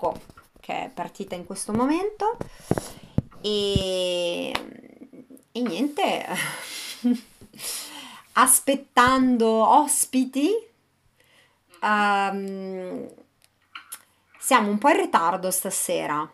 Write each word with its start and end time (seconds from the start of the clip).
Rocco 0.00 0.18
che 0.60 0.84
è 0.84 0.90
partita 0.90 1.34
in 1.34 1.44
questo 1.44 1.72
momento 1.72 2.36
e, 3.40 4.52
e 5.52 5.60
niente, 5.60 6.26
aspettando 8.32 9.46
ospiti. 9.68 10.50
Um, 11.82 13.08
siamo 14.38 14.70
un 14.70 14.78
po' 14.78 14.90
in 14.90 14.96
ritardo 14.96 15.50
stasera, 15.50 16.30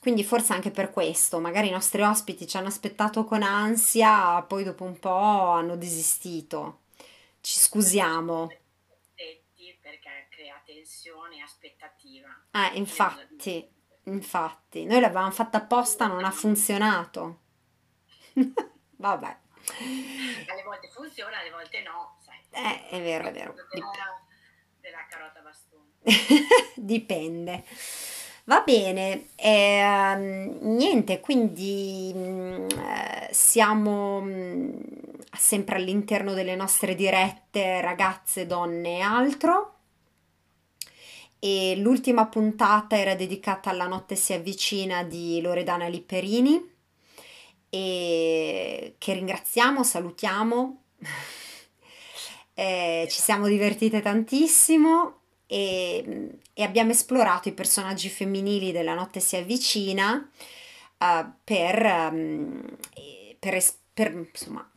quindi 0.00 0.22
forse 0.22 0.52
anche 0.52 0.70
per 0.70 0.92
questo, 0.92 1.40
magari 1.40 1.68
i 1.68 1.72
nostri 1.72 2.02
ospiti 2.02 2.46
ci 2.46 2.56
hanno 2.56 2.68
aspettato 2.68 3.24
con 3.24 3.42
ansia, 3.42 4.42
poi 4.42 4.62
dopo 4.62 4.84
un 4.84 4.98
po' 4.98 5.50
hanno 5.50 5.76
desistito. 5.76 6.80
Ci 7.40 7.58
scusiamo. 7.58 8.46
Perché 9.80 10.27
tensione 10.68 11.36
e 11.38 11.40
aspettativa. 11.40 12.28
Ah, 12.50 12.70
infatti, 12.74 13.66
infatti, 14.04 14.84
noi 14.84 15.00
l'avevamo 15.00 15.30
fatta 15.30 15.58
apposta, 15.58 16.06
non 16.06 16.24
ha 16.24 16.30
funzionato. 16.30 17.40
Vabbè. 18.96 19.38
Alle 20.50 20.62
volte 20.62 20.90
funziona, 20.90 21.38
alle 21.38 21.50
volte 21.50 21.80
no, 21.80 22.18
sai. 22.20 22.38
Eh, 22.50 22.88
è 22.88 23.00
vero, 23.00 23.28
è 23.28 23.32
vero. 23.32 23.54
Della, 23.70 24.22
della 24.80 25.06
carota 25.08 25.40
bastone. 25.40 25.94
Dipende. 26.76 27.64
Va 28.44 28.62
bene, 28.62 29.28
eh, 29.36 30.14
niente, 30.60 31.20
quindi 31.20 32.14
eh, 32.14 33.28
siamo 33.30 34.22
mm, 34.22 34.80
sempre 35.36 35.76
all'interno 35.76 36.32
delle 36.32 36.56
nostre 36.56 36.94
dirette 36.94 37.82
ragazze, 37.82 38.46
donne 38.46 38.98
e 38.98 39.00
altro. 39.02 39.77
E 41.40 41.76
l'ultima 41.76 42.26
puntata 42.26 42.98
era 42.98 43.14
dedicata 43.14 43.70
alla 43.70 43.86
notte 43.86 44.16
si 44.16 44.32
avvicina 44.32 45.04
di 45.04 45.40
Loredana 45.40 45.86
Lipperini 45.86 46.76
e 47.70 48.94
che 48.98 49.12
ringraziamo, 49.12 49.82
salutiamo. 49.84 50.82
eh, 52.54 53.06
ci 53.08 53.20
siamo 53.20 53.46
divertite 53.46 54.00
tantissimo 54.00 55.20
e, 55.46 56.30
e, 56.52 56.62
abbiamo 56.62 56.90
esplorato 56.90 57.48
i 57.48 57.54
personaggi 57.54 58.08
femminili 58.08 58.70
della 58.72 58.94
notte 58.94 59.20
si 59.20 59.36
avvicina 59.36 60.28
uh, 60.98 61.30
per, 61.42 62.10
um, 62.12 62.62
per, 63.38 63.62
per 63.94 64.12
insomma, 64.12 64.68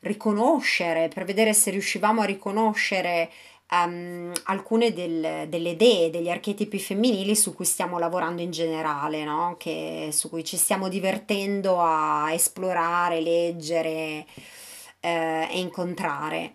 riconoscere, 0.00 1.08
per 1.08 1.24
vedere 1.24 1.54
se 1.54 1.70
riuscivamo 1.70 2.20
a 2.20 2.26
riconoscere 2.26 3.30
um, 3.70 4.32
alcune 4.44 4.92
del, 4.92 5.48
delle 5.48 5.70
idee, 5.70 6.10
degli 6.10 6.30
archetipi 6.30 6.78
femminili 6.78 7.34
su 7.36 7.54
cui 7.54 7.64
stiamo 7.64 7.98
lavorando 7.98 8.42
in 8.42 8.50
generale, 8.50 9.24
no? 9.24 9.56
che, 9.58 10.10
su 10.12 10.28
cui 10.28 10.44
ci 10.44 10.56
stiamo 10.56 10.88
divertendo 10.88 11.80
a 11.80 12.32
esplorare, 12.32 13.20
leggere 13.20 14.26
eh, 15.00 15.48
e 15.50 15.58
incontrare. 15.58 16.54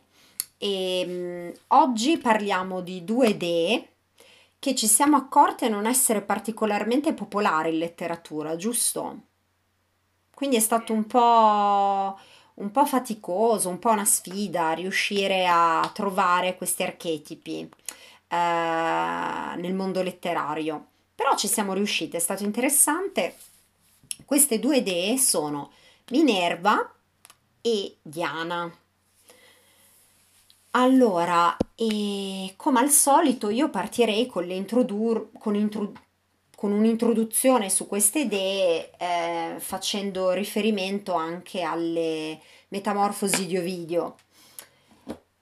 E 0.58 1.04
um, 1.06 1.78
oggi 1.80 2.18
parliamo 2.18 2.82
di 2.82 3.04
due 3.04 3.30
idee 3.30 3.88
che 4.60 4.76
ci 4.76 4.88
siamo 4.88 5.18
accorte 5.18 5.68
non 5.68 5.86
essere 5.86 6.22
particolarmente 6.22 7.14
popolari 7.14 7.72
in 7.72 7.80
letteratura, 7.80 8.56
giusto? 8.56 9.24
Quindi 10.34 10.56
è 10.56 10.62
stato 10.62 10.94
un 10.94 11.06
po' 11.06 12.18
un 12.56 12.72
po' 12.72 12.86
faticoso, 12.86 13.70
un 13.70 13.80
po' 13.80 13.90
una 13.90 14.06
sfida 14.06 14.72
riuscire 14.74 15.48
a 15.48 15.90
trovare 15.94 16.56
questi 16.56 16.84
archetipi 16.84 17.70
eh, 18.28 18.36
nel 18.36 19.74
mondo 19.74 20.02
letterario. 20.02 20.88
Però 21.16 21.36
ci 21.36 21.48
siamo 21.48 21.74
riusciti, 21.74 22.16
è 22.16 22.20
stato 22.20 22.44
interessante. 22.44 23.38
Queste 24.26 24.60
due 24.60 24.78
idee 24.78 25.18
sono 25.18 25.72
Minerva 26.10 26.92
e 27.62 27.98
Diana. 28.02 28.72
Allora, 30.72 31.56
come 32.56 32.80
al 32.80 32.90
solito 32.90 33.50
io 33.50 33.70
partirei 33.70 34.26
con, 34.26 34.46
con, 35.38 35.56
introdu- 35.56 36.00
con 36.64 36.72
un'introduzione 36.72 37.70
su 37.70 37.88
queste 37.88 38.20
idee 38.20 38.92
eh, 38.98 39.56
facendo 39.60 40.32
riferimento 40.32 41.14
anche 41.14 41.62
alle 41.62 42.40
metamorfosi 42.70 43.48
di 43.48 43.58
Ovidio. 43.58 44.16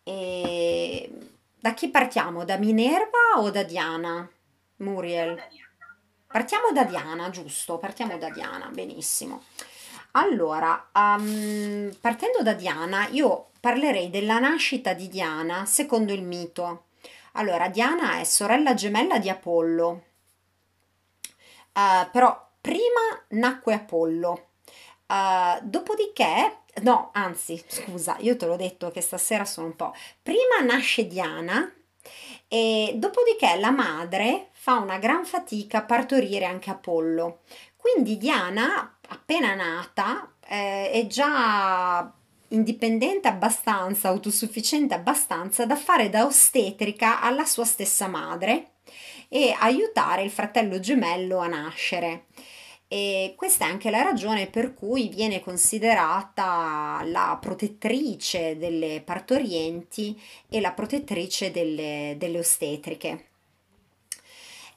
E 0.02 1.12
da 1.60 1.76
chi 1.76 1.90
partiamo? 1.90 2.44
Da 2.44 2.58
Minerva 2.58 3.38
o 3.38 3.52
da 3.52 3.62
Diana? 3.62 4.28
Muriel? 4.78 5.40
Partiamo 6.26 6.72
da 6.74 6.86
Diana, 6.86 7.30
giusto? 7.30 7.78
Partiamo 7.78 8.18
da 8.18 8.32
Diana, 8.32 8.72
benissimo. 8.74 9.44
Allora, 10.14 10.90
um, 10.92 11.96
partendo 12.02 12.42
da 12.42 12.54
Diana, 12.54 13.10
io 13.10 13.52
parlerei 13.60 14.10
della 14.10 14.40
nascita 14.40 14.94
di 14.94 15.08
Diana 15.08 15.68
secondo 15.68 16.14
il 16.14 16.24
mito. 16.24 16.86
Allora, 17.34 17.70
Diana 17.70 18.18
è 18.18 18.24
sorella 18.24 18.74
gemella 18.74 19.20
di 19.20 19.30
Apollo, 19.30 20.06
Uh, 21.74 22.10
però 22.12 22.50
prima 22.60 23.26
nacque 23.30 23.74
Apollo, 23.74 24.48
uh, 25.08 25.60
dopodiché, 25.64 26.58
no, 26.82 27.10
anzi, 27.14 27.64
scusa, 27.68 28.18
io 28.20 28.36
te 28.36 28.46
l'ho 28.46 28.56
detto 28.56 28.92
che 28.92 29.02
stasera 29.02 29.46
sono 29.46 29.68
un 29.68 29.76
po'. 29.76 29.94
Prima 30.22 30.60
nasce 30.64 31.08
Diana 31.08 31.74
e 32.48 32.94
dopodiché 32.96 33.58
la 33.58 33.72
madre 33.72 34.50
fa 34.52 34.76
una 34.76 34.98
gran 34.98 35.26
fatica 35.26 35.80
a 35.80 35.84
partorire 35.84 36.46
anche 36.46 36.70
Apollo. 36.70 37.40
Quindi 37.76 38.18
Diana, 38.18 38.98
appena 39.08 39.56
nata, 39.56 40.34
eh, 40.48 40.92
è 40.92 41.08
già 41.08 42.14
indipendente 42.50 43.28
abbastanza, 43.28 44.10
autosufficiente 44.10 44.94
abbastanza 44.94 45.66
da 45.66 45.76
fare 45.76 46.10
da 46.10 46.26
ostetrica 46.26 47.22
alla 47.22 47.46
sua 47.46 47.66
stessa 47.66 48.08
madre 48.08 48.72
e 49.34 49.56
aiutare 49.58 50.24
il 50.24 50.30
fratello 50.30 50.82
gemello 50.82 51.38
a 51.38 51.48
nascere. 51.48 52.26
E 52.90 53.36
questa 53.38 53.66
è 53.66 53.70
anche 53.70 53.90
la 53.90 54.02
ragione 54.02 54.48
per 54.48 54.74
cui 54.74 55.08
viene 55.08 55.40
considerata 55.40 57.02
la 57.06 57.38
protettrice 57.40 58.58
delle 58.58 59.02
partorienti 59.02 60.22
e 60.50 60.60
la 60.60 60.74
protettrice 60.74 61.52
delle, 61.52 62.16
delle 62.18 62.40
ostetriche. 62.40 63.28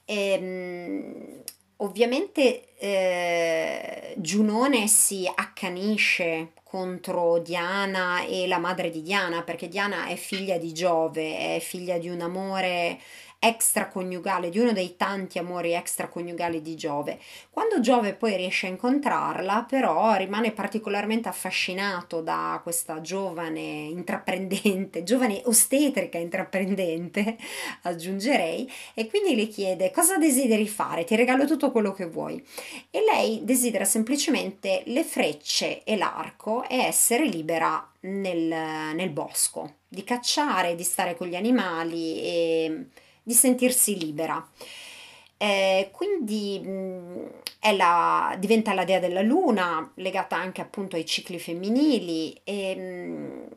E, 0.05 0.29
ehm, 0.31 1.43
ovviamente 1.77 2.77
eh, 2.77 4.13
Giunone 4.15 4.87
si 4.87 5.29
accanisce 5.35 6.53
contro 6.63 7.39
Diana 7.39 8.25
e 8.25 8.47
la 8.47 8.59
madre 8.59 8.89
di 8.89 9.01
Diana 9.01 9.43
perché 9.43 9.67
Diana 9.67 10.07
è 10.07 10.15
figlia 10.15 10.57
di 10.57 10.73
Giove, 10.73 11.55
è 11.55 11.59
figlia 11.59 11.97
di 11.97 12.09
un 12.09 12.21
amore 12.21 12.99
extraconiugale, 13.39 14.49
di 14.49 14.59
uno 14.59 14.73
dei 14.73 14.95
tanti 14.95 15.37
amori 15.37 15.73
extraconiugali 15.73 16.61
di 16.61 16.75
Giove. 16.75 17.19
Quando 17.49 17.79
Giove 17.79 18.13
poi 18.13 18.35
riesce 18.35 18.67
a 18.67 18.69
incontrarla, 18.69 19.65
però 19.67 20.15
rimane 20.15 20.51
particolarmente 20.51 21.29
affascinato 21.29 22.21
da 22.21 22.59
questa 22.63 23.01
giovane 23.01 23.59
intraprendente, 23.59 25.03
giovane 25.03 25.41
ostetrica 25.45 26.17
intraprendente, 26.17 27.37
aggiungerei, 27.83 28.71
e 28.93 29.07
quindi 29.07 29.35
le 29.35 29.47
chiede 29.47 29.91
cosa 29.91 30.17
desideri 30.17 30.67
fare, 30.67 31.03
ti 31.03 31.15
regalo 31.15 31.45
tutto 31.45 31.71
quello 31.71 31.93
che 31.93 32.07
vuoi. 32.07 32.43
E 32.89 33.01
lei 33.01 33.41
desidera 33.43 33.85
semplicemente 33.85 34.83
le 34.85 35.03
frecce 35.03 35.83
e 35.83 35.95
l'arco 35.95 36.67
e 36.67 36.77
essere 36.77 37.25
libera 37.25 37.87
nel, 38.01 38.93
nel 38.95 39.09
bosco, 39.09 39.75
di 39.87 40.03
cacciare, 40.03 40.75
di 40.75 40.83
stare 40.83 41.15
con 41.15 41.27
gli 41.27 41.35
animali 41.35 42.21
e 42.21 42.85
di 43.25 43.33
sentirsi 43.33 43.97
libera. 43.97 44.47
Eh, 45.37 45.89
quindi 45.91 46.59
mh, 46.59 47.75
la, 47.75 48.35
diventa 48.39 48.73
la 48.73 48.85
dea 48.85 48.99
della 48.99 49.21
luna, 49.21 49.91
legata 49.95 50.35
anche 50.37 50.61
appunto 50.61 50.95
ai 50.95 51.05
cicli 51.05 51.39
femminili, 51.39 52.39
e, 52.43 52.75
mh, 52.75 53.47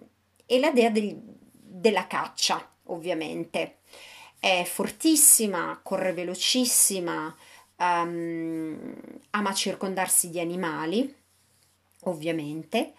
e 0.47 0.59
la 0.59 0.71
dea 0.71 0.89
del, 0.89 1.15
della 1.21 2.07
caccia, 2.07 2.67
ovviamente. 2.85 3.77
È 4.39 4.65
fortissima, 4.65 5.79
corre 5.83 6.13
velocissima, 6.15 7.37
um, 7.77 8.95
ama 9.31 9.53
circondarsi 9.53 10.31
di 10.31 10.41
animali, 10.41 11.15
ovviamente. 12.05 12.95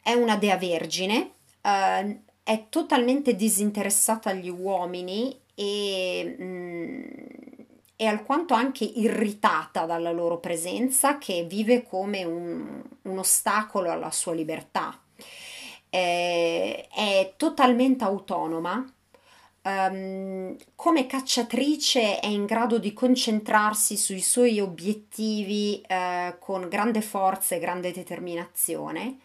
È 0.00 0.12
una 0.12 0.36
dea 0.36 0.56
vergine, 0.56 1.32
uh, 1.62 2.20
è 2.44 2.66
totalmente 2.68 3.34
disinteressata 3.34 4.30
agli 4.30 4.48
uomini 4.48 5.38
e 5.58 6.36
mh, 6.38 6.44
mm, 6.44 7.02
è 7.96 8.04
alquanto 8.04 8.54
anche 8.54 8.84
irritata 8.84 9.84
dalla 9.84 10.12
loro 10.12 10.38
presenza 10.38 11.18
che 11.18 11.44
vive 11.48 11.82
come 11.82 12.22
un, 12.22 12.80
un 13.02 13.18
ostacolo 13.18 13.90
alla 13.90 14.12
sua 14.12 14.34
libertà. 14.34 14.96
Eh, 15.90 16.86
è 16.94 17.32
totalmente 17.36 18.04
autonoma, 18.04 18.84
ehm, 19.62 20.56
come 20.76 21.06
cacciatrice 21.06 22.20
è 22.20 22.26
in 22.28 22.44
grado 22.46 22.78
di 22.78 22.92
concentrarsi 22.92 23.96
sui 23.96 24.20
suoi 24.20 24.60
obiettivi 24.60 25.80
eh, 25.80 26.36
con 26.38 26.68
grande 26.68 27.00
forza 27.02 27.56
e 27.56 27.58
grande 27.58 27.90
determinazione. 27.92 29.18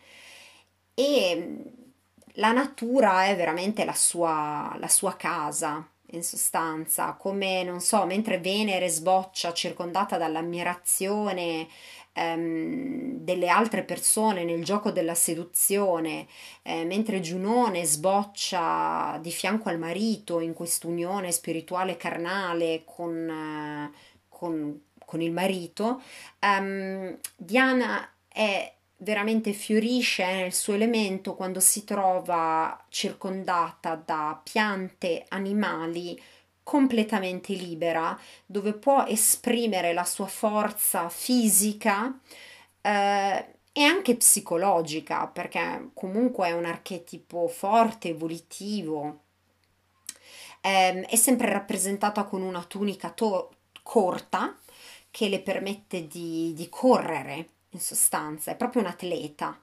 E 0.96 1.64
la 2.38 2.52
natura 2.52 3.26
è 3.26 3.36
veramente 3.36 3.86
la 3.86 3.94
sua, 3.94 4.76
la 4.80 4.88
sua 4.88 5.16
casa, 5.16 5.88
in 6.16 6.24
sostanza, 6.24 7.14
come 7.14 7.64
non 7.64 7.80
so, 7.82 8.06
mentre 8.06 8.40
Venere 8.40 8.90
sboccia 8.90 9.54
circondata 9.54 10.18
dall'ammirazione 10.18 11.68
ehm, 12.14 13.18
delle 13.20 13.48
altre 13.50 13.84
persone 13.84 14.44
nel 14.44 14.64
gioco 14.64 14.92
della 14.92 15.16
seduzione, 15.16 16.28
eh, 16.62 16.86
mentre 16.86 17.20
Giunone 17.20 17.84
sboccia 17.86 19.18
di 19.22 19.32
fianco 19.32 19.70
al 19.70 19.80
marito 19.80 20.40
in 20.40 20.54
quest'unione 20.54 21.32
spirituale 21.32 21.98
carnale 21.98 22.84
con, 22.86 23.30
eh, 23.30 23.92
con, 24.30 24.82
con 25.06 25.22
il 25.22 25.32
marito, 25.32 26.02
ehm, 26.40 27.18
Diana 27.36 28.08
è 28.28 28.74
veramente 29.04 29.54
fiorisce 29.54 30.26
nel 30.26 30.54
suo 30.54 30.74
elemento 30.74 31.36
quando 31.36 31.60
si 31.60 31.84
trova 31.84 32.84
circondata 32.90 33.96
da 33.96 34.40
piante, 34.42 35.26
animali, 35.28 36.20
completamente 36.64 37.54
libera, 37.54 38.18
dove 38.46 38.74
può 38.74 39.04
esprimere 39.06 39.94
la 39.94 40.06
sua 40.06 40.28
forza 40.28 41.10
fisica 41.10 42.18
eh, 42.82 43.46
e 43.72 43.84
anche 43.84 44.16
psicologica, 44.16 45.28
perché 45.28 45.90
comunque 45.94 46.48
è 46.48 46.52
un 46.54 46.66
archetipo 46.66 47.48
forte, 47.48 48.10
evolutivo. 48.10 49.20
Eh, 50.62 51.02
è 51.02 51.16
sempre 51.16 51.52
rappresentata 51.52 52.24
con 52.24 52.42
una 52.42 52.64
tunica 52.64 53.10
to- 53.10 53.52
corta 53.84 54.58
che 55.12 55.28
le 55.28 55.42
permette 55.42 56.08
di, 56.08 56.54
di 56.56 56.70
correre, 56.70 57.50
in 57.74 57.80
sostanza, 57.80 58.52
è 58.52 58.56
proprio 58.56 58.82
un 58.82 58.88
atleta. 58.88 59.60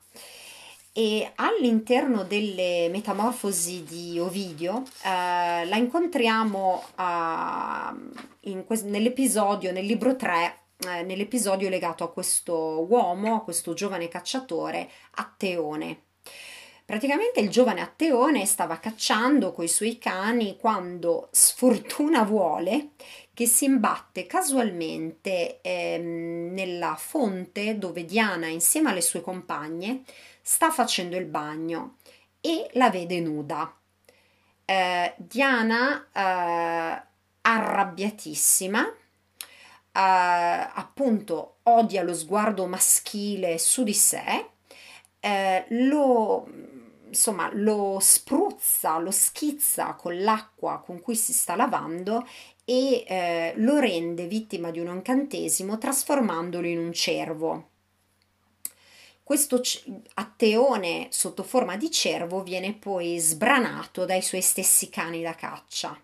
E 0.92 1.32
all'interno 1.36 2.24
delle 2.24 2.88
metamorfosi 2.90 3.84
di 3.84 4.18
Ovidio 4.18 4.82
eh, 5.04 5.64
la 5.64 5.76
incontriamo 5.76 6.84
uh, 6.96 8.64
que- 8.64 8.82
nell'episodio, 8.82 9.70
nel 9.70 9.86
libro 9.86 10.16
3, 10.16 10.58
eh, 10.88 11.02
nell'episodio 11.02 11.68
legato 11.68 12.02
a 12.02 12.10
questo 12.10 12.86
uomo, 12.88 13.36
a 13.36 13.42
questo 13.42 13.72
giovane 13.72 14.08
cacciatore, 14.08 14.90
Atteone. 15.12 16.02
Praticamente 16.90 17.38
il 17.38 17.50
giovane 17.50 17.82
Atteone 17.82 18.44
stava 18.46 18.80
cacciando 18.80 19.52
coi 19.52 19.68
suoi 19.68 19.96
cani 19.96 20.56
quando 20.56 21.28
sfortuna 21.30 22.24
vuole 22.24 22.94
che 23.32 23.46
si 23.46 23.66
imbatte 23.66 24.26
casualmente 24.26 25.60
ehm, 25.60 26.52
nella 26.52 26.96
fonte 26.96 27.78
dove 27.78 28.04
Diana 28.04 28.48
insieme 28.48 28.90
alle 28.90 29.02
sue 29.02 29.20
compagne 29.20 30.02
sta 30.42 30.72
facendo 30.72 31.16
il 31.16 31.26
bagno 31.26 31.98
e 32.40 32.68
la 32.72 32.90
vede 32.90 33.20
nuda. 33.20 33.72
Eh, 34.64 35.14
Diana, 35.16 36.08
eh, 36.12 37.02
arrabbiatissima, 37.40 38.84
eh, 38.84 38.92
appunto 39.92 41.58
odia 41.62 42.02
lo 42.02 42.14
sguardo 42.14 42.66
maschile 42.66 43.58
su 43.58 43.84
di 43.84 43.94
sé, 43.94 44.46
eh, 45.20 45.66
lo, 45.68 46.48
insomma, 47.10 47.50
lo 47.52 47.98
spruzza, 48.00 48.98
lo 48.98 49.10
schizza 49.10 49.94
con 49.94 50.20
l'acqua 50.22 50.80
con 50.84 51.00
cui 51.00 51.14
si 51.14 51.32
sta 51.32 51.54
lavando 51.56 52.26
e 52.64 53.04
eh, 53.06 53.52
lo 53.56 53.78
rende 53.78 54.26
vittima 54.26 54.70
di 54.70 54.78
un 54.78 54.86
incantesimo 54.86 55.76
trasformandolo 55.76 56.66
in 56.66 56.78
un 56.78 56.92
cervo. 56.92 57.68
Questo 59.22 59.60
atteone 60.14 61.08
sotto 61.10 61.42
forma 61.42 61.76
di 61.76 61.90
cervo 61.90 62.42
viene 62.42 62.72
poi 62.74 63.18
sbranato 63.18 64.04
dai 64.04 64.22
suoi 64.22 64.40
stessi 64.40 64.88
cani 64.88 65.22
da 65.22 65.34
caccia. 65.34 66.00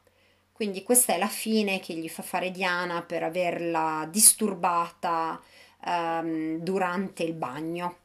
Quindi 0.53 0.83
questa 0.83 1.15
è 1.15 1.19
la 1.19 1.29
fine 1.29 1.81
che 1.81 1.95
gli 1.95 2.09
fa 2.09 2.23
fare 2.23 2.51
Diana 2.51 3.03
per 3.03 3.23
averla 3.23 4.09
disturbata 4.11 5.41
um, 5.85 6.59
durante 6.59 7.25
il 7.25 7.33
bagno. 7.33 7.97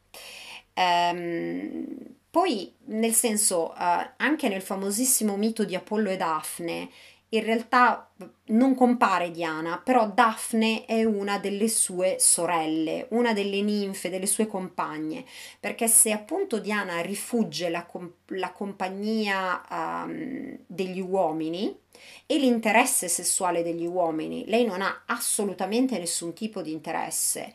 Um, 0.74 2.20
poi, 2.32 2.74
nel 2.86 3.14
senso, 3.14 3.74
uh, 3.78 4.10
anche 4.16 4.48
nel 4.48 4.62
famosissimo 4.62 5.36
mito 5.36 5.66
di 5.66 5.76
Apollo 5.76 6.10
e 6.12 6.18
Daphne, 6.18 6.90
in 7.34 7.44
realtà 7.44 8.10
non 8.48 8.74
compare 8.74 9.32
Diana, 9.32 9.82
però 9.84 10.10
Daphne 10.10 10.86
è 10.86 11.04
una 11.04 11.40
delle 11.40 11.68
sue 11.68 12.18
sorelle, 12.20 13.08
una 13.12 13.34
delle 13.34 13.62
ninfe, 13.62 14.10
delle 14.10 14.26
sue 14.26 14.48
compagne, 14.48 15.26
perché 15.60 15.88
se 15.88 16.12
appunto 16.12 16.60
Diana 16.60 17.00
rifugge 17.02 17.70
la, 17.70 17.86
la 18.28 18.52
compagnia 18.52 19.62
um, 19.70 20.58
degli 20.68 21.00
uomini 21.00 21.78
e 22.26 22.38
l'interesse 22.38 23.08
sessuale 23.08 23.64
degli 23.64 23.86
uomini, 23.86 24.46
lei 24.48 24.66
non 24.66 24.82
ha 24.82 25.04
assolutamente 25.06 25.98
nessun 25.98 26.34
tipo 26.34 26.62
di 26.62 26.72
interesse 26.72 27.54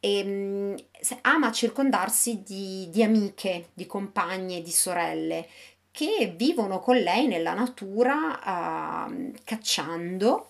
e 0.00 0.22
um, 0.22 0.74
ama 1.22 1.52
circondarsi 1.52 2.42
di, 2.42 2.88
di 2.90 3.02
amiche, 3.02 3.70
di 3.74 3.86
compagne, 3.86 4.62
di 4.62 4.70
sorelle 4.70 5.48
che 5.90 6.34
vivono 6.36 6.78
con 6.78 6.96
lei 6.96 7.26
nella 7.26 7.54
natura 7.54 9.08
uh, 9.08 9.32
cacciando, 9.44 10.48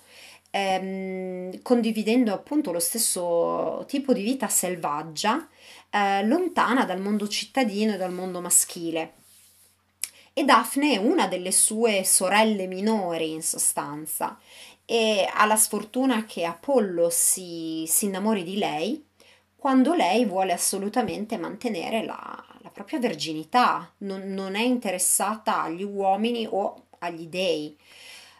ehm, 0.51 1.63
condividendo 1.63 2.33
appunto 2.33 2.73
lo 2.73 2.81
stesso 2.81 3.85
tipo 3.87 4.13
di 4.13 4.23
vita 4.23 4.49
selvaggia, 4.49 5.49
eh, 5.91 6.25
lontana 6.27 6.85
dal 6.85 7.01
mondo 7.01 7.29
cittadino 7.29 7.95
e 7.95 7.97
dal 7.97 8.13
mondo 8.13 8.41
maschile. 8.41 9.15
E 10.33 10.45
Daphne 10.45 10.95
è 10.95 10.97
una 10.97 11.29
delle 11.29 11.53
sue 11.53 12.05
sorelle 12.05 12.67
minori 12.67 13.31
in 13.31 13.43
sostanza 13.43 14.39
e 14.85 15.29
ha 15.33 15.47
la 15.47 15.57
sfortuna 15.57 16.25
che 16.25 16.45
Apollo 16.45 17.09
si, 17.09 17.85
si 17.87 18.07
innamori 18.07 18.43
di 18.43 18.59
lei 18.59 19.06
quando 19.57 19.95
lei 19.95 20.25
vuole 20.25 20.53
assolutamente 20.53 21.39
mantenere 21.39 22.05
la, 22.05 22.45
la 22.61 22.71
propria 22.71 22.99
verginità, 22.99 23.91
non, 23.99 24.33
non, 24.33 24.55
è 24.55 24.63
interessata 24.63 25.63
agli 25.63 25.83
uomini 25.83 26.47
o 26.49 26.85
agli 26.99 27.27
dei. 27.27 27.77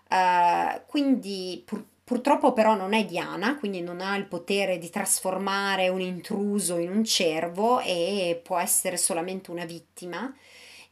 Uh, 0.09 0.83
quindi 0.87 1.63
pur, 1.65 1.85
purtroppo 2.05 2.53
però 2.53 2.77
non 2.77 2.93
è 2.93 3.05
Diana, 3.05 3.57
quindi 3.57 3.81
non 3.81 4.01
ha 4.01 4.15
il 4.17 4.27
potere 4.27 4.79
di 4.79 4.91
trasformare 4.91 5.89
un 5.89 6.01
intruso 6.01 6.79
in 6.79 6.91
un 6.91 7.03
cervo 7.03 7.81
e 7.81 8.41
può 8.45 8.59
essere 8.59 8.97
solamente 8.97 9.51
una 9.51 9.65
vittima. 9.65 10.33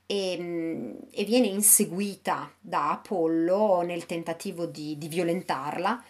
E, 0.07 0.97
e 1.11 1.25
viene 1.25 1.47
inseguita 1.47 2.53
da 2.61 2.91
Apollo 2.91 3.83
nel 3.83 4.05
tentativo 4.05 4.67
di, 4.67 4.99
di 4.99 5.09
violentarla 5.09 6.05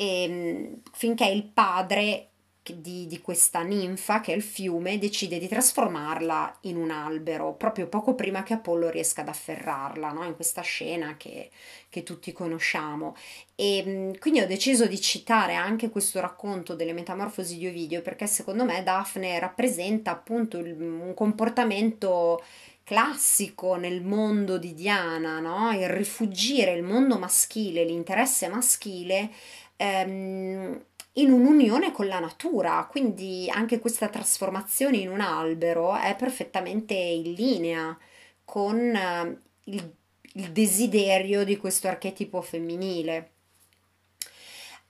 e, 0.00 0.80
finché 0.92 1.26
il 1.26 1.44
padre 1.44 2.29
di, 2.62 3.06
di, 3.06 3.20
questa 3.20 3.62
ninfa, 3.62 4.20
che 4.20 4.32
è 4.32 4.36
il 4.36 4.42
fiume, 4.42 4.98
decide 4.98 5.38
di 5.38 5.48
trasformarla 5.48 6.58
in 6.62 6.76
un 6.76 6.90
albero, 6.90 7.54
proprio 7.54 7.88
poco 7.88 8.14
prima 8.14 8.42
che 8.42 8.52
Apollo 8.52 8.90
riesca 8.90 9.22
ad 9.22 9.28
afferrarla, 9.28 10.12
no? 10.12 10.24
in 10.24 10.34
questa 10.34 10.60
scena 10.60 11.16
che, 11.16 11.50
che 11.88 12.02
tutti 12.02 12.32
conosciamo. 12.32 13.16
E 13.54 14.14
quindi 14.20 14.40
ho 14.40 14.46
deciso 14.46 14.86
di 14.86 15.00
citare 15.00 15.54
anche 15.54 15.88
questo 15.88 16.20
racconto 16.20 16.74
delle 16.74 16.92
metamorfosi 16.92 17.56
di 17.56 17.66
Ovidio, 17.66 18.02
perché 18.02 18.26
secondo 18.26 18.64
me 18.64 18.82
Daphne 18.82 19.38
rappresenta 19.38 20.10
appunto 20.10 20.58
il, 20.58 20.78
un 20.80 21.14
comportamento 21.14 22.42
classico 22.84 23.76
nel 23.76 24.02
mondo 24.02 24.58
di 24.58 24.74
Diana, 24.74 25.38
no? 25.40 25.72
il 25.72 25.88
rifugire 25.88 26.72
il 26.72 26.82
mondo 26.82 27.18
maschile, 27.18 27.84
l'interesse 27.84 28.48
maschile. 28.48 29.30
Ehm, 29.76 30.84
in 31.20 31.32
un'unione 31.32 31.92
con 31.92 32.06
la 32.06 32.18
natura, 32.18 32.86
quindi 32.90 33.50
anche 33.52 33.78
questa 33.78 34.08
trasformazione 34.08 34.96
in 34.98 35.10
un 35.10 35.20
albero 35.20 35.94
è 35.96 36.16
perfettamente 36.16 36.94
in 36.94 37.32
linea 37.32 37.98
con 38.44 38.78
eh, 38.78 39.38
il, 39.64 39.94
il 40.34 40.52
desiderio 40.52 41.44
di 41.44 41.56
questo 41.56 41.88
archetipo 41.88 42.40
femminile. 42.40 43.30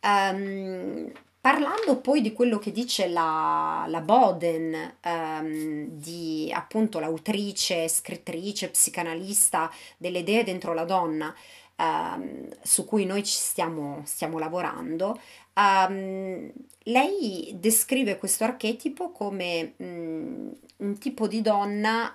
Um, 0.03 1.13
parlando 1.41 2.01
poi 2.01 2.23
di 2.23 2.33
quello 2.33 2.59
che 2.59 2.73
dice 2.73 3.09
la, 3.09 3.85
la 3.89 4.01
Boden, 4.01 4.97
um, 5.05 5.87
di 5.89 6.51
appunto 6.55 7.01
l'autrice, 7.01 7.89
scrittrice, 7.89 8.71
psicanalista 8.71 9.71
delle 9.99 10.21
idee 10.21 10.45
dentro 10.45 10.73
la 10.73 10.85
donna, 10.85 11.35
um, 11.81 12.49
su 12.63 12.85
cui 12.85 13.05
noi 13.07 13.25
ci 13.25 13.37
stiamo, 13.37 14.03
stiamo 14.05 14.39
lavorando, 14.39 15.19
um, 15.55 16.51
lei 16.85 17.57
descrive 17.59 18.19
questo 18.19 18.45
archetipo 18.45 19.11
come 19.13 19.75
um, 19.79 20.53
un 20.79 20.99
tipo 20.99 21.27
di 21.27 21.41
donna 21.43 22.15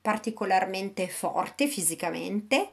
particolarmente 0.00 1.08
forte 1.08 1.66
fisicamente, 1.66 2.72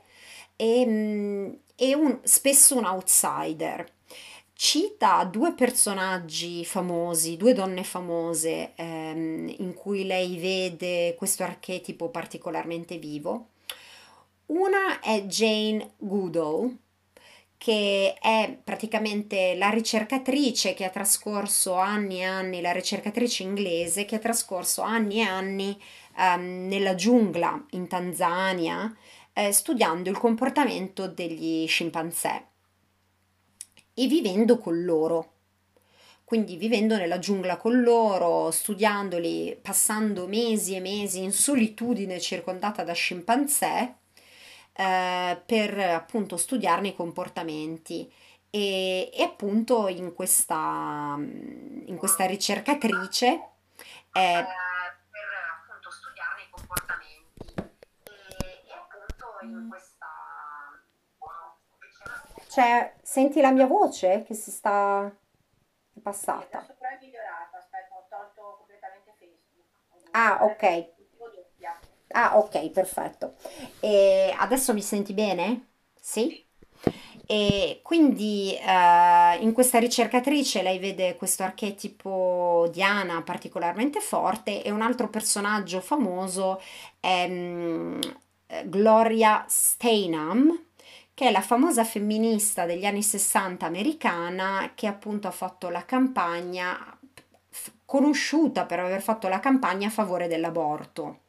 e, 0.55 0.85
mm, 0.85 1.51
e 1.75 1.95
un- 1.95 2.19
spesso 2.23 2.77
un 2.77 2.85
outsider. 2.85 3.89
Cita 4.53 5.23
due 5.23 5.53
personaggi 5.53 6.63
famosi, 6.65 7.35
due 7.37 7.53
donne 7.53 7.83
famose, 7.83 8.73
ehm, 8.75 9.55
in 9.57 9.73
cui 9.73 10.05
lei 10.05 10.37
vede 10.37 11.15
questo 11.17 11.43
archetipo 11.43 12.09
particolarmente 12.09 12.97
vivo. 12.97 13.47
Una 14.51 14.99
è 14.99 15.23
Jane 15.27 15.93
Goodall, 15.97 16.77
che 17.57 18.15
è 18.19 18.59
praticamente 18.61 19.55
la 19.55 19.69
ricercatrice 19.69 20.73
che 20.73 20.83
ha 20.83 20.89
trascorso 20.89 21.75
anni 21.75 22.19
e 22.19 22.23
anni, 22.25 22.59
la 22.59 22.73
ricercatrice 22.73 23.43
inglese 23.43 24.03
che 24.03 24.15
ha 24.15 24.19
trascorso 24.19 24.81
anni 24.81 25.19
e 25.19 25.21
anni 25.21 25.81
ehm, 26.17 26.67
nella 26.67 26.95
giungla 26.95 27.65
in 27.69 27.87
Tanzania, 27.87 28.93
eh, 29.31 29.53
studiando 29.53 30.09
il 30.09 30.17
comportamento 30.17 31.07
degli 31.07 31.65
scimpanzé 31.65 32.47
e 33.93 34.07
vivendo 34.07 34.57
con 34.57 34.83
loro. 34.83 35.31
Quindi 36.25 36.57
vivendo 36.57 36.97
nella 36.97 37.19
giungla 37.19 37.55
con 37.55 37.81
loro, 37.81 38.51
studiandoli, 38.51 39.57
passando 39.61 40.27
mesi 40.27 40.75
e 40.75 40.81
mesi 40.81 41.23
in 41.23 41.31
solitudine 41.31 42.19
circondata 42.19 42.83
da 42.83 42.93
scimpanzé, 42.93 43.95
eh, 44.73 45.41
per 45.45 45.79
appunto 45.79 46.37
studiarne 46.37 46.89
i 46.89 46.95
comportamenti. 46.95 48.11
E, 48.49 49.09
e 49.13 49.23
appunto 49.23 49.87
in 49.87 50.13
questa, 50.13 51.15
in 51.17 51.95
questa 51.97 52.25
ricercatrice 52.25 53.27
è 54.11 54.45
per 55.09 55.27
appunto 55.61 55.89
studiarne 55.89 56.41
i 56.41 56.49
comportamenti 56.49 57.53
e, 57.55 58.63
e 58.67 58.73
appunto 58.73 59.37
in 59.43 59.67
questa 59.69 60.07
cioè, 62.51 62.93
senti 63.01 63.39
la 63.39 63.51
mia 63.51 63.65
voce 63.65 64.23
che 64.23 64.33
si 64.33 64.51
sta 64.51 65.09
è 65.93 65.99
passata. 66.01 66.57
adesso 66.57 66.75
però 66.77 66.89
è 66.89 66.97
migliorata. 66.99 67.57
Aspetta, 67.57 67.95
ho 67.95 68.05
tolto 68.09 68.55
completamente 68.57 69.13
Facebook. 69.17 69.67
Ah, 70.11 70.39
ok. 70.43 71.00
Ah, 72.13 72.37
ok, 72.37 72.69
perfetto. 72.71 73.35
E 73.79 74.33
adesso 74.37 74.73
mi 74.73 74.81
senti 74.81 75.13
bene? 75.13 75.67
Sì? 75.99 76.45
E 77.25 77.79
quindi 77.83 78.53
eh, 78.55 79.37
in 79.39 79.53
questa 79.53 79.79
ricercatrice 79.79 80.61
lei 80.61 80.79
vede 80.79 81.15
questo 81.15 81.43
archetipo 81.43 82.67
Diana 82.71 83.21
particolarmente 83.21 84.01
forte 84.01 84.63
e 84.63 84.71
un 84.71 84.81
altro 84.81 85.09
personaggio 85.09 85.79
famoso 85.79 86.59
è 86.99 87.27
eh, 87.29 88.69
Gloria 88.69 89.45
Steinem, 89.47 90.65
che 91.13 91.27
è 91.27 91.31
la 91.31 91.41
famosa 91.41 91.83
femminista 91.85 92.65
degli 92.65 92.85
anni 92.85 93.03
60 93.03 93.65
americana 93.65 94.71
che 94.75 94.87
appunto 94.87 95.27
ha 95.27 95.31
fatto 95.31 95.69
la 95.69 95.85
campagna, 95.85 96.77
conosciuta 97.85 98.65
per 98.65 98.79
aver 98.79 99.01
fatto 99.01 99.27
la 99.27 99.39
campagna 99.39 99.87
a 99.87 99.91
favore 99.91 100.27
dell'aborto 100.27 101.19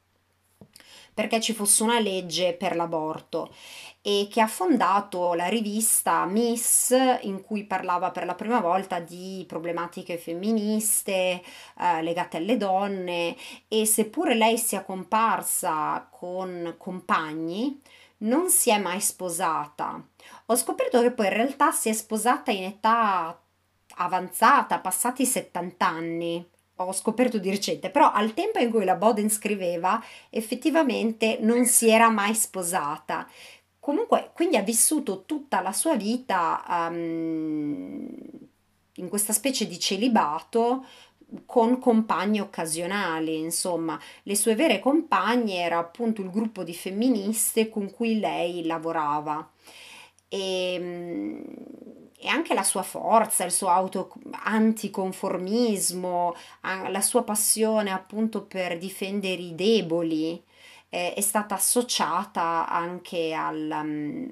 perché 1.15 1.41
ci 1.41 1.53
fosse 1.53 1.83
una 1.83 2.01
legge 2.01 2.55
per 2.55 2.77
l'aborto 2.77 3.51
e 4.05 4.27
che 4.29 4.41
ha 4.41 4.49
fondato 4.49 5.35
la 5.35 5.47
rivista 5.47 6.25
Miss 6.25 6.91
in 7.21 7.41
cui 7.43 7.65
parlava 7.65 8.11
per 8.11 8.25
la 8.25 8.35
prima 8.35 8.59
volta 8.59 8.99
di 8.99 9.45
problematiche 9.47 10.19
femministe 10.19 11.13
eh, 11.13 12.03
legate 12.03 12.39
alle 12.39 12.57
donne 12.57 13.37
e 13.69 13.87
seppure 13.87 14.35
lei 14.35 14.59
sia 14.59 14.83
comparsa 14.83 16.09
con 16.11 16.75
compagni, 16.79 17.81
non 18.19 18.51
si 18.51 18.71
è 18.71 18.79
mai 18.79 19.01
sposata. 19.01 20.05
Ho 20.47 20.57
scoperto 20.57 21.01
che 21.01 21.13
poi 21.13 21.27
in 21.27 21.35
realtà 21.35 21.71
si 21.71 21.89
è 21.89 21.93
sposata 21.93 22.51
in 22.51 22.65
età 22.65 23.39
avanzata, 23.97 24.81
passati 24.81 25.23
i 25.23 25.27
70 25.27 25.87
anni. 25.87 26.51
Ho 26.77 26.93
scoperto 26.93 27.39
di 27.39 27.51
recente, 27.51 27.91
però 27.91 28.11
al 28.13 28.35
tempo 28.35 28.59
in 28.59 28.71
cui 28.71 28.85
la 28.85 28.97
Boden 28.97 29.31
scriveva, 29.31 30.03
effettivamente 30.31 31.39
non 31.41 31.65
si 31.67 31.89
era 31.89 32.09
mai 32.11 32.35
sposata. 32.35 33.29
Comunque, 33.79 34.31
quindi 34.35 34.57
ha 34.57 34.63
vissuto 34.63 35.25
tutta 35.25 35.61
la 35.61 35.73
sua 35.73 35.97
vita, 35.97 36.65
ehm, 36.69 38.09
in 38.97 39.09
questa 39.09 39.33
specie 39.33 39.67
di 39.67 39.79
celibato 39.79 40.85
con 41.47 41.79
compagni 41.79 42.41
occasionali, 42.41 43.39
insomma, 43.39 43.99
le 44.25 44.37
sue 44.37 44.55
vere 44.55 44.79
compagne 44.81 45.57
era 45.63 45.79
appunto 45.79 46.21
il 46.23 46.31
gruppo 46.31 46.63
di 46.63 46.75
femministe 46.75 47.69
con 47.71 47.91
cui 47.91 48.19
lei 48.21 48.65
lavorava. 48.67 49.49
E, 50.29 50.77
mm, 50.79 51.41
e 52.23 52.29
anche 52.29 52.55
la 52.55 52.63
sua 52.63 52.83
forza, 52.83 53.45
il 53.45 53.51
suo 53.51 53.69
auto 53.69 54.13
anticonformismo, 54.45 56.37
la 56.89 57.01
sua 57.01 57.25
passione 57.25 57.91
appunto 57.91 58.43
per 58.45 58.79
difendere 58.79 59.43
i 59.43 59.55
deboli 59.57 60.41
eh, 60.89 61.15
è 61.15 61.21
stata 61.21 61.57
associata 61.57 62.69
anche 62.69 63.33
al, 63.33 64.31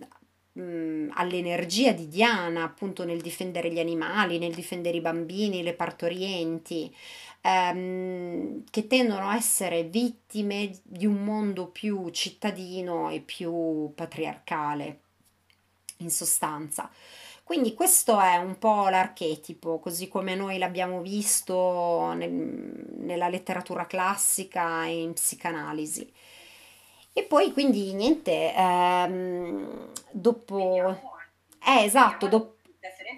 mm, 0.58 1.10
all'energia 1.14 1.92
di 1.92 2.06
Diana, 2.06 2.62
appunto 2.62 3.04
nel 3.04 3.20
difendere 3.20 3.72
gli 3.72 3.80
animali, 3.80 4.38
nel 4.38 4.54
difendere 4.54 4.98
i 4.98 5.00
bambini, 5.00 5.62
le 5.62 5.74
partorienti, 5.74 6.94
ehm, 7.40 8.64
che 8.70 8.86
tendono 8.86 9.28
a 9.28 9.36
essere 9.36 9.84
vittime 9.84 10.70
di 10.84 11.06
un 11.06 11.24
mondo 11.24 11.66
più 11.68 12.10
cittadino 12.10 13.10
e 13.10 13.20
più 13.20 13.92
patriarcale, 13.94 15.00
in 15.98 16.10
sostanza. 16.10 16.90
Quindi 17.50 17.74
questo 17.74 18.20
è 18.20 18.36
un 18.36 18.58
po' 18.58 18.88
l'archetipo, 18.88 19.80
così 19.80 20.06
come 20.06 20.36
noi 20.36 20.56
l'abbiamo 20.56 21.00
visto 21.00 22.12
nel- 22.12 22.30
nella 22.30 23.26
letteratura 23.26 23.86
classica 23.86 24.84
e 24.84 25.00
in 25.02 25.14
psicanalisi. 25.14 26.14
E 27.12 27.24
poi 27.24 27.52
quindi 27.52 27.92
niente, 27.92 28.54
ehm, 28.54 29.90
dopo... 30.12 30.96
Eh, 31.66 31.82
esatto, 31.82 32.28
dopo... 32.28 32.56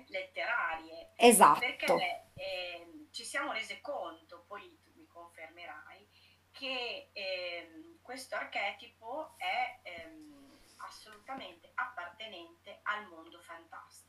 letterarie, 0.09 1.11
Esatto. 1.17 1.61
perché 1.61 2.29
ehm, 2.33 3.09
ci 3.11 3.25
siamo 3.25 3.53
rese 3.53 3.83
conto, 3.83 4.45
poi 4.49 4.79
tu 4.83 4.93
mi 4.95 5.07
confermerai, 5.09 6.09
che 6.53 7.11
ehm, 7.13 7.99
questo 8.01 8.37
archetipo 8.37 9.35
è 9.37 9.81
ehm, 9.83 10.33
assolutamente 10.79 11.71
appartenente 11.75 12.81
al 12.85 13.07
mondo 13.09 13.39
fantastico, 13.41 14.02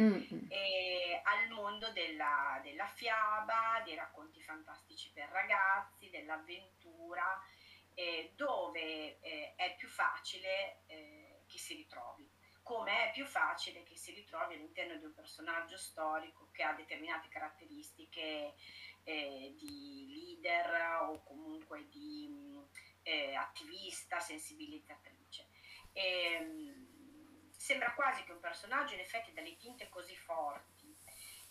Mm, 0.00 0.46
e 0.48 1.20
al 1.22 1.50
mondo 1.50 1.90
della, 1.92 2.58
della 2.62 2.86
fiaba, 2.86 3.82
dei 3.84 3.94
racconti 3.94 4.40
fantastici 4.40 5.10
per 5.12 5.28
ragazzi, 5.28 6.08
dell'avventura, 6.08 7.38
eh, 7.94 8.32
dove 8.34 9.20
eh, 9.20 9.54
è 9.54 9.74
più 9.76 9.88
facile 9.88 10.82
eh, 10.86 11.42
che 11.46 11.58
si 11.58 11.74
ritrovi. 11.74 12.28
Come 12.62 13.08
è 13.08 13.12
più 13.12 13.26
facile 13.26 13.82
che 13.82 13.96
si 13.96 14.12
ritrovi 14.12 14.54
all'interno 14.54 14.96
di 14.96 15.04
un 15.04 15.12
personaggio 15.12 15.76
storico 15.76 16.48
che 16.52 16.62
ha 16.62 16.72
determinate 16.72 17.28
caratteristiche 17.28 18.54
eh, 19.02 19.54
di 19.58 20.06
leader 20.08 21.00
o 21.02 21.22
comunque 21.24 21.88
di 21.88 22.28
mh, 22.28 22.68
eh, 23.02 23.34
attivista, 23.34 24.20
sensibilizzatrice. 24.20 25.48
E, 25.92 26.40
mh, 26.40 26.91
sembra 27.62 27.94
quasi 27.94 28.24
che 28.24 28.32
un 28.32 28.40
personaggio 28.40 28.94
in 28.94 29.00
effetti 29.00 29.32
dalle 29.32 29.56
tinte 29.56 29.88
così 29.88 30.16
forti 30.16 30.92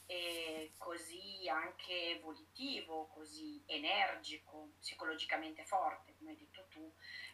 e 0.05 0.73
così 0.77 1.47
anche 1.47 2.19
volitivo, 2.21 3.07
così 3.07 3.63
energico, 3.65 4.71
psicologicamente 4.77 5.63
forte, 5.63 6.13
come 6.17 6.31
hai 6.31 6.37
detto 6.37 6.67
tu, 6.67 6.93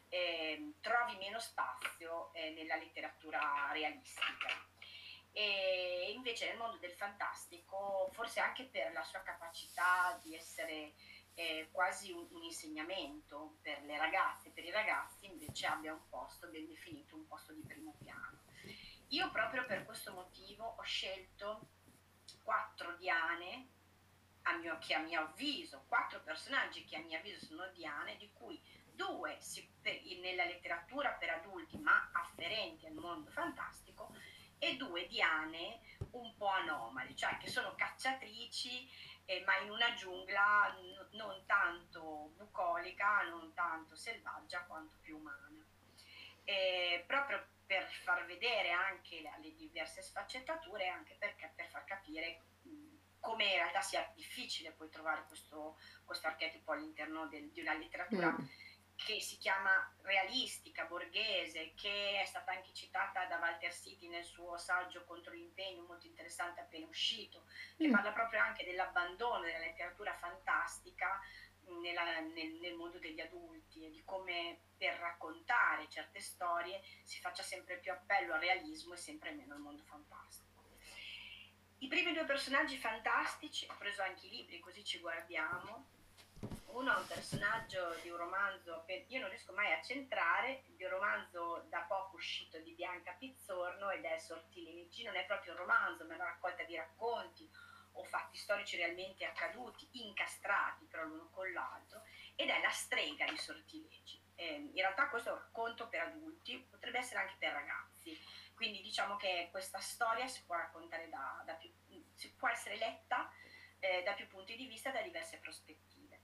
ehm, 0.10 0.76
trovi 0.80 1.16
meno 1.18 1.40
spazio 1.40 2.32
eh, 2.34 2.52
nella 2.52 2.76
letteratura 2.76 3.72
realistica. 3.72 4.68
E 5.32 6.12
invece 6.14 6.46
nel 6.46 6.58
mondo 6.58 6.78
del 6.78 6.94
fantastico, 6.94 8.10
forse 8.12 8.40
anche 8.42 8.66
per 8.66 8.92
la 8.92 9.04
sua 9.04 9.22
capacità 9.22 10.20
di 10.22 10.36
essere 10.36 10.94
eh, 11.34 11.68
quasi 11.72 12.12
un, 12.12 12.28
un 12.30 12.44
insegnamento 12.44 13.58
per 13.60 13.82
le 13.86 13.98
ragazze, 13.98 14.52
per 14.52 14.66
i 14.66 14.72
ragazzi, 14.72 15.26
invece 15.26 15.66
abbia 15.66 15.94
un 15.94 16.08
posto 16.10 16.48
ben 16.50 16.68
definito, 16.68 17.16
un 17.16 17.26
posto 17.26 17.54
di 17.54 17.64
primo 17.66 17.96
piano. 17.98 18.37
Io 19.10 19.32
proprio 19.32 19.66
per 19.66 19.86
questo 19.86 20.12
motivo 20.12 20.76
ho 20.78 20.84
scelto 20.84 21.70
quattro 22.44 22.96
Diane, 22.98 23.70
a 24.44 24.58
mio, 24.58 24.78
che 24.80 24.96
a 24.96 25.00
mio 25.00 25.22
avviso, 25.22 25.86
quattro 25.88 26.22
personaggi 26.22 26.84
che 26.84 26.98
a 26.98 27.00
mio 27.00 27.18
avviso 27.18 27.46
sono 27.46 27.68
Diane, 27.74 28.18
di 28.18 28.30
cui 28.34 28.62
due 28.94 29.38
nella 30.20 30.44
letteratura 30.44 31.12
per 31.12 31.30
adulti 31.30 31.78
ma 31.78 32.10
afferenti 32.12 32.86
al 32.86 32.96
mondo 32.96 33.30
fantastico 33.30 34.14
e 34.58 34.76
due 34.76 35.08
Diane 35.08 35.80
un 36.12 36.36
po' 36.36 36.48
anomali, 36.48 37.16
cioè 37.16 37.38
che 37.38 37.50
sono 37.50 37.76
cacciatrici 37.76 38.90
eh, 39.26 39.44
ma 39.46 39.58
in 39.60 39.70
una 39.70 39.94
giungla 39.94 40.74
n- 40.74 41.16
non 41.18 41.46
tanto 41.46 42.34
bucolica, 42.36 43.24
non 43.24 43.54
tanto 43.54 43.96
selvaggia 43.96 44.64
quanto 44.64 44.98
più 45.02 45.18
umana. 45.18 45.66
E 46.44 47.04
proprio 47.06 47.46
per 47.68 47.86
far 48.04 48.26
vedere 48.26 48.72
anche 48.72 49.22
le, 49.22 49.56
diverse 49.56 50.02
sfaccettature 50.02 50.86
e 50.86 50.88
anche 50.88 51.16
per, 51.20 51.36
per 51.54 51.68
far 51.68 51.84
capire 51.84 52.46
come 53.20 53.44
in 53.44 53.56
realtà 53.56 53.82
sia 53.82 54.10
difficile 54.16 54.72
poi 54.72 54.90
trovare 54.90 55.26
questo, 55.28 55.78
questo 56.06 56.28
archetipo 56.28 56.72
all'interno 56.72 57.28
del, 57.28 57.52
di 57.52 57.60
una 57.60 57.74
letteratura 57.74 58.32
mm. 58.32 58.46
che 58.96 59.20
si 59.20 59.38
chiama 59.38 59.94
realistica, 60.02 60.86
borghese, 60.86 61.74
che 61.76 62.22
è 62.22 62.26
stata 62.26 62.54
anche 62.54 62.72
citata 62.74 63.26
da 63.26 63.38
Walter 63.38 63.74
City 63.74 64.08
nel 64.08 64.24
suo 64.24 64.58
saggio 64.58 65.04
contro 65.04 65.34
l'impegno, 65.34 65.84
molto 65.84 66.08
interessante 66.08 66.62
appena 66.62 66.88
uscito, 66.88 67.44
che 67.76 67.88
mm. 67.88 67.92
parla 67.92 68.14
proprio 68.14 68.40
anche 68.40 68.64
dell'abbandono 68.64 69.42
della 69.42 69.60
letteratura 69.60 70.14
fantastica 70.14 71.20
nella, 71.82 72.20
nel, 72.20 72.54
nel, 72.60 72.76
mondo 72.76 73.00
degli 73.00 73.20
adulti 73.20 73.86
e 73.86 73.92
di 73.92 74.04
come 74.04 74.60
per 74.78 74.96
raccontare 74.98 75.88
certe 75.90 76.20
storie 76.20 76.82
si 77.04 77.20
faccia 77.20 77.44
sempre 77.44 77.78
più 77.78 77.92
appello 77.92 78.34
al 78.34 78.40
realismo 78.40 78.94
e 78.94 78.98
sempre 78.98 79.32
meno 79.32 79.54
al 79.54 79.60
mondo 79.60 79.84
fantastico. 79.84 80.48
I 81.80 81.88
primi 81.88 82.14
due 82.14 82.26
personaggi 82.26 82.78
fantastici, 82.78 83.68
ho 83.70 83.76
preso 83.78 84.02
anche 84.02 84.26
i 84.26 84.30
libri 84.30 84.60
così 84.60 84.84
ci 84.84 85.00
guardiamo. 85.00 85.96
Uno 86.66 86.94
è 86.94 87.00
un 87.00 87.08
personaggio 87.08 87.96
di 88.02 88.10
un 88.10 88.18
romanzo, 88.18 88.86
io 89.08 89.20
non 89.20 89.30
riesco 89.30 89.54
mai 89.54 89.74
a 89.74 89.82
centrare, 89.82 90.64
di 90.76 90.84
un 90.84 90.90
romanzo 90.90 91.66
da 91.70 91.86
poco 91.88 92.18
uscito 92.18 92.60
di 92.60 92.74
Bianca 92.74 93.16
Pizzorno 93.18 93.90
ed 93.92 94.04
è 94.06 94.18
Sortilegi, 94.20 95.04
non 95.04 95.16
è 95.16 95.26
proprio 95.26 95.54
un 95.54 95.60
romanzo 95.60 96.06
ma 96.06 96.14
è 96.14 96.16
una 96.16 96.26
raccolta 96.26 96.64
di 96.64 96.76
racconti 96.76 97.50
o 97.98 98.04
fatti 98.04 98.38
storici 98.38 98.78
realmente 98.78 99.26
accaduti, 99.26 99.88
incastrati 99.94 100.86
però 100.86 101.04
l'uno 101.04 101.30
con 101.30 101.52
l'altro, 101.52 102.04
ed 102.36 102.50
è 102.50 102.62
La 102.62 102.70
strega 102.70 103.26
di 103.26 103.38
Sortilegi. 103.38 104.22
Eh, 104.36 104.54
in 104.56 104.76
realtà 104.76 105.10
questo 105.10 105.30
è 105.30 105.32
un 105.34 105.40
racconto 105.40 105.88
per 105.88 106.02
adulti, 106.02 106.68
potrebbe 106.70 107.00
essere 107.00 107.22
anche 107.22 107.36
per 107.40 107.54
ragazzi, 107.54 108.18
quindi 108.54 108.82
diciamo 108.82 109.16
che 109.16 109.48
questa 109.52 109.80
storia 109.80 110.28
si 110.28 110.44
può 110.46 110.56
raccontare 110.56 111.10
da, 111.10 111.42
da 111.46 111.54
più, 111.54 111.72
si 112.14 112.34
può 112.36 112.48
essere 112.48 112.78
letta 112.78 113.32
eh, 113.80 114.04
da 114.04 114.14
più 114.14 114.28
punti 114.28 114.56
di 114.56 114.68
vista, 114.68 114.92
da 114.92 115.02
diverse 115.02 115.38
prospettive. 115.38 116.22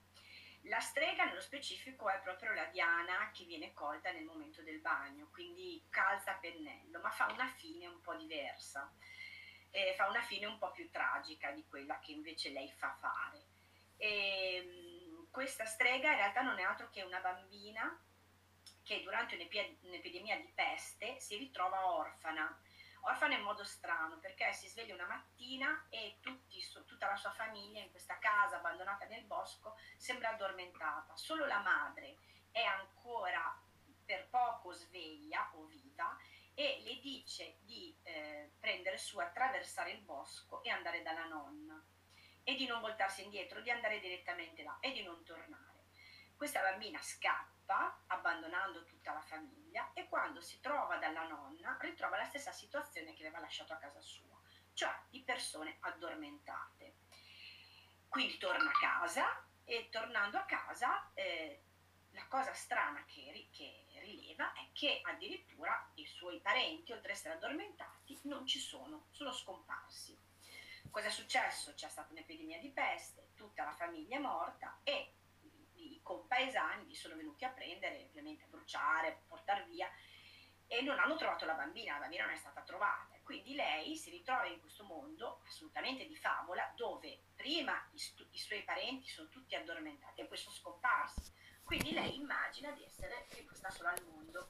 La 0.68 0.80
strega 0.80 1.24
nello 1.24 1.42
specifico 1.42 2.08
è 2.08 2.20
proprio 2.20 2.54
la 2.54 2.64
Diana 2.66 3.30
che 3.32 3.44
viene 3.44 3.74
colta 3.74 4.10
nel 4.12 4.24
momento 4.24 4.62
del 4.62 4.80
bagno, 4.80 5.28
quindi 5.30 5.84
calza 5.90 6.34
pennello, 6.34 7.00
ma 7.00 7.10
fa 7.10 7.30
una 7.32 7.46
fine 7.46 7.86
un 7.86 8.00
po' 8.00 8.14
diversa 8.14 8.90
eh, 9.74 9.92
fa 9.96 10.06
una 10.06 10.22
fine 10.22 10.46
un 10.46 10.56
po' 10.56 10.70
più 10.70 10.88
tragica 10.88 11.50
di 11.50 11.66
quella 11.66 11.98
che 11.98 12.12
invece 12.12 12.50
lei 12.50 12.70
fa 12.70 12.94
fare. 13.00 13.42
E, 13.96 14.56
ehm, 14.56 15.30
questa 15.32 15.64
strega 15.64 16.10
in 16.10 16.16
realtà 16.16 16.42
non 16.42 16.60
è 16.60 16.62
altro 16.62 16.90
che 16.90 17.02
una 17.02 17.18
bambina 17.18 18.00
che 18.84 19.02
durante 19.02 19.34
un'epidemia 19.34 20.36
di 20.36 20.52
peste 20.54 21.18
si 21.18 21.36
ritrova 21.36 21.86
orfana. 21.88 22.56
Orfana 23.00 23.34
in 23.34 23.42
modo 23.42 23.64
strano 23.64 24.18
perché 24.20 24.52
si 24.52 24.68
sveglia 24.68 24.94
una 24.94 25.08
mattina 25.08 25.86
e 25.90 26.18
tutti, 26.20 26.62
tutta 26.86 27.08
la 27.08 27.16
sua 27.16 27.32
famiglia 27.32 27.80
in 27.80 27.90
questa 27.90 28.16
casa 28.18 28.58
abbandonata 28.58 29.06
nel 29.06 29.24
bosco 29.24 29.76
sembra 29.96 30.30
addormentata. 30.30 31.16
Solo 31.16 31.46
la 31.46 31.58
madre 31.58 32.18
è 32.52 32.62
ancora 32.62 33.60
per 34.04 34.28
poco 34.28 34.70
sveglia 34.70 35.50
o 35.54 35.64
viva 35.64 36.16
e 36.54 36.80
le 36.84 37.00
dice 37.00 37.58
di 37.60 37.94
eh, 38.02 38.52
prendere 38.58 38.96
su, 38.96 39.18
attraversare 39.18 39.90
il 39.90 40.00
bosco 40.00 40.62
e 40.62 40.70
andare 40.70 41.02
dalla 41.02 41.26
nonna 41.26 41.82
e 42.44 42.54
di 42.54 42.66
non 42.66 42.80
voltarsi 42.80 43.24
indietro, 43.24 43.60
di 43.60 43.70
andare 43.70 43.98
direttamente 44.00 44.62
là 44.62 44.78
e 44.80 44.92
di 44.92 45.02
non 45.02 45.22
tornare. 45.24 45.84
Questa 46.36 46.60
bambina 46.60 47.00
scappa 47.00 48.04
abbandonando 48.06 48.84
tutta 48.84 49.12
la 49.12 49.20
famiglia 49.20 49.92
e 49.94 50.08
quando 50.08 50.40
si 50.40 50.60
trova 50.60 50.96
dalla 50.96 51.26
nonna 51.26 51.76
ritrova 51.80 52.16
la 52.16 52.24
stessa 52.24 52.52
situazione 52.52 53.14
che 53.14 53.22
aveva 53.22 53.40
lasciato 53.40 53.72
a 53.72 53.76
casa 53.76 54.00
sua, 54.00 54.38
cioè 54.74 54.94
di 55.08 55.22
persone 55.22 55.76
addormentate. 55.80 56.96
Quindi 58.08 58.36
torna 58.38 58.70
a 58.70 58.78
casa 58.78 59.44
e 59.64 59.88
tornando 59.90 60.36
a 60.38 60.44
casa 60.44 61.10
eh, 61.14 61.62
la 62.14 62.26
cosa 62.28 62.52
strana 62.54 63.04
che, 63.06 63.48
che 63.50 63.86
rileva 64.00 64.52
è 64.52 64.68
che 64.72 65.00
addirittura 65.02 65.90
i 65.94 66.06
suoi 66.06 66.40
parenti, 66.40 66.92
oltre 66.92 67.12
ad 67.12 67.16
essere 67.16 67.34
addormentati, 67.34 68.18
non 68.22 68.46
ci 68.46 68.58
sono, 68.58 69.06
sono 69.10 69.32
scomparsi. 69.32 70.16
Cosa 70.90 71.08
è 71.08 71.10
successo? 71.10 71.74
C'è 71.74 71.88
stata 71.88 72.12
un'epidemia 72.12 72.58
di 72.58 72.70
peste, 72.70 73.30
tutta 73.34 73.64
la 73.64 73.72
famiglia 73.72 74.16
è 74.16 74.20
morta 74.20 74.80
e 74.84 75.14
i 75.74 76.00
compaesani 76.02 76.86
li 76.86 76.94
sono 76.94 77.16
venuti 77.16 77.44
a 77.44 77.50
prendere, 77.50 78.06
ovviamente 78.08 78.44
a 78.44 78.48
bruciare, 78.48 79.08
a 79.08 79.18
portare 79.26 79.64
via 79.64 79.90
e 80.66 80.82
non 80.82 80.98
hanno 80.98 81.16
trovato 81.16 81.44
la 81.44 81.54
bambina, 81.54 81.94
la 81.94 82.00
bambina 82.00 82.24
non 82.24 82.34
è 82.34 82.38
stata 82.38 82.62
trovata. 82.62 83.18
Quindi 83.22 83.54
lei 83.54 83.96
si 83.96 84.10
ritrova 84.10 84.46
in 84.46 84.60
questo 84.60 84.84
mondo 84.84 85.40
assolutamente 85.46 86.06
di 86.06 86.16
favola 86.16 86.72
dove 86.76 87.24
prima 87.34 87.88
i, 87.92 87.98
stu- 87.98 88.26
i 88.30 88.38
suoi 88.38 88.62
parenti 88.62 89.08
sono 89.08 89.28
tutti 89.28 89.56
addormentati 89.56 90.20
e 90.20 90.26
poi 90.26 90.36
sono 90.36 90.54
scomparsi 90.54 91.32
quindi 91.64 91.92
lei 91.92 92.16
immagina 92.16 92.70
di 92.72 92.84
essere 92.84 93.26
rimasta 93.30 93.70
sola 93.70 93.90
al 93.90 94.04
mondo 94.04 94.48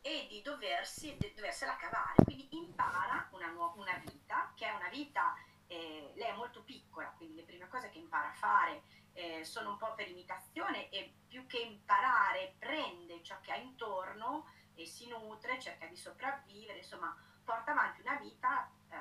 e 0.00 0.26
di 0.28 0.42
doversi, 0.42 1.16
di 1.18 1.32
doversela 1.34 1.76
cavare, 1.76 2.24
quindi 2.24 2.48
impara 2.50 3.28
una, 3.32 3.46
nu- 3.50 3.72
una 3.76 4.02
vita, 4.04 4.52
che 4.56 4.66
è 4.66 4.74
una 4.74 4.88
vita, 4.88 5.34
eh, 5.68 6.12
lei 6.16 6.30
è 6.30 6.34
molto 6.34 6.62
piccola, 6.62 7.08
quindi 7.16 7.36
le 7.36 7.44
prime 7.44 7.68
cose 7.68 7.88
che 7.90 7.98
impara 7.98 8.28
a 8.28 8.34
fare 8.34 8.82
eh, 9.12 9.44
sono 9.44 9.70
un 9.70 9.76
po' 9.76 9.94
per 9.94 10.08
imitazione 10.08 10.88
e 10.90 11.14
più 11.28 11.46
che 11.46 11.58
imparare 11.58 12.56
prende 12.58 13.22
ciò 13.22 13.38
che 13.40 13.52
ha 13.52 13.56
intorno 13.56 14.50
e 14.74 14.86
si 14.86 15.06
nutre, 15.06 15.60
cerca 15.60 15.86
di 15.86 15.96
sopravvivere, 15.96 16.78
insomma 16.78 17.14
porta 17.44 17.72
avanti 17.72 18.00
una 18.00 18.16
vita 18.16 18.70
eh, 18.90 18.96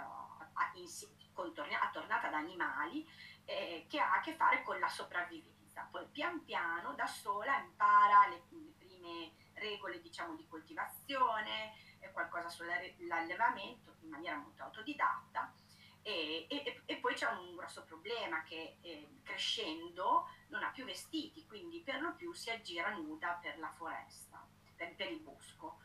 attornata 1.82 2.28
ad 2.28 2.34
animali 2.34 3.08
eh, 3.46 3.86
che 3.90 4.00
ha 4.00 4.14
a 4.14 4.20
che 4.22 4.34
fare 4.34 4.64
con 4.64 4.80
la 4.80 4.88
sopravvivenza 4.88 5.61
vista, 5.82 5.88
poi 5.90 6.06
pian 6.12 6.44
piano 6.44 6.94
da 6.94 7.08
sola 7.08 7.58
impara 7.60 8.28
le, 8.28 8.44
le 8.50 8.74
prime 8.78 9.32
regole 9.54 10.02
diciamo 10.02 10.36
di 10.36 10.48
coltivazione, 10.48 11.74
qualcosa 12.12 12.50
sull'allevamento 12.50 13.96
in 14.02 14.10
maniera 14.10 14.36
molto 14.36 14.64
autodidatta 14.64 15.54
e, 16.02 16.46
e, 16.50 16.82
e, 16.86 16.98
poi 16.98 17.14
c'è 17.14 17.28
un 17.28 17.56
grosso 17.56 17.84
problema 17.84 18.44
che 18.44 18.78
eh, 18.82 19.20
crescendo 19.24 20.28
non 20.48 20.64
ha 20.64 20.72
più 20.72 20.84
vestiti, 20.84 21.46
quindi 21.46 21.80
per 21.82 22.02
lo 22.02 22.16
più 22.16 22.34
si 22.34 22.50
aggira 22.50 22.90
nuda 22.96 23.38
per 23.42 23.60
la 23.60 23.72
foresta, 23.72 24.46
per, 24.76 24.96
per 24.96 25.12
il 25.12 25.20
bosco. 25.20 25.80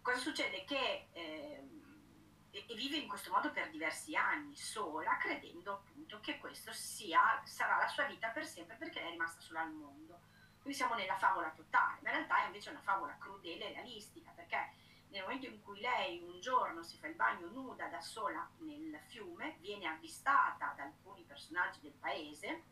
Cosa 0.00 0.18
succede? 0.18 0.64
Che 0.64 1.08
eh, 1.12 1.68
e, 2.66 2.74
vive 2.74 2.96
in 2.96 3.08
questo 3.08 3.30
modo 3.30 3.50
per 3.50 3.70
diversi 3.70 4.16
anni, 4.16 4.56
sola, 4.56 5.16
credendo 5.16 5.72
appunto 5.74 6.20
che 6.20 6.38
questo 6.38 6.72
sia, 6.72 7.40
sarà 7.44 7.76
la 7.76 7.88
sua 7.88 8.04
vita 8.04 8.28
per 8.28 8.46
sempre 8.46 8.76
perché 8.76 9.00
è 9.00 9.10
rimasta 9.10 9.40
sola 9.40 9.60
al 9.60 9.72
mondo. 9.72 10.20
Quindi 10.60 10.78
siamo 10.78 10.94
nella 10.94 11.16
favola 11.16 11.50
totale, 11.50 12.00
ma 12.02 12.10
in 12.10 12.16
realtà 12.16 12.42
è 12.42 12.46
invece 12.46 12.70
una 12.70 12.80
favola 12.80 13.16
crudele 13.18 13.70
e 13.70 13.72
realistica, 13.74 14.30
perché 14.34 14.72
nel 15.10 15.22
momento 15.22 15.46
in 15.46 15.62
cui 15.62 15.80
lei 15.80 16.22
un 16.22 16.40
giorno 16.40 16.82
si 16.82 16.98
fa 16.98 17.06
il 17.06 17.14
bagno 17.14 17.48
nuda 17.48 17.86
da 17.86 18.00
sola 18.00 18.48
nel 18.58 18.98
fiume, 19.06 19.56
viene 19.60 19.86
avvistata 19.86 20.74
da 20.76 20.82
alcuni 20.82 21.22
personaggi 21.22 21.80
del 21.80 21.94
paese 21.98 22.62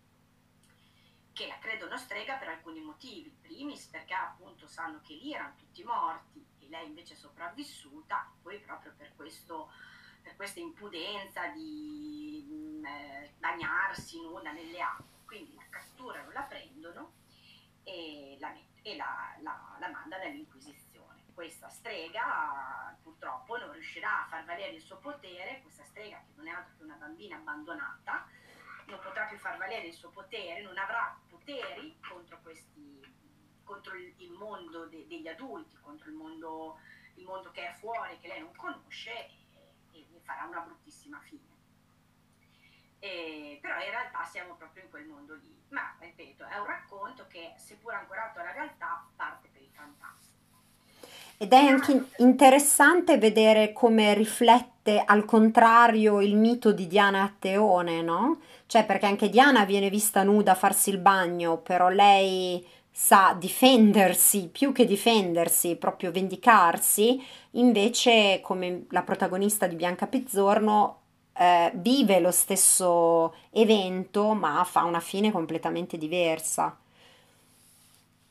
che 1.36 1.46
la 1.46 1.58
credono 1.58 1.98
strega 1.98 2.36
per 2.36 2.48
alcuni 2.48 2.80
motivi. 2.80 3.30
Primis 3.42 3.84
perché 3.88 4.14
appunto 4.14 4.66
sanno 4.66 5.02
che 5.02 5.12
lì 5.12 5.34
erano 5.34 5.52
tutti 5.58 5.84
morti 5.84 6.42
e 6.60 6.66
lei 6.70 6.86
invece 6.86 7.12
è 7.12 7.16
sopravvissuta, 7.16 8.32
poi 8.40 8.58
proprio 8.60 8.94
per, 8.96 9.12
questo, 9.14 9.70
per 10.22 10.34
questa 10.34 10.60
impudenza 10.60 11.48
di 11.48 12.42
mh, 12.48 12.54
mm, 12.54 12.84
eh, 12.86 13.32
bagnarsi 13.38 14.22
nuda 14.22 14.50
nelle 14.52 14.80
acque. 14.80 15.04
Quindi 15.26 15.54
la 15.56 15.64
catturano, 15.68 16.32
la 16.32 16.40
prendono 16.40 17.12
e 17.82 18.38
la, 18.40 18.54
e 18.80 18.96
la, 18.96 19.36
la, 19.42 19.76
la 19.78 19.88
mandano 19.90 20.24
all'Inquisizione. 20.24 21.20
Questa 21.34 21.68
strega 21.68 22.96
purtroppo 23.02 23.58
non 23.58 23.72
riuscirà 23.72 24.22
a 24.24 24.26
far 24.28 24.44
valere 24.46 24.72
il 24.72 24.80
suo 24.80 24.96
potere, 24.96 25.60
questa 25.60 25.84
strega 25.84 26.16
che 26.16 26.32
non 26.36 26.48
è 26.48 26.50
altro 26.50 26.76
che 26.78 26.82
una 26.84 26.94
bambina 26.94 27.36
abbandonata, 27.36 28.26
non 28.86 29.00
potrà 29.02 29.24
più 29.24 29.38
far 29.38 29.56
valere 29.56 29.86
il 29.86 29.94
suo 29.94 30.10
potere, 30.10 30.62
non 30.62 30.78
avrà 30.78 31.18
poteri 31.28 31.98
contro 32.08 32.38
questi 32.42 32.96
contro 33.66 33.96
il, 33.96 34.30
mondo 34.38 34.86
de, 34.86 35.06
degli 35.08 35.26
adulti, 35.26 35.76
contro 35.82 36.08
il 36.08 36.14
mondo, 36.14 36.78
il 37.14 37.24
mondo, 37.24 37.50
che 37.50 37.68
è 37.68 37.74
fuori, 37.78 38.16
che 38.20 38.28
lei 38.28 38.40
non 38.40 38.54
conosce 38.54 39.10
e, 39.90 39.98
e 39.98 40.20
farà 40.22 40.44
una 40.44 40.60
bruttissima 40.60 41.20
fine. 41.20 41.42
E, 43.00 43.58
però 43.60 43.74
in 43.74 43.90
realtà 43.90 44.24
siamo 44.24 44.54
proprio 44.54 44.84
in 44.84 44.90
quel 44.90 45.04
mondo 45.04 45.34
lì. 45.34 45.54
Ma 45.68 45.94
ripeto, 45.98 46.46
è 46.46 46.58
un 46.58 46.66
racconto 46.66 47.26
che, 47.26 47.54
seppur 47.56 47.92
ancorato 47.92 48.38
alla 48.38 48.52
realtà, 48.52 49.04
parte 49.16 49.48
per 49.52 49.60
il 49.60 49.70
fantastico. 49.72 50.34
Ed 51.38 51.52
è 51.52 51.66
anche 51.66 52.06
interessante 52.18 53.18
vedere 53.18 53.72
come 53.72 54.14
riflette 54.14 55.02
al 55.04 55.26
contrario 55.26 56.22
il 56.22 56.34
mito 56.34 56.72
di 56.72 56.86
Diana 56.86 57.24
Atteone, 57.24 58.00
no? 58.00 58.40
Cioè, 58.66 58.84
perché 58.84 59.06
anche 59.06 59.28
Diana 59.28 59.64
viene 59.64 59.90
vista 59.90 60.22
nuda 60.24 60.52
a 60.52 60.54
farsi 60.56 60.90
il 60.90 60.98
bagno, 60.98 61.58
però 61.58 61.88
lei 61.88 62.66
sa 62.90 63.34
difendersi, 63.38 64.48
più 64.48 64.72
che 64.72 64.84
difendersi, 64.86 65.76
proprio 65.76 66.10
vendicarsi, 66.10 67.24
invece 67.52 68.40
come 68.42 68.86
la 68.90 69.02
protagonista 69.02 69.66
di 69.66 69.76
Bianca 69.76 70.06
Pizzorno 70.06 71.00
eh, 71.34 71.70
vive 71.74 72.18
lo 72.20 72.30
stesso 72.30 73.34
evento 73.50 74.32
ma 74.32 74.64
fa 74.64 74.84
una 74.84 75.00
fine 75.00 75.30
completamente 75.30 75.98
diversa. 75.98 76.76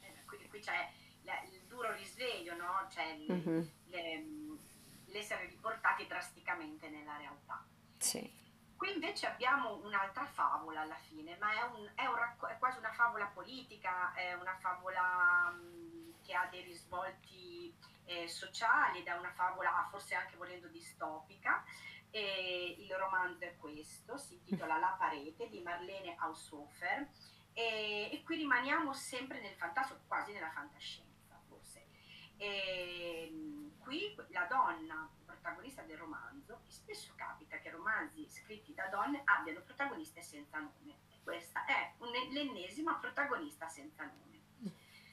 Eh, 0.01 0.13
Qui, 0.25 0.59
c'è 0.59 0.89
il 1.51 1.59
duro 1.67 1.93
risveglio, 1.93 2.55
no? 2.55 2.87
Cioè 2.93 3.03
il- 3.19 3.31
Mhm, 3.33 3.69
le- 3.91 4.25
l'essere 5.07 5.45
riportati 5.47 6.05
drasticamente 6.07 6.89
nella 6.89 7.17
realtà. 7.17 7.63
Sì. 7.97 8.29
Qui 8.85 8.93
invece 8.93 9.25
abbiamo 9.25 9.77
un'altra 9.83 10.27
favola 10.27 10.81
alla 10.81 10.99
fine, 11.07 11.35
ma 11.37 11.51
è, 11.53 11.63
un- 11.63 11.91
è 11.95 12.05
un 12.05 12.17
è 12.47 12.55
quasi 12.59 12.77
una 12.77 12.91
favola 12.93 13.25
politica, 13.25 14.13
è 14.13 14.33
una 14.35 14.55
favola 14.61 15.49
mh, 15.49 16.21
che 16.21 16.35
ha 16.35 16.45
dei 16.51 16.61
risvolti 16.61 17.75
eh, 18.05 18.27
sociali 18.27 18.99
ed 18.99 19.07
è 19.07 19.17
una 19.17 19.31
favola 19.31 19.87
forse 19.89 20.13
anche 20.13 20.35
volendo 20.35 20.67
distopica. 20.67 21.63
E 22.11 22.75
il 22.77 22.93
romanzo 22.95 23.45
è 23.45 23.55
questo, 23.57 24.19
si 24.19 24.35
intitola 24.45 24.77
La 24.77 24.95
parete 24.99 25.49
di 25.49 25.61
Marlene 25.63 26.13
Haushofer 26.19 27.09
e, 27.53 28.09
e 28.11 28.21
qui 28.23 28.35
rimaniamo 28.35 28.93
sempre 28.93 29.41
nel 29.41 29.55
fantastico, 29.55 30.01
quasi 30.07 30.31
nella 30.31 30.51
fantascienza. 30.51 31.14
E, 32.37 33.71
qui 33.79 34.15
la 34.29 34.45
donna 34.45 35.09
protagonista 35.25 35.81
del 35.83 35.97
romanzo, 35.97 36.61
e 36.67 36.71
spesso 36.71 37.13
capita 37.15 37.57
che 37.59 37.69
romanzi 37.69 38.27
scritti 38.29 38.73
da 38.73 38.87
donne 38.87 39.21
abbiano 39.25 39.61
protagoniste 39.61 40.21
senza 40.21 40.59
nome. 40.59 40.97
E 41.09 41.19
questa 41.23 41.65
è 41.65 41.93
un- 41.99 42.11
l'ennesima 42.31 42.95
protagonista 42.95 43.67
senza 43.67 44.03
nome. 44.03 44.23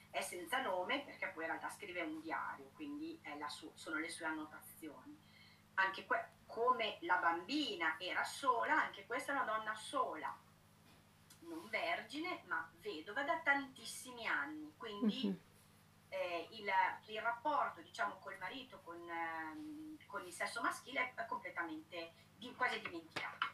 È 0.09 0.21
senza 0.21 0.61
nome 0.61 1.01
perché 1.03 1.27
poi 1.29 1.43
in 1.43 1.49
realtà 1.49 1.69
scrive 1.69 2.01
un 2.01 2.19
diario, 2.21 2.69
quindi 2.75 3.19
su- 3.47 3.71
sono 3.73 3.97
le 3.97 4.09
sue 4.09 4.25
annotazioni. 4.25 5.17
Anche 5.75 6.05
que- 6.05 6.29
come 6.45 6.97
la 7.01 7.17
bambina 7.17 7.97
era 7.99 8.23
sola, 8.23 8.83
anche 8.83 9.05
questa 9.07 9.31
è 9.31 9.35
una 9.35 9.45
donna 9.45 9.73
sola, 9.73 10.35
non 11.39 11.67
vergine, 11.69 12.41
ma 12.45 12.71
vedova 12.79 13.23
da 13.23 13.39
tantissimi 13.39 14.27
anni, 14.27 14.71
quindi 14.77 15.27
Mhm, 15.27 15.39
eh, 16.13 16.47
il, 16.51 16.71
il 17.07 17.21
rapporto 17.21 17.81
diciamo 17.81 18.17
col 18.19 18.37
marito, 18.37 18.79
con, 18.83 18.97
ehm, 19.09 19.97
con 20.05 20.23
il 20.25 20.31
sesso 20.31 20.61
maschile 20.61 21.13
è 21.15 21.25
completamente 21.25 22.13
di- 22.37 22.53
quasi 22.55 22.79
dimenticato. 22.81 23.47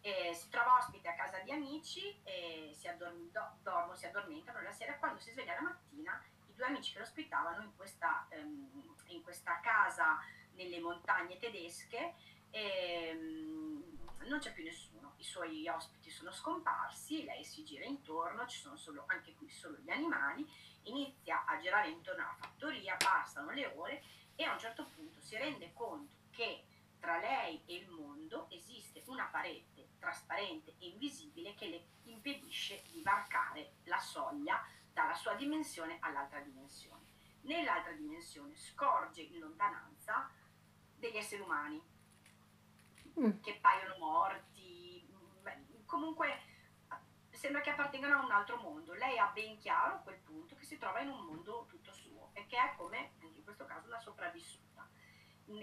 Eh, 0.00 0.32
si 0.32 0.48
trova 0.48 0.78
ospite 0.78 1.08
a 1.08 1.14
casa 1.14 1.40
di 1.40 1.52
amici 1.52 2.18
e 2.22 2.70
si, 2.74 2.88
addorm- 2.88 3.30
do- 3.30 3.58
dormono, 3.62 3.94
si 3.96 4.06
addormentano 4.06 4.62
la 4.62 4.72
sera. 4.72 4.96
Quando 4.96 5.20
si 5.20 5.32
sveglia 5.32 5.54
la 5.54 5.62
mattina, 5.62 6.22
i 6.46 6.54
due 6.54 6.66
amici 6.66 6.92
che 6.92 6.98
lo 6.98 7.04
ospitavano 7.04 7.62
in 7.62 7.76
questa, 7.76 8.26
ehm, 8.30 8.94
in 9.08 9.22
questa 9.22 9.60
casa 9.60 10.18
nelle 10.52 10.80
montagne 10.80 11.36
tedesche 11.38 12.14
ehm, 12.50 13.98
non 14.26 14.38
c'è 14.38 14.52
più 14.52 14.64
nessuno. 14.64 15.14
I 15.18 15.24
suoi 15.24 15.68
ospiti 15.68 16.10
sono 16.10 16.30
scomparsi, 16.30 17.24
lei 17.24 17.44
si 17.44 17.64
gira 17.64 17.84
intorno, 17.84 18.46
ci 18.46 18.58
sono 18.58 18.76
solo, 18.76 19.04
anche 19.08 19.34
qui 19.34 19.48
solo 19.50 19.76
gli 19.78 19.90
animali 19.90 20.48
inizia 20.88 21.44
a 21.44 21.58
girare 21.58 21.88
intorno 21.88 22.22
alla 22.22 22.36
fattoria, 22.38 22.96
passano 22.96 23.50
le 23.50 23.66
ore 23.76 24.02
e 24.34 24.44
a 24.44 24.52
un 24.52 24.58
certo 24.58 24.86
punto 24.94 25.20
si 25.20 25.36
rende 25.36 25.72
conto 25.72 26.14
che 26.30 26.64
tra 26.98 27.18
lei 27.18 27.62
e 27.66 27.74
il 27.76 27.88
mondo 27.88 28.48
esiste 28.50 29.02
una 29.06 29.24
parete 29.26 29.88
trasparente 29.98 30.74
e 30.78 30.88
invisibile 30.88 31.54
che 31.54 31.68
le 31.68 31.86
impedisce 32.04 32.82
di 32.90 33.02
varcare 33.02 33.74
la 33.84 33.98
soglia 33.98 34.64
dalla 34.92 35.14
sua 35.14 35.34
dimensione 35.34 35.98
all'altra 36.00 36.40
dimensione. 36.40 37.06
Nell'altra 37.42 37.92
dimensione 37.92 38.56
scorge 38.56 39.22
in 39.22 39.38
lontananza 39.38 40.30
degli 40.96 41.16
esseri 41.16 41.42
umani 41.42 41.80
mm, 43.18 43.40
che 43.40 43.58
paiono 43.60 43.96
morti, 43.98 45.06
comunque 45.86 46.42
sembra 47.38 47.60
che 47.60 47.70
appartengano 47.70 48.18
a 48.18 48.24
un 48.24 48.32
altro 48.32 48.56
mondo. 48.56 48.94
Lei 48.94 49.16
ha 49.16 49.30
ben 49.32 49.56
chiaro 49.58 49.94
a 49.94 49.98
quel 49.98 50.18
punto 50.18 50.56
che 50.56 50.64
si 50.64 50.76
trova 50.76 51.00
in 51.00 51.08
un 51.08 51.24
mondo 51.24 51.66
tutto 51.68 51.92
suo 51.92 52.30
e 52.32 52.46
che 52.46 52.56
è 52.56 52.74
come, 52.76 53.12
anche 53.20 53.38
in 53.38 53.44
questo 53.44 53.64
caso, 53.64 53.86
una 53.86 54.00
sopravvissuta. 54.00 54.86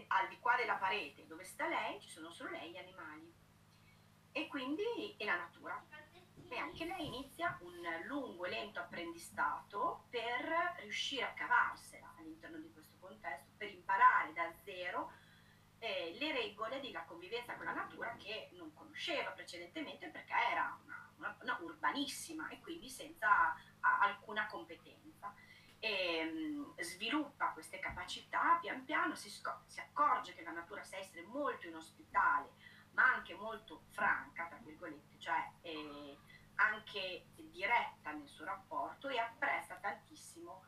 Al 0.07 0.27
di 0.29 0.39
qua 0.39 0.55
della 0.55 0.75
parete 0.75 1.27
dove 1.27 1.43
sta 1.43 1.67
lei 1.67 1.99
ci 1.99 2.09
sono 2.09 2.31
solo 2.31 2.51
lei 2.51 2.67
e 2.67 2.71
gli 2.71 2.77
animali 2.77 3.31
e 4.31 4.47
quindi 4.47 5.15
e 5.17 5.25
la 5.25 5.35
natura. 5.35 5.85
E 6.47 6.57
anche 6.57 6.85
lei 6.85 7.07
inizia 7.07 7.57
un 7.61 7.81
lungo 8.05 8.45
e 8.45 8.51
lento 8.51 8.79
apprendistato 8.79 10.05
per 10.09 10.75
riuscire 10.79 11.23
a 11.23 11.33
cavarsela 11.33 12.13
all'interno 12.17 12.57
di 12.57 12.71
questo 12.71 12.95
contesto, 12.99 13.51
per 13.57 13.69
imparare 13.69 14.31
da 14.31 14.49
zero 14.63 15.11
eh, 15.79 16.15
le 16.17 16.31
regole 16.31 16.79
della 16.79 17.03
convivenza 17.03 17.55
con 17.55 17.65
la 17.65 17.73
natura 17.73 18.15
che 18.17 18.51
non 18.53 18.73
conosceva 18.73 19.31
precedentemente 19.31 20.07
perché 20.07 20.33
era 20.51 20.79
una, 20.83 21.04
una- 21.17 21.35
una 21.41 21.57
urbanissima 21.61 22.49
e 22.49 22.59
quindi 22.59 22.89
senza 22.89 23.55
alcuna 23.79 24.47
competenza. 24.47 25.33
E, 25.79 26.23
mm, 26.25 26.79
sviluppa 26.79 27.51
queste 27.51 27.79
capacità 27.79 28.57
pian 28.59 28.83
piano, 28.85 29.13
si, 29.15 29.29
sco- 29.29 29.61
si 29.67 29.79
accorge 29.79 30.33
che 30.33 30.41
la 30.43 30.51
natura 30.51 30.83
sa 30.83 30.97
essere 30.97 31.21
molto 31.23 31.67
inospitale, 31.67 32.49
ma 32.91 33.13
anche 33.13 33.35
molto 33.35 33.83
franca, 33.91 34.47
tra 34.47 34.57
virgolette, 34.63 35.19
cioè 35.19 35.51
eh, 35.61 36.17
anche 36.55 37.25
diretta 37.35 38.11
nel 38.11 38.27
suo 38.27 38.45
rapporto 38.45 39.09
e 39.09 39.19
apprezza 39.19 39.75
tantissimo 39.75 40.63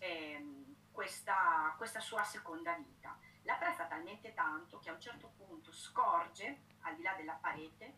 ehm, 0.00 0.74
questa, 0.92 1.74
questa 1.76 2.00
sua 2.00 2.22
seconda 2.24 2.74
vita 2.74 3.18
la 3.44 3.54
apprezza 3.54 3.86
talmente 3.86 4.34
tanto 4.34 4.78
che 4.78 4.90
a 4.90 4.92
un 4.92 5.00
certo 5.00 5.32
punto 5.36 5.72
scorge, 5.72 6.60
al 6.82 6.94
di 6.94 7.02
là 7.02 7.12
della 7.14 7.32
parete, 7.34 7.94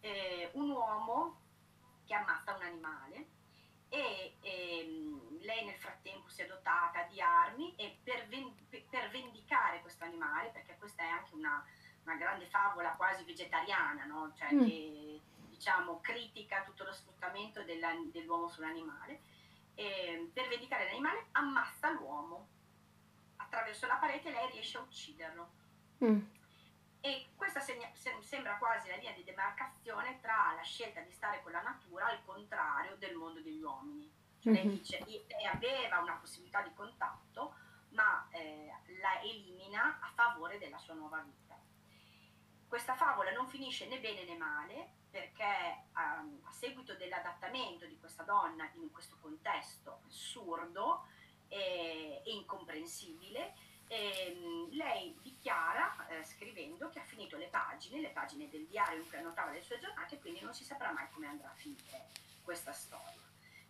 eh, 0.00 0.50
un 0.54 0.70
uomo 0.70 1.40
animale 2.66 3.26
e 3.88 4.36
ehm, 4.40 5.38
lei 5.42 5.64
nel 5.64 5.76
frattempo 5.76 6.28
si 6.28 6.42
è 6.42 6.46
dotata 6.46 7.02
di 7.04 7.20
armi 7.20 7.74
e 7.76 7.98
per, 8.02 8.26
ven- 8.26 8.52
per 8.68 9.10
vendicare 9.10 9.80
questo 9.80 10.04
animale, 10.04 10.48
perché 10.48 10.76
questa 10.78 11.02
è 11.04 11.06
anche 11.06 11.34
una, 11.34 11.64
una 12.04 12.16
grande 12.16 12.46
favola 12.46 12.90
quasi 12.96 13.24
vegetariana, 13.24 14.04
no? 14.04 14.32
cioè 14.36 14.52
mm, 14.52 14.64
che 14.64 15.20
diciamo 15.48 16.00
critica 16.00 16.62
tutto 16.64 16.84
lo 16.84 16.92
sfruttamento 16.92 17.62
della- 17.62 17.94
dell'uomo 18.10 18.48
sull'animale, 18.48 19.20
e 19.76 20.30
per 20.32 20.48
vendicare 20.48 20.86
l'animale 20.86 21.26
ammazza 21.32 21.90
l'uomo 21.90 22.48
attraverso 23.36 23.86
la 23.86 23.96
parete 23.96 24.30
lei 24.30 24.50
riesce 24.50 24.78
a 24.78 24.80
ucciderlo. 24.80 25.50
mm, 26.04 26.20
E 27.06 27.26
questa 27.36 27.60
segna- 27.60 27.90
sem- 27.92 28.22
sembra 28.22 28.56
quasi 28.56 28.88
la 28.88 28.96
linea 28.96 29.12
di 29.12 29.24
demarcazione 29.24 30.20
tra 30.22 30.54
la 30.56 30.62
scelta 30.62 31.00
di 31.00 31.12
stare 31.12 31.42
con 31.42 31.52
la 31.52 31.60
natura 31.60 32.06
al 32.06 32.24
contrario 32.24 32.96
del 32.96 33.14
mondo 33.14 33.42
degli 33.42 33.60
uomini. 33.60 34.10
Cioè 34.40 34.54
lei 34.54 34.64
mhm, 34.64 34.70
dice, 34.70 35.04
lei 35.06 35.44
aveva 35.44 35.98
una 35.98 36.14
possibilità 36.14 36.62
di 36.62 36.72
contatto, 36.72 37.56
ma 37.90 38.26
eh, 38.30 38.72
la 39.02 39.20
elimina 39.20 39.98
a 40.00 40.10
favore 40.14 40.56
della 40.56 40.78
sua 40.78 40.94
nuova 40.94 41.20
vita. 41.20 41.58
Questa 42.66 42.94
favola 42.94 43.32
non 43.32 43.48
finisce 43.48 43.86
né 43.86 44.00
bene 44.00 44.24
né 44.24 44.36
male 44.38 44.92
perché 45.10 45.84
ehm, 45.94 46.40
a 46.44 46.52
seguito 46.52 46.94
dell'adattamento 46.94 47.84
di 47.84 47.98
questa 47.98 48.22
donna 48.22 48.66
in 48.76 48.90
questo 48.90 49.18
contesto 49.20 50.00
assurdo 50.06 51.06
e, 51.48 52.22
e 52.24 52.32
incomprensibile, 52.32 53.54
ehm, 53.88 54.70
lei 54.72 55.16
dichiara 55.22 56.06
eh, 56.08 56.24
scrivendo 56.24 56.88
che 56.90 57.00
ha 57.00 57.04
finito 57.04 57.36
le 57.36 57.48
pagine, 57.48 58.00
le 58.00 58.10
pagine 58.10 58.48
del 58.48 58.66
diario 58.66 59.00
in 59.00 59.08
cui 59.08 59.18
annotava 59.18 59.50
le 59.52 59.62
sue 59.62 59.78
giornate, 59.78 60.18
quindi 60.20 60.40
non 60.40 60.54
si 60.54 60.64
saprà 60.64 60.92
mai 60.92 61.08
come 61.10 61.26
andrà 61.26 61.50
a 61.50 61.54
finire 61.54 62.10
questa 62.42 62.72
storia, 62.72 63.20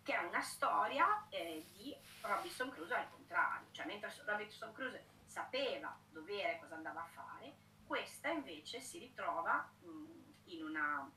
che 0.03 0.13
è 0.13 0.23
una 0.23 0.41
storia 0.41 1.25
eh, 1.29 1.65
di 1.73 1.95
Robinson 2.21 2.69
Crusoe 2.69 2.97
al 2.97 3.09
contrario, 3.09 3.67
cioè 3.71 3.85
mentre 3.85 4.13
Robinson 4.25 4.73
Crusoe 4.73 5.05
sapeva 5.25 5.97
dovere 6.09 6.59
cosa 6.59 6.75
andava 6.75 7.01
a 7.01 7.07
fare, 7.07 7.53
questa 7.85 8.29
invece 8.29 8.79
si 8.81 8.97
ritrova 8.99 9.69
mh, 9.81 10.49
in, 10.51 10.63
una- 10.63 11.09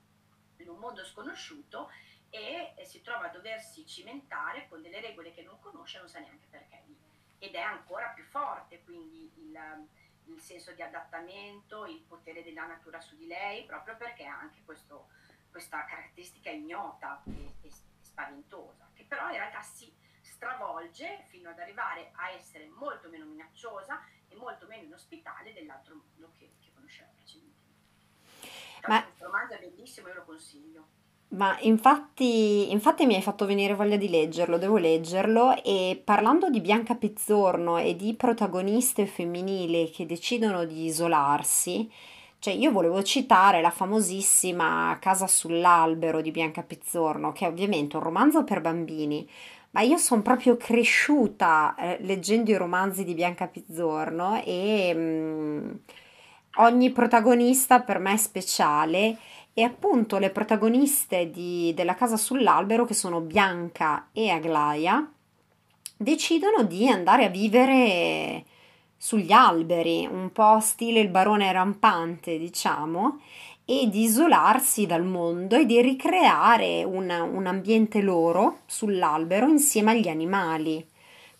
in 0.59 0.69
un 0.69 0.79
mondo 0.79 1.05
sconosciuto 1.05 1.91
e 2.31 2.75
eh, 2.77 2.85
si 2.85 3.01
trova 3.01 3.27
a 3.27 3.31
doversi 3.31 3.87
cimentare 3.87 4.69
con 4.69 4.83
delle 4.83 5.01
regole 5.01 5.33
che 5.33 5.43
non 5.43 5.59
conosce, 5.61 5.99
non 5.99 6.09
sa 6.09 6.19
neanche 6.19 6.47
perché 6.51 6.83
lì. 6.87 7.08
Ed 7.39 7.55
è 7.55 7.61
ancora 7.61 8.09
più 8.09 8.25
forte 8.25 8.83
quindi 8.83 9.31
il, 9.37 9.89
il 10.25 10.41
senso 10.41 10.73
di 10.73 10.83
adattamento, 10.83 11.87
il 11.87 12.01
potere 12.01 12.43
della 12.43 12.67
natura 12.67 13.01
su 13.01 13.17
di 13.17 13.27
lei, 13.27 13.65
proprio 13.65 13.97
perché 13.97 14.25
ha 14.27 14.39
anche 14.39 14.63
questo- 14.65 15.09
questa 15.51 15.85
caratteristica 15.85 16.51
ignota 16.51 17.23
e, 17.27 17.55
e 17.63 17.71
spaventosa, 18.01 18.91
che 18.95 19.05
però 19.05 19.27
in 19.29 19.37
realtà 19.37 19.63
si 19.63 19.95
stravolge 20.21 21.25
fino 21.29 21.51
ad 21.51 21.59
arrivare 21.59 22.11
a 22.15 22.31
essere 22.31 22.67
molto 22.69 23.09
meno 23.09 23.25
minacciosa 23.25 24.05
e 24.29 24.37
molto 24.37 24.67
meno 24.67 24.85
inospitale 24.85 25.53
dell'altro 25.53 25.95
mondo 25.95 26.33
che, 26.37 26.55
che 26.61 26.71
conosceva 26.75 27.11
precedentemente. 27.15 27.57
Ma 28.87 29.03
questo 29.03 29.25
romanzo 29.25 29.55
è 29.55 29.59
bellissimo, 29.59 30.09
io 30.09 30.15
lo 30.15 30.25
consiglio. 30.25 30.89
Ma 31.31 31.59
infatti, 31.61 32.71
infatti 32.73 33.05
mi 33.05 33.15
hai 33.15 33.21
fatto 33.21 33.45
venire 33.45 33.75
voglia 33.75 33.97
di 33.97 34.09
leggerlo, 34.09 34.57
devo 34.57 34.79
leggerlo. 34.79 35.63
E 35.63 36.01
parlando 36.03 36.49
di 36.49 36.61
Bianca 36.61 36.95
Pizzorno 36.95 37.77
e 37.77 37.95
di 37.97 38.15
protagoniste 38.15 39.07
femminili 39.07 39.91
che 39.91 40.07
decidono 40.07 40.65
di 40.65 40.87
isolarsi, 40.87 41.91
cioè 42.39 42.55
io 42.55 42.71
volevo 42.73 43.03
citare 43.03 43.61
la 43.61 43.71
famosissima 43.71 44.97
Casa 45.01 45.27
sull'albero 45.27 46.23
di 46.23 46.31
Bianca 46.31 46.63
Pizzorno, 46.63 47.33
che 47.33 47.45
è 47.45 47.49
ovviamente 47.49 47.97
un 47.97 48.03
romanzo 48.03 48.43
per 48.45 48.63
bambini, 48.63 49.29
ma 49.73 49.83
io 49.83 49.99
sono 49.99 50.23
proprio 50.23 50.57
cresciuta 50.57 51.75
eh, 51.79 51.99
leggendo 52.01 52.51
i 52.51 52.57
romanzi 52.57 53.05
di 53.05 53.13
Bianca 53.13 53.47
Pizzorno 53.49 54.43
e 54.43 54.93
mm, 54.95 55.71
ogni 56.57 56.91
protagonista 56.91 57.81
per 57.81 57.99
me 57.99 58.15
è 58.15 58.17
speciale 58.17 59.19
e 59.59 59.65
appunto 59.65 60.19
le 60.19 60.31
protagoniste 60.31 61.33
di- 61.33 61.73
della 61.75 61.97
casa 61.97 62.17
sull'albero, 62.17 62.85
che 62.85 62.95
sono 62.95 63.19
Bianca 63.21 64.07
e 64.13 64.31
Aglaia, 64.31 65.11
decidono 65.97 66.63
di 66.63 66.89
andare 66.89 67.25
a 67.25 67.29
vivere 67.29 68.45
sugli 68.97 69.33
alberi, 69.33 70.07
un 70.09 70.31
po' 70.31 70.61
stile 70.61 71.01
il 71.01 71.09
barone 71.09 71.51
rampante, 71.51 72.39
diciamo, 72.39 73.19
e 73.65 73.89
di 73.91 74.03
isolarsi 74.05 74.87
dal 74.87 75.03
mondo 75.03 75.57
e 75.57 75.67
di 75.67 75.83
ricreare 75.83 76.85
un, 76.85 77.11
un 77.11 77.47
ambiente 77.47 78.01
loro 78.01 78.61
sull'albero 78.67 79.49
insieme 79.49 79.91
agli 79.91 80.09
animali. 80.09 80.87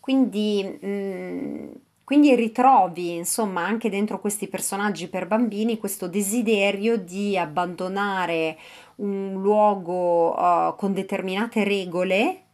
Quindi, 0.01 0.81
mm, 0.85 1.69
quindi 2.09 2.35
ritrovi, 2.35 3.17
insomma, 3.17 3.67
anche 3.67 3.91
dentro 3.91 4.19
questi 4.19 4.49
personaggi 4.49 5.09
per 5.09 5.27
bambini 5.27 5.77
questo 5.77 6.09
desiderio 6.09 6.97
di 6.97 7.37
abbandonare 7.37 8.57
un 8.95 9.35
luogo, 9.35 10.35
eh, 10.35 10.75
con 10.79 10.95
determinate 10.95 11.65
regole 11.65 12.45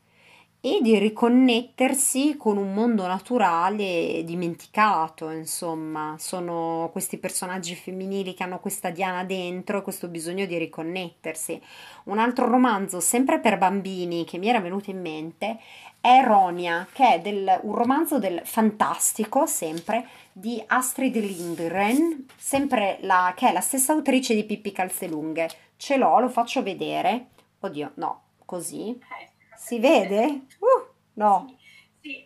e 0.61 0.81
di 0.83 0.99
riconnettersi 0.99 2.37
con 2.37 2.57
un 2.57 2.75
mondo 2.75 3.07
naturale 3.07 4.23
dimenticato, 4.25 5.31
insomma, 5.31 6.17
sono 6.19 6.89
questi 6.91 7.19
personaggi 7.19 7.77
femminili 7.77 8.35
che 8.35 8.43
hanno 8.43 8.59
questa 8.59 8.91
Diana 8.91 9.23
dentro 9.23 9.79
e 9.79 9.83
questo 9.83 10.09
bisogno 10.09 10.47
di 10.47 10.59
riconnettersi. 10.59 11.63
Un 12.07 12.19
altro 12.19 12.49
romanzo, 12.49 12.99
sempre 12.99 13.39
per 13.39 13.59
bambini, 13.59 14.25
che 14.25 14.37
mi 14.37 14.49
era 14.49 14.59
venuto 14.59 14.91
in 14.91 15.01
mente 15.01 15.59
è 16.05 16.23
Ronia, 16.23 16.87
che 16.93 17.15
è 17.15 17.21
del- 17.23 17.61
un 17.63 17.75
romanzo 17.75 18.19
del 18.19 18.43
fantastico, 18.45 19.47
sempre, 19.47 20.07
di 20.33 20.63
Astrid 20.67 21.17
Lindgren, 21.17 22.27
sempre 22.37 22.99
la, 23.01 23.33
che 23.35 23.49
è 23.49 23.53
la 23.53 23.63
stessa 23.63 23.95
autrice 23.95 24.35
di 24.35 24.45
Pippi 24.45 24.71
Calzelunghe. 24.71 25.49
Ce 25.79 25.97
l'ho, 25.97 26.19
lo 26.21 26.29
faccio 26.29 26.63
vedere. 26.63 27.29
Oddio, 27.61 27.93
no, 27.95 28.23
così. 28.45 28.91
Eh, 28.91 29.31
Si 29.57 29.79
vede? 29.79 30.43
Uh, 30.59 30.93
no. 31.15 31.57
eh. 32.03 32.25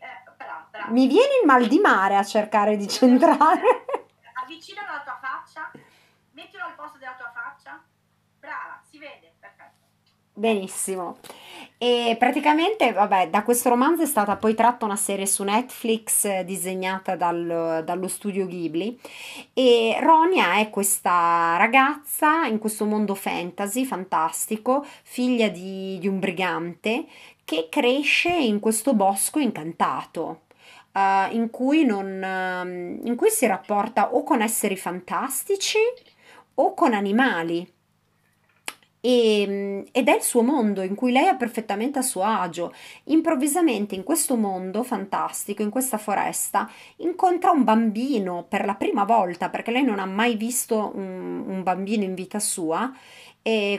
Mi 0.91 1.07
viene 1.07 1.39
il 1.41 1.47
mal 1.47 1.69
di 1.69 1.79
mare 1.79 2.17
a 2.17 2.25
cercare 2.25 2.77
di 2.77 2.89
centrare. 2.89 3.85
Avvicinalo 4.43 4.89
alla 4.91 5.03
tua 5.03 5.19
faccia, 5.21 5.71
mettilo 6.33 6.65
al 6.65 6.75
posto 6.75 6.99
della 6.99 7.15
tua 7.17 7.31
faccia. 7.33 7.81
Brava, 8.41 8.81
si 8.89 8.99
vede, 8.99 9.35
perfetto. 9.39 9.87
Benissimo. 10.39 11.17
E 11.79 12.15
praticamente, 12.19 12.93
vabbè, 12.93 13.29
da 13.29 13.43
questo 13.43 13.69
romanzo 13.71 14.03
è 14.03 14.07
stata 14.07 14.37
poi 14.37 14.55
tratta 14.55 14.85
una 14.85 14.95
serie 14.97 15.27
su 15.27 15.43
Netflix 15.43 16.25
eh, 16.27 16.45
disegnata 16.45 17.17
dal- 17.17 17.83
dallo 17.85 18.09
studio 18.09 18.47
Ghibli. 18.47 18.99
E 19.53 19.97
Ronia 20.01 20.59
è 20.59 20.71
questa 20.71 21.57
ragazza 21.57 22.47
in 22.47 22.59
questo 22.59 22.85
mondo 22.85 23.15
fantasy 23.17 23.85
fantastico, 23.85 24.85
figlia 25.03 25.49
di, 25.49 25.99
di 25.99 26.07
un 26.07 26.21
brigante, 26.21 27.07
che 27.45 27.69
cresce 27.69 28.31
in 28.31 28.61
questo 28.61 28.95
bosco 28.95 29.39
incantato. 29.41 30.43
eh, 30.93 31.29
in 31.33 31.51
cui 31.51 31.85
non, 31.85 32.23
ehm, 32.23 33.01
in 33.05 33.17
cui 33.17 33.31
si 33.31 33.47
rapporta 33.47 34.15
o 34.15 34.23
con 34.25 34.41
esseri 34.43 34.77
fantastici 34.77 35.79
o 36.55 36.75
con 36.75 36.95
animali. 36.95 37.71
E- 39.01 39.85
ed 39.93 40.09
è 40.09 40.15
il 40.15 40.23
suo 40.23 40.43
mondo 40.43 40.83
in 40.83 40.95
cui 40.95 41.13
lei 41.13 41.27
è 41.27 41.37
perfettamente 41.37 41.99
a 41.99 42.03
suo 42.03 42.23
agio. 42.23 42.73
Improvvisamente 43.05 43.95
in 43.95 44.03
questo 44.03 44.37
mondo 44.37 44.83
fantastico, 44.83 45.63
in 45.63 45.71
questa 45.71 45.99
foresta, 45.99 46.71
incontra 46.97 47.51
un 47.51 47.65
bambino 47.65 48.45
per 48.49 48.65
la 48.65 48.75
prima 48.75 49.05
volta, 49.05 49.49
perché 49.51 49.71
lei 49.71 49.85
non 49.85 49.99
ha 49.99 50.07
mai 50.07 50.37
visto 50.37 50.93
un, 50.95 51.45
un 51.47 51.63
bambino 51.63 52.05
in 52.05 52.15
vita 52.15 52.39
sua, 52.39 52.93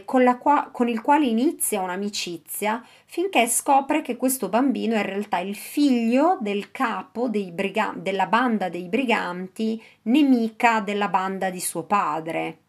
con 0.06 0.38
qua- 0.40 0.70
con 0.72 0.88
il 0.88 1.02
quale 1.02 1.28
inizia 1.28 1.82
un'amicizia 1.82 2.84
finché 3.06 3.46
scopre 3.48 4.02
che 4.02 4.18
questo 4.18 4.50
bambino 4.50 4.96
è 4.96 5.00
in 5.00 5.06
realtà 5.06 5.40
il 5.40 5.56
figlio 5.56 6.38
del 6.42 6.72
capo 6.72 7.30
briga- 7.30 7.94
della 7.96 8.26
banda 8.26 8.70
dei 8.70 8.88
briganti, 8.88 9.82
nemica 10.04 10.80
della 10.80 11.10
banda 11.10 11.52
di 11.52 11.60
suo 11.60 11.84
padre 11.84 12.69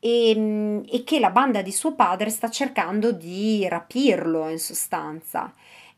e, 0.00 0.82
e 0.88 1.04
che 1.04 1.18
la 1.18 1.30
banda 1.30 1.62
di 1.62 1.72
suo 1.72 1.94
padre 1.94 2.30
sta 2.30 2.50
cercando 2.50 3.12
di 3.12 3.66
rapirlo 3.68 4.48
in 4.48 4.58
sostanza. 4.58 5.52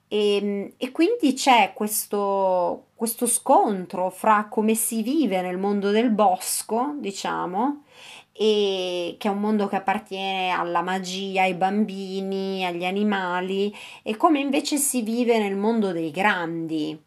E, 0.08 0.74
e 0.76 0.90
quindi 0.90 1.34
c'è 1.34 1.72
questo, 1.74 2.86
questo 2.96 3.26
scontro 3.26 4.10
fra 4.10 4.46
come 4.50 4.74
si 4.74 5.02
vive 5.02 5.40
nel 5.40 5.56
mondo 5.56 5.90
del 5.90 6.10
bosco, 6.10 6.94
diciamo, 6.98 7.84
e 8.32 9.16
che 9.18 9.28
è 9.28 9.30
un 9.30 9.38
mondo 9.40 9.68
che 9.68 9.76
appartiene 9.76 10.50
alla 10.50 10.82
magia, 10.82 11.42
ai 11.42 11.54
bambini, 11.54 12.64
agli 12.64 12.84
animali, 12.84 13.72
e 14.02 14.16
come 14.16 14.40
invece 14.40 14.78
si 14.78 15.02
vive 15.02 15.38
nel 15.38 15.56
mondo 15.56 15.92
dei 15.92 16.10
grandi 16.10 16.98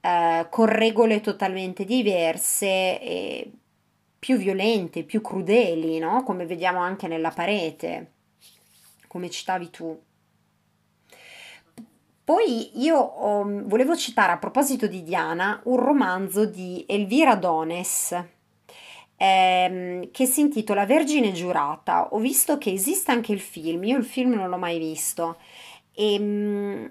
eh, 0.00 0.46
con 0.50 0.66
regole 0.66 1.20
totalmente 1.20 1.84
diverse 1.84 3.00
e 3.00 3.50
più 4.18 4.36
violente, 4.36 5.04
più 5.04 5.20
crudeli, 5.20 5.98
no? 5.98 6.22
Come 6.24 6.46
vediamo 6.46 6.80
anche 6.80 7.06
nella 7.08 7.30
parete, 7.30 8.12
come 9.06 9.30
citavi 9.30 9.70
tu. 9.70 10.00
Poi 12.24 12.82
io 12.82 12.96
ho- 12.98 13.62
volevo 13.64 13.96
citare 13.96 14.32
a 14.32 14.38
proposito 14.38 14.86
di 14.86 15.02
Diana 15.02 15.60
un 15.64 15.76
romanzo 15.78 16.44
di 16.44 16.84
Elvira 16.86 17.34
Dones 17.36 18.14
ehm, 19.16 20.10
che 20.10 20.26
si 20.26 20.40
intitola 20.40 20.84
Vergine 20.86 21.32
giurata. 21.32 22.08
Ho 22.12 22.18
visto 22.18 22.58
che 22.58 22.70
esiste 22.72 23.10
anche 23.12 23.32
il 23.32 23.40
film, 23.40 23.84
io 23.84 23.96
il 23.98 24.04
film 24.04 24.32
non 24.34 24.48
l'ho 24.48 24.58
mai 24.58 24.78
visto 24.78 25.38
e, 25.92 26.18
mm, 26.18 26.86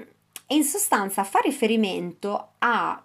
e 0.48 0.56
in 0.56 0.64
sostanza 0.64 1.24
fa 1.24 1.40
riferimento 1.44 2.52
a 2.60 3.02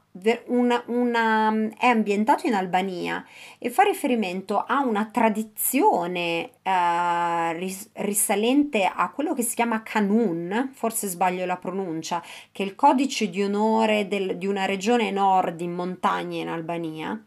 una, 0.48 0.82
una- 0.88 1.70
è 1.78 1.86
ambientato 1.86 2.46
in 2.46 2.54
Albania 2.54 3.24
e 3.58 3.70
fa 3.70 3.82
riferimento 3.82 4.58
a 4.58 4.80
una 4.84 5.06
tradizione 5.06 6.50
eh, 6.62 7.52
ris- 7.54 7.88
risalente 7.94 8.84
a 8.84 9.10
quello 9.10 9.32
che 9.34 9.42
si 9.42 9.54
chiama 9.54 9.82
Kanun, 9.82 10.70
forse 10.74 11.06
sbaglio 11.08 11.46
la 11.46 11.56
pronuncia, 11.56 12.22
che 12.52 12.62
è 12.62 12.66
il 12.66 12.74
codice 12.74 13.30
di 13.30 13.42
onore 13.42 14.06
del- 14.06 14.36
di 14.36 14.46
una 14.46 14.66
regione 14.66 15.10
nord 15.10 15.60
in 15.62 15.72
montagna 15.72 16.40
in 16.40 16.48
Albania, 16.48 17.20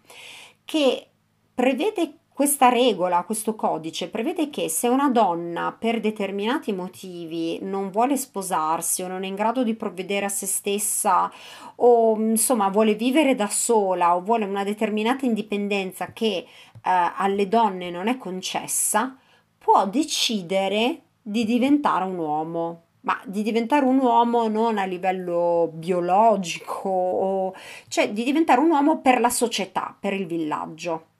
che 0.63 1.07
prevede 1.55 2.13
questa 2.35 2.67
regola, 2.67 3.23
questo 3.23 3.55
codice, 3.55 4.09
prevede 4.09 4.49
che 4.49 4.67
se 4.67 4.89
una 4.89 5.09
donna 5.09 5.73
per 5.79 6.01
determinati 6.01 6.73
motivi 6.73 7.59
non 7.61 7.91
vuole 7.91 8.17
sposarsi 8.17 9.01
o 9.03 9.07
non 9.07 9.23
è 9.23 9.27
in 9.27 9.35
grado 9.35 9.63
di 9.63 9.73
provvedere 9.73 10.25
a 10.25 10.29
se 10.29 10.45
stessa 10.45 11.31
o 11.75 12.17
insomma 12.19 12.67
vuole 12.67 12.95
vivere 12.95 13.35
da 13.35 13.47
sola 13.47 14.17
o 14.17 14.21
vuole 14.21 14.43
una 14.43 14.65
determinata 14.65 15.25
indipendenza 15.25 16.11
che 16.11 16.27
eh, 16.27 16.45
alle 16.83 17.47
donne 17.47 17.89
non 17.89 18.07
è 18.09 18.17
concessa, 18.17 19.15
può 19.57 19.87
decidere 19.87 21.03
di 21.21 21.45
diventare 21.45 22.03
un 22.03 22.17
uomo. 22.17 22.81
Ma 23.05 23.17
di 23.23 23.43
diventare 23.43 23.85
un 23.85 23.99
uomo 23.99 24.49
non 24.49 24.77
a 24.77 24.83
livello 24.83 25.69
biologico, 25.71 27.55
cioè 27.87 28.11
di 28.11 28.25
diventare 28.25 28.59
un 28.59 28.71
uomo 28.71 28.99
per 28.99 29.21
la 29.21 29.29
società, 29.29 29.95
per 29.97 30.11
il 30.11 30.25
villaggio. 30.25 31.13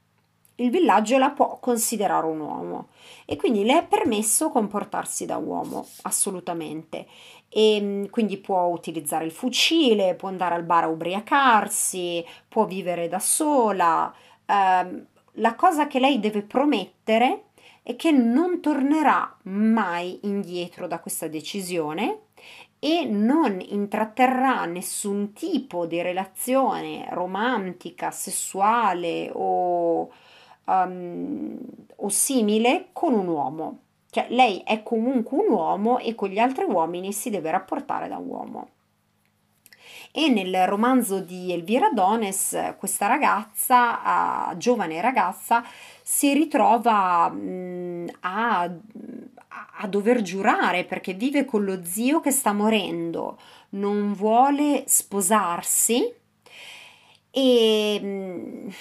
Il 0.57 0.69
villaggio 0.69 1.17
la 1.17 1.31
può 1.31 1.57
considerare 1.59 2.25
un 2.27 2.39
uomo 2.39 2.87
e 3.25 3.35
quindi 3.35 3.65
le 3.65 3.79
è 3.79 3.85
permesso 3.85 4.49
comportarsi 4.49 5.25
da 5.25 5.37
uomo, 5.37 5.85
assolutamente. 6.03 7.07
E 7.49 7.81
mh, 7.81 8.09
quindi 8.09 8.37
può 8.37 8.63
utilizzare 8.67 9.25
il 9.25 9.31
fucile, 9.31 10.15
può 10.15 10.29
andare 10.29 10.55
al 10.55 10.63
bar 10.63 10.85
a 10.85 10.87
ubriacarsi, 10.87 12.23
può 12.47 12.65
vivere 12.65 13.09
da 13.09 13.19
sola. 13.19 14.13
Ehm, 14.45 15.05
la 15.33 15.55
cosa 15.55 15.87
che 15.87 15.99
lei 15.99 16.19
deve 16.19 16.41
promettere 16.43 17.45
è 17.83 17.95
che 17.97 18.11
non 18.11 18.61
tornerà 18.61 19.37
mai 19.43 20.19
indietro 20.23 20.87
da 20.87 20.99
questa 20.99 21.27
decisione 21.27 22.19
e 22.79 23.05
non 23.05 23.59
intratterrà 23.61 24.65
nessun 24.65 25.33
tipo 25.33 25.85
di 25.85 26.01
relazione 26.01 27.07
romantica, 27.11 28.11
sessuale 28.11 29.29
o, 29.33 30.11
um, 30.65 31.57
o 31.97 32.09
simile 32.09 32.87
con 32.93 33.13
un 33.13 33.27
uomo. 33.27 33.79
Cioè 34.09 34.27
lei 34.29 34.61
è 34.65 34.81
comunque 34.83 35.37
un 35.37 35.51
uomo 35.51 35.99
e 35.99 36.15
con 36.15 36.29
gli 36.29 36.39
altri 36.39 36.63
uomini 36.65 37.11
si 37.11 37.29
deve 37.29 37.51
rapportare 37.51 38.07
da 38.07 38.17
uomo. 38.17 38.69
E 40.11 40.29
nel 40.29 40.65
romanzo 40.67 41.19
di 41.19 41.51
Elvira 41.51 41.89
Dones, 41.89 42.75
questa 42.77 43.07
ragazza, 43.07 44.51
uh, 44.51 44.57
giovane 44.57 45.01
ragazza, 45.01 45.61
si 46.01 46.33
ritrova 46.33 47.27
mh, 47.27 48.11
a, 48.21 48.69
a 49.79 49.87
dover 49.87 50.21
giurare 50.21 50.85
perché 50.85 51.13
vive 51.13 51.43
con 51.43 51.65
lo 51.65 51.83
zio 51.83 52.21
che 52.21 52.31
sta 52.31 52.53
morendo, 52.53 53.37
non 53.71 54.13
vuole 54.13 54.83
sposarsi 54.87 56.09
e, 57.29 58.71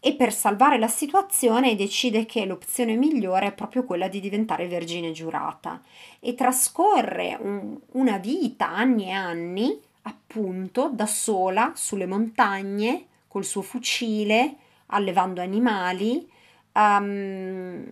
e 0.00 0.14
per 0.14 0.32
salvare 0.32 0.78
la 0.78 0.88
situazione 0.88 1.76
decide 1.76 2.24
che 2.24 2.46
l'opzione 2.46 2.96
migliore 2.96 3.48
è 3.48 3.52
proprio 3.52 3.84
quella 3.84 4.08
di 4.08 4.18
diventare 4.18 4.66
vergine 4.66 5.12
giurata 5.12 5.82
e 6.18 6.34
trascorre 6.34 7.36
un, 7.38 7.78
una 7.92 8.16
vita, 8.16 8.70
anni 8.70 9.08
e 9.08 9.10
anni, 9.10 9.78
appunto 10.02 10.88
da 10.90 11.06
sola 11.06 11.72
sulle 11.74 12.06
montagne 12.06 13.06
col 13.28 13.44
suo 13.44 13.60
fucile, 13.60 14.56
allevando 14.86 15.42
animali, 15.42 16.26
um, 16.72 17.84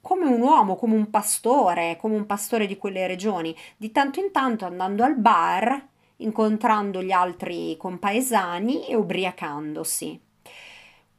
come 0.00 0.26
un 0.26 0.40
uomo, 0.40 0.76
come 0.76 0.94
un 0.94 1.08
pastore, 1.08 1.96
come 2.00 2.16
un 2.16 2.26
pastore 2.26 2.66
di 2.66 2.76
quelle 2.76 3.06
regioni, 3.06 3.56
di 3.76 3.92
tanto 3.92 4.18
in 4.20 4.32
tanto 4.32 4.64
andando 4.64 5.04
al 5.04 5.16
bar, 5.16 5.86
incontrando 6.16 7.02
gli 7.02 7.12
altri 7.12 7.76
compaesani 7.76 8.88
e 8.88 8.96
ubriacandosi. 8.96 10.25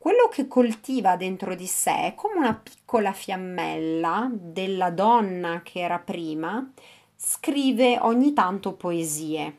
Quello 0.07 0.29
che 0.29 0.47
coltiva 0.47 1.17
dentro 1.17 1.53
di 1.53 1.67
sé 1.67 2.05
è 2.05 2.15
come 2.15 2.35
una 2.35 2.53
piccola 2.53 3.11
fiammella 3.11 4.31
della 4.31 4.89
donna 4.89 5.59
che 5.61 5.81
era 5.81 5.99
prima, 5.99 6.65
scrive 7.13 7.99
ogni 7.99 8.31
tanto 8.31 8.71
poesie. 8.71 9.57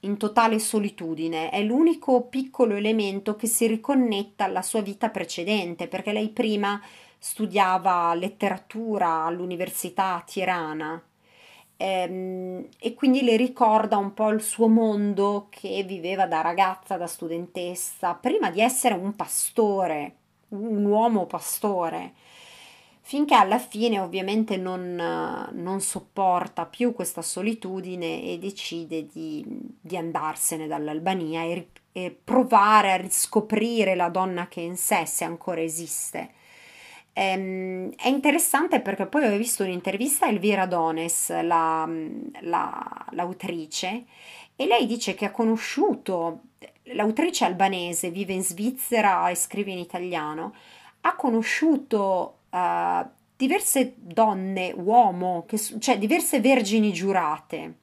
In 0.00 0.16
totale 0.16 0.58
solitudine, 0.58 1.50
è 1.50 1.62
l'unico 1.62 2.22
piccolo 2.22 2.74
elemento 2.74 3.36
che 3.36 3.46
si 3.46 3.68
riconnetta 3.68 4.46
alla 4.46 4.62
sua 4.62 4.80
vita 4.80 5.10
precedente, 5.10 5.86
perché 5.86 6.10
lei 6.10 6.30
prima 6.30 6.82
studiava 7.16 8.12
letteratura 8.14 9.22
all'università 9.26 10.24
Tirana 10.26 11.00
ehm, 11.76 12.68
e 12.78 12.94
quindi 12.94 13.22
le 13.22 13.36
ricorda 13.36 13.96
un 13.96 14.14
po' 14.14 14.30
il 14.30 14.42
suo 14.42 14.68
mondo 14.68 15.48
che 15.50 15.82
viveva 15.84 16.26
da 16.26 16.40
ragazza, 16.40 16.96
da 16.96 17.06
studentessa, 17.06 18.14
prima 18.14 18.50
di 18.50 18.60
essere 18.60 18.94
un 18.94 19.14
pastore, 19.16 20.16
un 20.48 20.84
uomo 20.84 21.26
pastore 21.26 22.12
finché 23.06 23.34
alla 23.34 23.58
fine 23.58 24.00
ovviamente 24.00 24.56
non, 24.56 24.94
non 25.52 25.80
sopporta 25.82 26.64
più 26.64 26.94
questa 26.94 27.20
solitudine 27.20 28.22
e 28.22 28.38
decide 28.38 29.06
di, 29.06 29.44
di 29.78 29.96
andarsene 29.98 30.66
dall'Albania 30.66 31.42
e, 31.42 31.68
e, 31.92 32.18
provare 32.24 32.92
a 32.92 32.96
riscoprire 32.96 33.94
la 33.94 34.08
donna 34.08 34.48
che 34.48 34.62
in 34.62 34.78
sé, 34.78 35.04
se 35.04 35.24
ancora 35.24 35.60
esiste. 35.60 36.30
Ehm, 37.16 37.92
è 37.94 38.08
interessante 38.08 38.80
perché 38.80 39.06
poi 39.06 39.24
ho 39.24 39.36
visto 39.36 39.62
un'intervista 39.62 40.26
a 40.26 40.30
Elvira 40.30 40.66
Dones, 40.66 41.30
la, 41.42 41.88
la, 42.40 43.06
l'autrice, 43.10 44.04
e 44.56 44.66
lei 44.66 44.86
dice 44.86 45.14
che 45.14 45.26
ha 45.26 45.30
conosciuto, 45.30 46.40
l'autrice 46.94 47.44
albanese, 47.44 48.10
vive 48.10 48.32
in 48.32 48.42
Svizzera 48.42 49.28
e 49.28 49.36
scrive 49.36 49.70
in 49.70 49.78
italiano, 49.78 50.54
ha 51.02 51.14
conosciuto 51.14 52.38
uh, 52.50 53.06
diverse 53.36 53.94
donne, 53.96 54.72
uomo, 54.74 55.44
che, 55.46 55.58
cioè 55.58 55.98
diverse 55.98 56.40
vergini 56.40 56.92
giurate. 56.92 57.78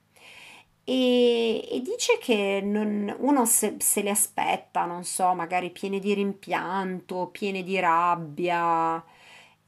E, 0.84 1.68
e 1.70 1.82
dice 1.82 2.18
che 2.20 2.62
non, 2.64 3.14
uno 3.20 3.46
se, 3.46 3.76
se, 3.80 4.02
le 4.02 4.10
aspetta, 4.10 4.86
non 4.86 5.04
so, 5.04 5.34
magari 5.34 5.70
piene 5.70 6.00
di 6.00 6.14
rimpianto, 6.14 7.28
piene 7.32 7.64
di 7.64 7.80
rabbia. 7.80 9.04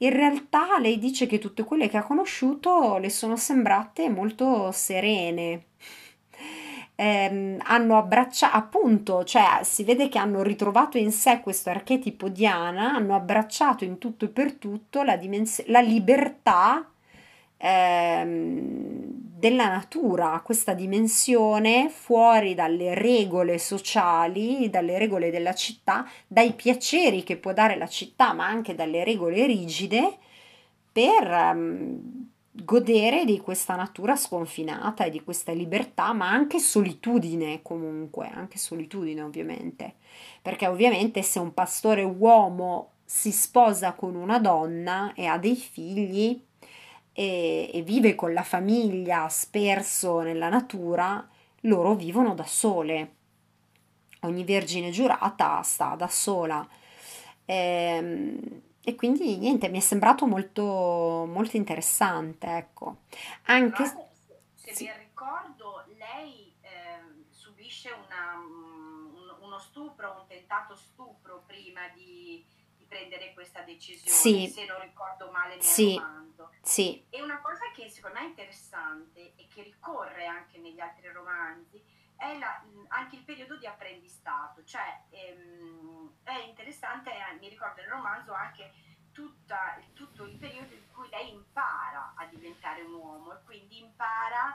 In 0.04 0.10
realtà 0.10 0.78
lei 0.78 0.98
dice 0.98 1.26
che 1.26 1.38
tutte 1.38 1.64
quelle 1.64 1.88
che 1.88 1.96
ha 1.96 2.02
conosciuto 2.02 2.98
le 2.98 3.08
sono 3.08 3.36
sembrate 3.36 4.10
molto 4.10 4.70
serene. 4.70 5.64
Ehm, 6.96 7.58
hanno 7.64 7.96
abbracciato, 7.96 8.54
appunto, 8.56 9.24
cioè 9.24 9.60
si 9.62 9.82
vede 9.82 10.08
che 10.08 10.18
hanno 10.18 10.42
ritrovato 10.42 10.98
in 10.98 11.10
sé 11.10 11.40
questo 11.40 11.70
archetipo 11.70 12.28
Diana, 12.28 12.94
hanno 12.94 13.14
abbracciato 13.14 13.84
in 13.84 13.98
tutto 13.98 14.26
e 14.26 14.28
per 14.28 14.52
tutto 14.54 15.02
la, 15.02 15.16
dimens- 15.16 15.64
la 15.68 15.80
libertà 15.80 16.86
ehm, 17.56 19.23
della 19.44 19.68
natura, 19.68 20.40
questa 20.42 20.72
dimensione 20.72 21.90
fuori 21.90 22.54
dalle 22.54 22.94
regole 22.94 23.58
sociali, 23.58 24.70
dalle 24.70 24.96
regole 24.96 25.30
della 25.30 25.52
città, 25.52 26.08
dai 26.26 26.54
piaceri 26.54 27.22
che 27.24 27.36
può 27.36 27.52
dare 27.52 27.76
la 27.76 27.86
città, 27.86 28.32
ma 28.32 28.46
anche 28.46 28.74
dalle 28.74 29.04
regole 29.04 29.44
rigide 29.44 30.16
per... 30.90 31.28
Um, 31.28 32.32
godere 32.56 33.24
di 33.24 33.40
questa 33.40 33.74
natura 33.74 34.14
sconfinata 34.14 35.06
e 35.06 35.10
di 35.10 35.24
questa 35.24 35.50
libertà, 35.50 36.12
ma 36.12 36.30
anche 36.30 36.60
solitudine 36.60 37.62
comunque, 37.62 38.28
anche 38.32 38.58
solitudine 38.58 39.22
ovviamente, 39.22 39.94
perché 40.40 40.68
ovviamente 40.68 41.20
se 41.22 41.40
un 41.40 41.52
pastore 41.52 42.04
uomo 42.04 42.90
si 43.04 43.32
sposa 43.32 43.94
con 43.94 44.14
una 44.14 44.38
donna 44.38 45.14
e 45.14 45.26
ha 45.26 45.36
dei 45.36 45.56
figli 45.56 46.40
e, 47.14 47.70
e 47.72 47.82
vive 47.82 48.16
con 48.16 48.32
la 48.32 48.42
famiglia 48.42 49.28
sperso 49.28 50.20
nella 50.20 50.48
natura, 50.48 51.26
loro 51.60 51.94
vivono 51.94 52.34
da 52.34 52.44
sole. 52.44 53.14
Ogni 54.20 54.44
vergine 54.44 54.90
giurata 54.90 55.62
sta 55.62 55.94
da 55.94 56.08
sola. 56.08 56.66
Ehm, 57.46 58.62
e 58.82 58.94
quindi 58.96 59.38
niente, 59.38 59.68
mi 59.68 59.78
è 59.78 59.80
sembrato 59.80 60.26
molto, 60.26 61.24
molto 61.26 61.56
interessante, 61.56 62.46
ecco. 62.48 62.96
Anche 63.44 63.84
se, 63.84 64.72
se 64.72 64.84
ben 64.84 64.98
ricordo, 64.98 65.84
lei 65.96 66.52
eh, 66.60 67.24
subisce 67.30 67.90
una, 67.90 68.36
un, 68.36 69.36
uno 69.40 69.58
stupro, 69.58 70.16
un 70.20 70.26
tentato 70.26 70.74
stupro 70.74 71.44
prima 71.46 71.80
di 71.94 72.44
prendere 72.94 73.34
questa 73.34 73.62
decisione, 73.62 74.08
sì. 74.08 74.46
se 74.46 74.64
non 74.66 74.80
ricordo 74.80 75.28
male 75.32 75.54
nel 75.54 75.64
sì. 75.64 75.96
romanzo. 75.96 76.52
Sì. 76.62 77.04
E 77.10 77.20
una 77.20 77.40
cosa 77.40 77.70
che 77.74 77.88
secondo 77.88 78.20
me 78.20 78.26
è 78.26 78.28
interessante 78.28 79.34
e 79.34 79.48
che 79.52 79.62
ricorre 79.64 80.26
anche 80.26 80.58
negli 80.58 80.78
altri 80.78 81.10
romanzi 81.10 81.82
è 82.16 82.38
la, 82.38 82.62
anche 82.88 83.16
il 83.16 83.24
periodo 83.24 83.56
di 83.56 83.66
apprendistato, 83.66 84.62
cioè 84.62 85.02
ehm, 85.10 86.18
è 86.22 86.38
interessante, 86.46 87.10
eh, 87.10 87.34
mi 87.40 87.48
ricordo 87.48 87.80
nel 87.80 87.90
romanzo 87.90 88.32
anche 88.32 88.72
tutta, 89.10 89.80
tutto 89.92 90.24
il 90.24 90.36
periodo 90.36 90.72
in 90.72 90.86
cui 90.92 91.08
lei 91.08 91.32
impara 91.32 92.14
a 92.14 92.26
diventare 92.26 92.82
un 92.82 92.94
uomo 92.94 93.32
e 93.32 93.42
quindi 93.44 93.78
impara 93.78 94.54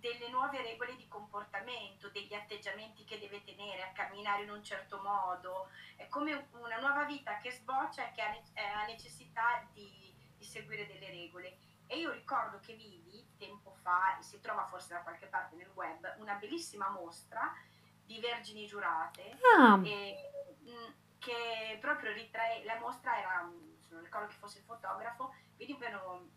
delle 0.00 0.28
nuove 0.30 0.62
regole 0.62 0.96
di 0.96 1.06
comportamento, 1.06 2.08
degli 2.08 2.34
atteggiamenti 2.34 3.04
che 3.04 3.18
deve 3.18 3.44
tenere, 3.44 3.82
a 3.82 3.92
camminare 3.92 4.42
in 4.42 4.50
un 4.50 4.64
certo 4.64 5.00
modo, 5.02 5.68
è 5.96 6.08
come 6.08 6.48
una 6.52 6.80
nuova 6.80 7.04
vita 7.04 7.36
che 7.38 7.52
sboccia 7.52 8.08
e 8.08 8.12
che 8.12 8.22
ha 8.22 8.84
necessità 8.86 9.66
di, 9.72 10.12
di 10.36 10.44
seguire 10.44 10.86
delle 10.86 11.10
regole. 11.10 11.58
E 11.86 11.98
io 11.98 12.12
ricordo 12.12 12.58
che 12.60 12.74
vidi 12.74 13.26
tempo 13.36 13.74
fa, 13.82 14.16
si 14.20 14.40
trova 14.40 14.66
forse 14.66 14.94
da 14.94 15.00
qualche 15.00 15.26
parte 15.26 15.56
nel 15.56 15.70
web, 15.74 16.16
una 16.18 16.34
bellissima 16.34 16.88
mostra 16.88 17.52
di 18.04 18.18
vergini 18.20 18.66
giurate 18.66 19.38
ah. 19.56 19.80
e, 19.84 20.30
mm, 20.62 20.92
che 21.18 21.78
proprio 21.80 22.12
ritrae, 22.12 22.64
la 22.64 22.78
mostra 22.78 23.18
era, 23.18 23.40
non 23.42 24.02
ricordo 24.02 24.28
chi 24.28 24.36
fosse 24.36 24.58
il 24.58 24.64
fotografo, 24.64 25.34
venivano 25.56 26.28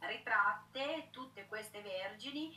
ritratte 0.00 1.08
tutte 1.10 1.46
queste 1.46 1.80
vergini 1.80 2.56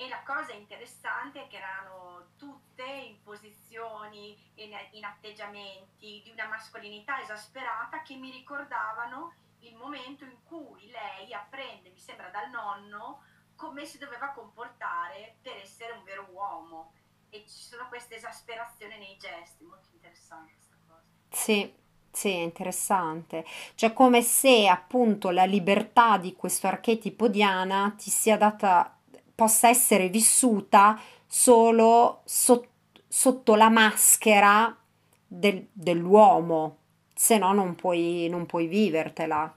e 0.00 0.08
la 0.08 0.22
cosa 0.22 0.52
interessante 0.52 1.42
è 1.42 1.48
che 1.48 1.56
erano 1.56 2.28
tutte 2.36 2.84
in 2.84 3.20
posizioni, 3.20 4.38
in, 4.54 4.70
in 4.92 5.04
atteggiamenti 5.04 6.22
di 6.22 6.30
una 6.30 6.46
mascolinità 6.46 7.20
esasperata 7.20 8.02
che 8.02 8.14
mi 8.14 8.30
ricordavano 8.30 9.34
il 9.62 9.74
momento 9.74 10.22
in 10.22 10.36
cui 10.44 10.88
lei 10.88 11.34
apprende, 11.34 11.90
mi 11.90 11.98
sembra 11.98 12.28
dal 12.28 12.48
nonno, 12.48 13.22
come 13.56 13.84
si 13.84 13.98
doveva 13.98 14.28
comportare 14.28 15.38
per 15.42 15.56
essere 15.56 15.92
un 15.92 16.04
vero 16.04 16.28
uomo. 16.30 16.92
E 17.30 17.44
ci 17.48 17.58
sono 17.58 17.88
queste 17.88 18.14
esasperazioni 18.14 18.96
nei 18.98 19.16
gesti, 19.18 19.64
molto 19.64 19.88
interessante 19.92 20.52
questa 20.52 20.76
cosa. 20.86 21.02
Sì, 21.28 21.74
sì, 22.12 22.30
è 22.30 22.40
interessante. 22.42 23.44
Cioè 23.74 23.92
come 23.92 24.22
se 24.22 24.68
appunto 24.68 25.30
la 25.30 25.44
libertà 25.44 26.18
di 26.18 26.36
questo 26.36 26.68
archetipo 26.68 27.26
Diana 27.26 27.92
ti 27.98 28.10
sia 28.10 28.36
data, 28.36 28.97
possa 29.38 29.68
essere 29.68 30.08
vissuta 30.08 31.00
solo 31.24 32.22
so, 32.24 32.66
sotto 33.06 33.54
la 33.54 33.68
maschera 33.68 34.76
del, 35.24 35.68
dell'uomo, 35.70 36.78
se 37.14 37.38
no 37.38 37.52
non 37.52 37.76
puoi, 37.76 38.26
non 38.28 38.46
puoi 38.46 38.66
vivertela. 38.66 39.54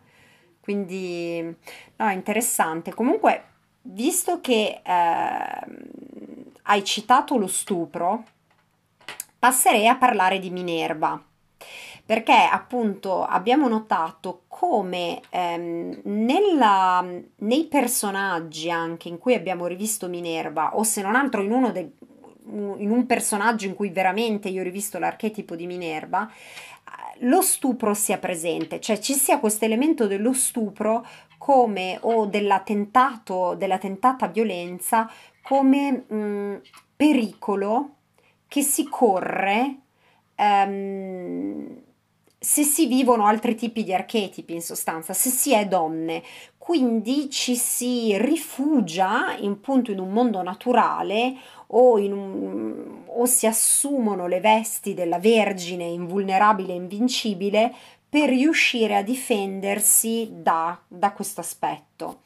Quindi, 0.59 1.41
no, 1.95 2.09
interessante. 2.11 2.93
Comunque, 2.93 3.43
visto 3.81 4.39
che 4.39 4.81
eh, 4.83 5.65
hai 6.61 6.83
citato 6.83 7.37
lo 7.37 7.47
stupro, 7.47 8.23
passerei 9.39 9.87
a 9.87 9.95
parlare 9.95 10.37
di 10.37 10.51
Minerva 10.51 11.19
perché 12.11 12.33
appunto 12.33 13.23
abbiamo 13.23 13.69
notato 13.69 14.41
come 14.49 15.21
ehm, 15.29 16.01
nella, 16.03 17.09
nei 17.37 17.67
personaggi 17.67 18.69
anche 18.69 19.07
in 19.07 19.17
cui 19.17 19.33
abbiamo 19.33 19.65
rivisto 19.65 20.09
Minerva, 20.09 20.75
o 20.75 20.83
se 20.83 21.01
non 21.01 21.15
altro 21.15 21.41
in 21.41 21.53
uno 21.53 21.71
dei, 21.71 21.89
in 22.47 22.91
un 22.91 23.05
personaggio 23.05 23.65
in 23.65 23.75
cui 23.75 23.91
veramente 23.91 24.49
io 24.49 24.59
ho 24.59 24.65
rivisto 24.65 24.99
l'archetipo 24.99 25.55
di 25.55 25.65
Minerva, 25.65 26.29
lo 27.19 27.41
stupro 27.41 27.93
sia 27.93 28.17
presente, 28.17 28.81
cioè 28.81 28.99
ci 28.99 29.13
sia 29.13 29.39
questo 29.39 29.63
elemento 29.63 30.05
dello 30.05 30.33
stupro 30.33 31.07
come 31.37 31.97
o 32.01 32.25
dell'attentato, 32.25 33.55
della 33.55 33.77
tentata 33.77 34.27
violenza 34.27 35.09
come 35.41 35.91
mh, 35.91 36.61
pericolo 36.93 37.91
che 38.49 38.63
si 38.63 38.89
corre 38.89 39.77
um, 40.35 41.89
se 42.43 42.63
si 42.63 42.87
vivono 42.87 43.27
altri 43.27 43.53
tipi 43.53 43.83
di 43.83 43.93
archetipi, 43.93 44.55
in 44.55 44.63
sostanza, 44.63 45.13
se 45.13 45.29
si 45.29 45.53
è 45.53 45.67
donne, 45.67 46.23
quindi 46.57 47.29
ci 47.29 47.55
si 47.55 48.17
rifugia 48.17 49.35
in, 49.37 49.51
appunto 49.51 49.91
in 49.91 49.99
un 49.99 50.11
mondo 50.11 50.41
naturale 50.41 51.35
o, 51.67 51.93
un, 51.97 53.03
o 53.05 53.25
si 53.27 53.45
assumono 53.45 54.25
le 54.25 54.39
vesti 54.39 54.95
della 54.95 55.19
Vergine 55.19 55.83
invulnerabile 55.83 56.73
e 56.73 56.77
invincibile 56.77 57.71
per 58.09 58.29
riuscire 58.29 58.95
a 58.95 59.03
difendersi 59.03 60.27
da, 60.31 60.79
da 60.87 61.11
questo 61.11 61.41
aspetto. 61.41 62.21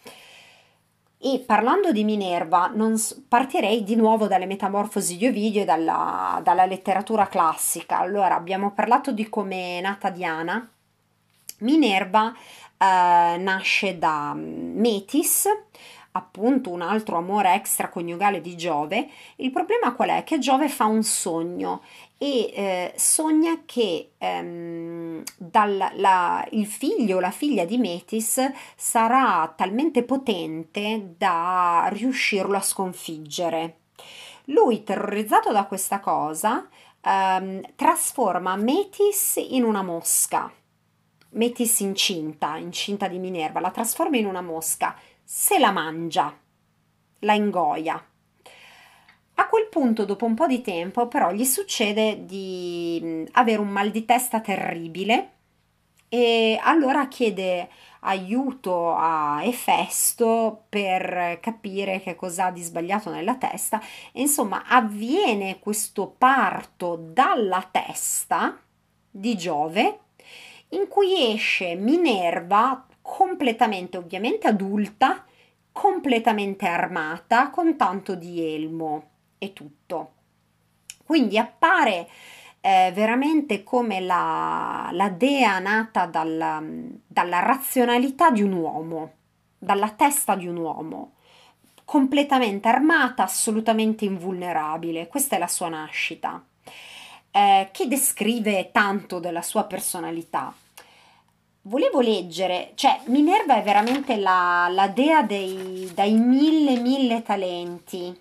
E 1.27 1.39
parlando 1.39 1.91
di 1.91 2.03
Minerva, 2.03 2.69
non, 2.71 2.93
partirei 3.27 3.83
di 3.83 3.95
nuovo 3.95 4.27
dalle 4.27 4.45
metamorfosi 4.45 5.17
di 5.17 5.25
Ovidio 5.25 5.63
e 5.63 5.65
dalla, 5.65 6.39
dalla 6.43 6.65
letteratura 6.65 7.25
classica. 7.25 7.97
Allora, 7.97 8.35
abbiamo 8.35 8.73
parlato 8.73 9.11
di 9.11 9.27
come 9.27 9.79
è 9.79 9.81
nata 9.81 10.11
Diana. 10.11 10.69
Minerva 11.61 12.31
eh, 12.31 13.37
nasce 13.37 13.97
da 13.97 14.35
mm, 14.35 14.77
Metis, 14.77 15.47
appunto 16.11 16.69
un 16.69 16.83
altro 16.83 17.17
amore 17.17 17.55
extraconiugale 17.55 18.39
di 18.39 18.55
Giove. 18.55 19.09
Il 19.37 19.49
problema 19.49 19.95
qual 19.95 20.09
è? 20.09 20.23
Che 20.23 20.37
Giove 20.37 20.69
fa 20.69 20.85
un 20.85 21.01
sogno 21.01 21.81
e 22.17 22.51
eh, 22.53 22.93
sogna 22.95 23.63
che 23.65 24.11
ehm, 24.17 25.21
dal, 25.37 25.91
la, 25.95 26.47
il 26.51 26.65
figlio 26.65 27.17
o 27.17 27.19
la 27.19 27.31
figlia 27.31 27.65
di 27.65 27.77
Metis 27.77 28.41
sarà 28.75 29.53
talmente 29.55 30.03
potente 30.03 31.15
da 31.17 31.87
riuscirlo 31.91 32.55
a 32.55 32.61
sconfiggere. 32.61 33.79
Lui, 34.45 34.83
terrorizzato 34.83 35.51
da 35.51 35.65
questa 35.65 35.99
cosa, 35.99 36.67
ehm, 37.01 37.61
trasforma 37.75 38.55
Metis 38.55 39.35
in 39.49 39.63
una 39.63 39.81
mosca. 39.81 40.51
Metis 41.31 41.79
incinta, 41.81 42.55
incinta 42.55 43.07
di 43.09 43.19
Minerva, 43.19 43.59
la 43.59 43.71
trasforma 43.71 44.15
in 44.17 44.25
una 44.25 44.41
mosca, 44.41 44.95
se 45.21 45.59
la 45.59 45.71
mangia, 45.71 46.33
la 47.19 47.33
ingoia 47.33 48.01
a 49.35 49.47
quel 49.47 49.67
punto, 49.69 50.05
dopo 50.05 50.25
un 50.25 50.33
po' 50.33 50.47
di 50.47 50.61
tempo, 50.61 51.07
però 51.07 51.31
gli 51.31 51.45
succede 51.45 52.25
di 52.25 53.25
avere 53.33 53.59
un 53.59 53.69
mal 53.69 53.91
di 53.91 54.05
testa 54.05 54.39
terribile 54.39 55.31
e 56.07 56.57
allora 56.61 57.07
chiede 57.07 57.67
aiuto 58.01 58.93
a 58.93 59.43
Efesto 59.43 60.65
per 60.69 61.39
capire 61.41 61.99
che 61.99 62.15
cosa 62.15 62.45
ha 62.45 62.51
di 62.51 62.61
sbagliato 62.61 63.09
nella 63.09 63.35
testa. 63.35 63.81
E 64.11 64.21
insomma 64.21 64.63
avviene 64.65 65.59
questo 65.59 66.13
parto 66.17 66.95
dalla 66.95 67.67
testa 67.69 68.57
di 69.09 69.35
Giove 69.35 69.99
in 70.69 70.87
cui 70.87 71.33
esce 71.33 71.75
Minerva 71.75 72.85
completamente 73.01 73.97
ovviamente 73.97 74.47
adulta 74.47 75.25
completamente 75.71 76.65
armata 76.65 77.49
con 77.49 77.75
tanto 77.75 78.15
di 78.15 78.41
elmo 78.41 79.14
e 79.45 79.53
tutto. 79.53 80.11
Quindi 81.05 81.37
appare 81.37 82.09
eh, 82.61 82.91
veramente 82.93 83.63
come 83.63 83.99
la, 83.99 84.89
la 84.91 85.09
dea 85.09 85.59
nata 85.59 86.07
dalla, 86.07 86.61
dalla 87.05 87.39
razionalità 87.39 88.31
di 88.31 88.41
un 88.41 88.53
uomo, 88.53 89.11
dalla 89.57 89.91
testa 89.91 90.35
di 90.35 90.47
un 90.47 90.57
uomo, 90.57 91.13
completamente 91.85 92.67
armata, 92.67 93.23
assolutamente 93.23 94.05
invulnerabile. 94.05 95.07
Questa 95.07 95.35
è 95.35 95.39
la 95.39 95.47
sua 95.47 95.69
nascita, 95.69 96.43
eh, 97.29 97.69
che 97.71 97.87
descrive 97.87 98.71
tanto 98.71 99.19
della 99.19 99.43
sua 99.43 99.65
personalità. 99.65 100.51
Volevo 101.61 101.99
leggere, 101.99 102.71
cioè 102.75 102.99
Minerva 103.05 103.57
è 103.57 103.63
veramente 103.63 104.17
la, 104.17 104.67
la 104.71 104.87
dea 104.87 105.21
dei, 105.23 105.91
dai 105.93 106.13
mille, 106.13 106.79
mille 106.79 107.21
talenti, 107.21 108.15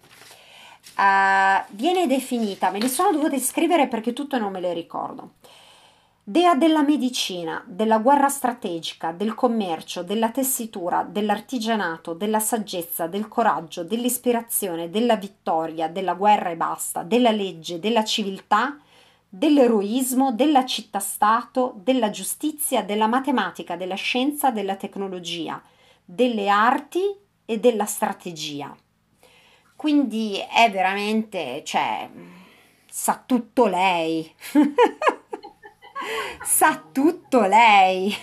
Uh, 0.97 1.65
viene 1.71 2.07
definita, 2.07 2.71
me 2.71 2.79
le 2.79 2.89
sono 2.89 3.11
dovute 3.11 3.41
scrivere 3.41 3.89
perché 3.89 4.13
tutte 4.13 4.39
non 4.39 4.53
me 4.53 4.61
le 4.61 4.73
ricordo. 4.73 5.33
Dea 6.27 6.55
della 6.55 6.83
medicina, 6.83 7.63
della 7.67 7.99
guerra 7.99 8.29
strategica, 8.29 9.13
del 9.13 9.35
commercio, 9.35 10.03
della 10.03 10.31
tessitura, 10.31 11.03
dell'artigianato, 11.03 12.15
della 12.15 12.39
saggezza, 12.39 13.07
del 13.09 13.29
coraggio, 13.29 13.83
dell'ispirazione, 13.85 14.89
della 14.89 15.17
vittoria, 15.17 15.89
della 15.89 16.15
guerra 16.15 16.51
e 16.51 16.57
basta, 16.57 17.03
della 17.03 17.31
legge, 17.31 17.79
della 17.79 18.05
civiltà, 18.05 18.79
dell'eroismo, 19.29 20.33
della 20.33 20.65
città-stato, 20.65 21.75
della 21.83 22.09
giustizia, 22.09 22.83
della 22.83 23.09
matematica, 23.09 23.77
della 23.77 23.97
scienza, 23.97 24.51
della 24.51 24.77
tecnologia, 24.77 25.61
delle 26.05 26.49
arti 26.49 27.03
e 27.45 27.59
della 27.59 27.85
strategia. 27.85 28.75
Quindi 29.85 30.39
è 30.39 30.71
veramente, 30.71 31.63
cioè, 31.63 32.09
sa 32.89 33.23
tutto 33.27 33.67
lei. 33.67 34.35
sa 36.43 36.83
tutto 36.91 37.43
lei. 37.43 38.17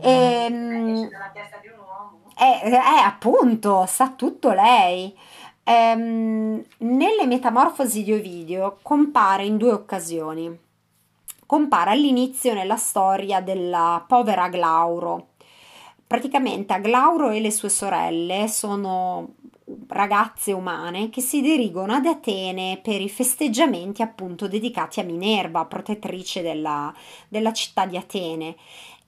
e, 0.00 0.08
ehm, 0.08 1.08
è, 2.36 2.60
è, 2.62 2.76
appunto, 2.76 3.86
sa 3.86 4.10
tutto 4.10 4.52
lei. 4.52 5.12
Ehm, 5.64 6.64
nelle 6.78 7.26
metamorfosi 7.26 8.04
di 8.04 8.12
Ovidio 8.12 8.78
compare 8.82 9.44
in 9.44 9.56
due 9.56 9.72
occasioni. 9.72 10.56
Compare 11.44 11.90
all'inizio 11.90 12.54
nella 12.54 12.76
storia 12.76 13.40
della 13.40 14.04
povera 14.06 14.48
Glauro. 14.48 15.30
Praticamente 16.06 16.72
Aglauro 16.72 17.30
e 17.30 17.40
le 17.40 17.50
sue 17.50 17.68
sorelle 17.68 18.46
sono 18.46 19.34
ragazze 19.88 20.52
umane 20.52 21.10
che 21.10 21.20
si 21.20 21.40
dirigono 21.40 21.92
ad 21.92 22.06
Atene 22.06 22.80
per 22.82 23.00
i 23.00 23.08
festeggiamenti 23.08 24.02
appunto 24.02 24.46
dedicati 24.48 25.00
a 25.00 25.04
Minerva, 25.04 25.64
protettrice 25.64 26.42
della, 26.42 26.94
della 27.28 27.52
città 27.52 27.86
di 27.86 27.96
Atene. 27.96 28.56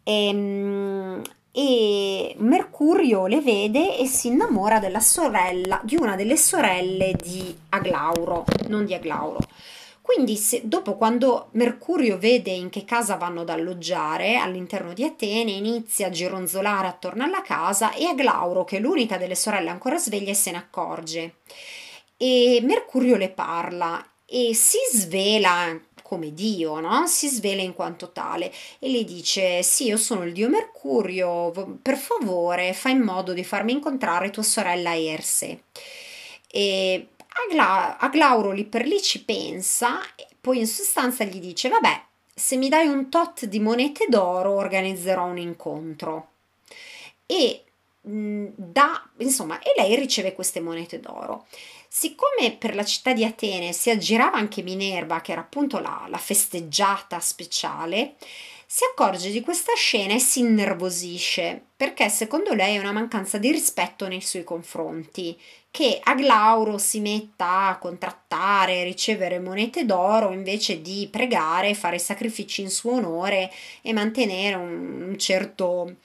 E, 0.02 0.26
ehm, 0.26 1.22
e 1.50 2.36
Mercurio 2.38 3.26
le 3.26 3.40
vede 3.40 3.98
e 3.98 4.06
si 4.06 4.28
innamora 4.28 4.78
della 4.78 5.00
sorella, 5.00 5.80
di 5.82 5.96
una 5.96 6.14
delle 6.14 6.36
sorelle 6.36 7.16
di 7.20 7.56
Aglauro, 7.70 8.44
non 8.68 8.84
di 8.84 8.94
Aglauro. 8.94 9.38
Quindi 10.08 10.36
se, 10.36 10.62
dopo 10.64 10.96
quando 10.96 11.48
Mercurio 11.52 12.16
vede 12.16 12.50
in 12.50 12.70
che 12.70 12.86
casa 12.86 13.16
vanno 13.16 13.42
ad 13.42 13.50
alloggiare 13.50 14.36
all'interno 14.36 14.94
di 14.94 15.04
Atene, 15.04 15.50
inizia 15.50 16.06
a 16.06 16.10
gironzolare 16.10 16.86
attorno 16.86 17.24
alla 17.24 17.42
casa 17.42 17.92
e 17.92 18.06
Aglauro, 18.06 18.64
che 18.64 18.78
è 18.78 18.80
l'unica 18.80 19.18
delle 19.18 19.34
sorelle 19.34 19.68
ancora 19.68 19.98
sveglie, 19.98 20.32
se 20.32 20.50
ne 20.50 20.56
accorge. 20.56 21.34
E 22.16 22.58
Mercurio 22.62 23.16
le 23.16 23.28
parla 23.28 24.02
e 24.24 24.54
si 24.54 24.78
svela 24.90 25.78
come 26.00 26.32
Dio, 26.32 26.80
no? 26.80 27.06
Si 27.06 27.28
svela 27.28 27.60
in 27.60 27.74
quanto 27.74 28.10
tale 28.10 28.50
e 28.78 28.88
le 28.88 29.04
dice: 29.04 29.62
Sì, 29.62 29.88
io 29.88 29.98
sono 29.98 30.24
il 30.24 30.32
Dio 30.32 30.48
Mercurio, 30.48 31.50
per 31.82 31.98
favore 31.98 32.72
fai 32.72 32.92
in 32.92 33.02
modo 33.02 33.34
di 33.34 33.44
farmi 33.44 33.72
incontrare 33.72 34.30
tua 34.30 34.42
sorella 34.42 34.96
Erse. 34.96 35.64
E 36.50 37.08
Agla- 37.46 37.98
Aglauro 37.98 38.52
lì 38.52 38.64
per 38.64 38.86
lì 38.86 39.00
ci 39.00 39.24
pensa 39.24 40.00
e 40.14 40.26
poi 40.40 40.58
in 40.58 40.66
sostanza 40.66 41.24
gli 41.24 41.38
dice 41.38 41.68
vabbè 41.68 42.02
se 42.34 42.56
mi 42.56 42.68
dai 42.68 42.86
un 42.86 43.08
tot 43.08 43.46
di 43.46 43.58
monete 43.58 44.06
d'oro 44.08 44.54
organizzerò 44.54 45.24
un 45.24 45.38
incontro. 45.38 46.28
E 47.26 47.64
da 48.00 49.10
insomma 49.18 49.58
e 49.58 49.74
lei 49.76 49.96
riceve 49.96 50.34
queste 50.34 50.60
monete 50.60 51.00
d'oro. 51.00 51.46
Siccome 51.88 52.52
per 52.52 52.74
la 52.74 52.84
città 52.84 53.12
di 53.12 53.24
Atene 53.24 53.72
si 53.72 53.90
aggirava 53.90 54.36
anche 54.36 54.62
Minerva 54.62 55.20
che 55.20 55.32
era 55.32 55.40
appunto 55.40 55.78
la, 55.78 56.06
la 56.08 56.18
festeggiata 56.18 57.18
speciale 57.18 58.16
si 58.70 58.84
accorge 58.84 59.30
di 59.30 59.40
questa 59.40 59.72
scena 59.74 60.12
e 60.12 60.18
si 60.18 60.40
innervosisce 60.40 61.68
perché 61.74 62.10
secondo 62.10 62.52
lei 62.52 62.76
è 62.76 62.78
una 62.78 62.92
mancanza 62.92 63.38
di 63.38 63.50
rispetto 63.50 64.06
nei 64.08 64.20
suoi 64.20 64.44
confronti, 64.44 65.40
che 65.70 65.98
Aglauro 66.02 66.76
si 66.76 67.00
metta 67.00 67.68
a 67.68 67.78
contrattare, 67.78 68.84
ricevere 68.84 69.40
monete 69.40 69.86
d'oro 69.86 70.32
invece 70.32 70.82
di 70.82 71.08
pregare, 71.10 71.72
fare 71.72 71.98
sacrifici 71.98 72.60
in 72.60 72.68
suo 72.68 72.92
onore 72.92 73.50
e 73.80 73.94
mantenere 73.94 74.56
un, 74.56 75.16
certo 75.16 75.96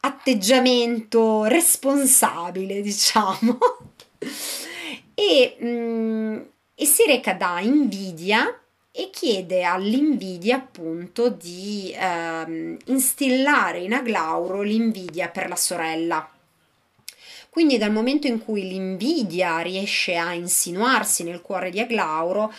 atteggiamento 0.00 1.44
responsabile, 1.44 2.80
diciamo. 2.80 3.58
e, 5.12 5.56
mm, 5.62 6.40
e 6.74 6.84
si 6.86 7.02
reca 7.06 7.34
da 7.34 7.60
invidia 7.60 8.58
e 8.98 9.10
chiede 9.10 9.62
all'invidia 9.62 10.56
appunto 10.56 11.28
di 11.28 11.94
ehm, 11.94 12.78
instillare 12.86 13.80
in 13.80 13.92
Aglauro 13.92 14.62
l'invidia 14.62 15.28
per 15.28 15.48
la 15.50 15.56
sorella. 15.56 16.30
Quindi 17.50 17.76
dal 17.76 17.92
momento 17.92 18.26
in 18.26 18.42
cui 18.42 18.66
l'invidia 18.66 19.58
riesce 19.58 20.16
a 20.16 20.32
insinuarsi 20.32 21.24
nel 21.24 21.42
cuore 21.42 21.68
di 21.68 21.78
Aglauro, 21.78 22.50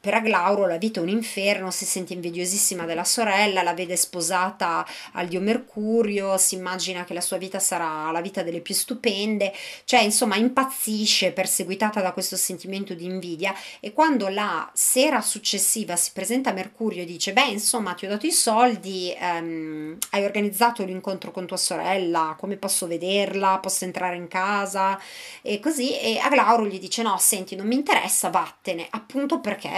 per 0.00 0.14
Aglauro 0.14 0.64
la 0.66 0.78
vita 0.78 1.00
è 1.00 1.02
un 1.02 1.08
inferno, 1.08 1.72
si 1.72 1.84
sente 1.84 2.12
invidiosissima 2.12 2.84
della 2.84 3.02
sorella, 3.02 3.62
la 3.62 3.74
vede 3.74 3.96
sposata 3.96 4.86
al 5.12 5.26
dio 5.26 5.40
Mercurio, 5.40 6.38
si 6.38 6.54
immagina 6.54 7.04
che 7.04 7.14
la 7.14 7.20
sua 7.20 7.36
vita 7.36 7.58
sarà 7.58 8.08
la 8.12 8.20
vita 8.20 8.44
delle 8.44 8.60
più 8.60 8.74
stupende, 8.74 9.52
cioè 9.84 10.00
insomma 10.00 10.36
impazzisce 10.36 11.32
perseguitata 11.32 12.00
da 12.00 12.12
questo 12.12 12.36
sentimento 12.36 12.94
di 12.94 13.06
invidia 13.06 13.52
e 13.80 13.92
quando 13.92 14.28
la 14.28 14.70
sera 14.72 15.20
successiva 15.20 15.96
si 15.96 16.12
presenta 16.12 16.50
a 16.50 16.52
Mercurio 16.52 17.02
e 17.02 17.06
dice 17.06 17.32
beh 17.32 17.48
insomma 17.48 17.94
ti 17.94 18.06
ho 18.06 18.08
dato 18.08 18.26
i 18.26 18.32
soldi, 18.32 19.12
ehm, 19.18 19.98
hai 20.10 20.24
organizzato 20.24 20.84
l'incontro 20.84 21.32
con 21.32 21.46
tua 21.46 21.56
sorella, 21.56 22.36
come 22.38 22.56
posso 22.56 22.86
vederla, 22.86 23.58
posso 23.58 23.84
entrare 23.84 24.14
in 24.14 24.28
casa? 24.28 24.96
E 25.42 25.58
così 25.58 25.98
e 25.98 26.18
Aglauro 26.18 26.66
gli 26.66 26.78
dice 26.78 27.02
no 27.02 27.16
senti 27.18 27.56
non 27.56 27.66
mi 27.66 27.74
interessa 27.74 28.28
vattene. 28.30 28.86
Appunto 28.90 29.40
perché 29.40 29.68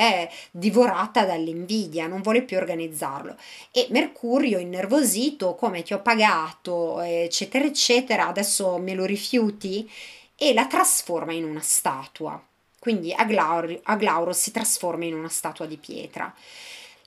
divorata 0.51 1.25
dall'invidia, 1.25 2.07
non 2.07 2.23
vuole 2.23 2.43
più 2.43 2.57
organizzarlo. 2.57 3.37
E 3.71 3.87
Mercurio, 3.91 4.59
innervosito, 4.59 5.55
come 5.55 5.83
ti 5.83 5.93
ho 5.93 6.01
pagato, 6.01 7.01
eccetera, 7.01 7.65
eccetera, 7.65 8.27
adesso 8.27 8.79
me 8.79 8.95
lo 8.95 9.05
rifiuti 9.05 9.91
e 10.37 10.55
la 10.55 10.67
trasforma 10.67 11.33
in 11.33 11.45
una 11.45 11.61
statua. 11.61 12.43
Quindi 12.79 13.13
Aglauro, 13.13 14.33
si 14.33 14.51
trasforma 14.51 15.05
in 15.05 15.15
una 15.15 15.29
statua 15.29 15.67
di 15.67 15.77
pietra. 15.77 16.35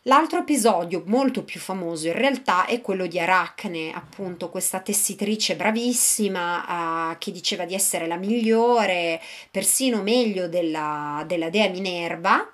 L'altro 0.04 0.39
episodio 0.39 1.01
molto 1.06 1.43
più 1.43 1.62
famoso 1.62 2.08
in 2.08 2.14
realtà 2.14 2.66
è 2.66 2.82
quello 2.82 3.08
di 3.08 3.20
Aracne, 3.20 3.93
appunto 3.93 4.49
questa 4.49 4.82
tessitrice 4.82 5.56
bravissima 5.56 7.12
uh, 7.12 7.18
che 7.18 7.32
diceva 7.32 7.64
di 7.64 7.74
essere 7.74 8.06
la 8.06 8.18
migliore, 8.18 9.22
persino 9.49 10.01
meglio 10.01 10.49
della, 10.49 11.24
della 11.26 11.49
dea 11.49 11.70
Minerva, 11.70 12.45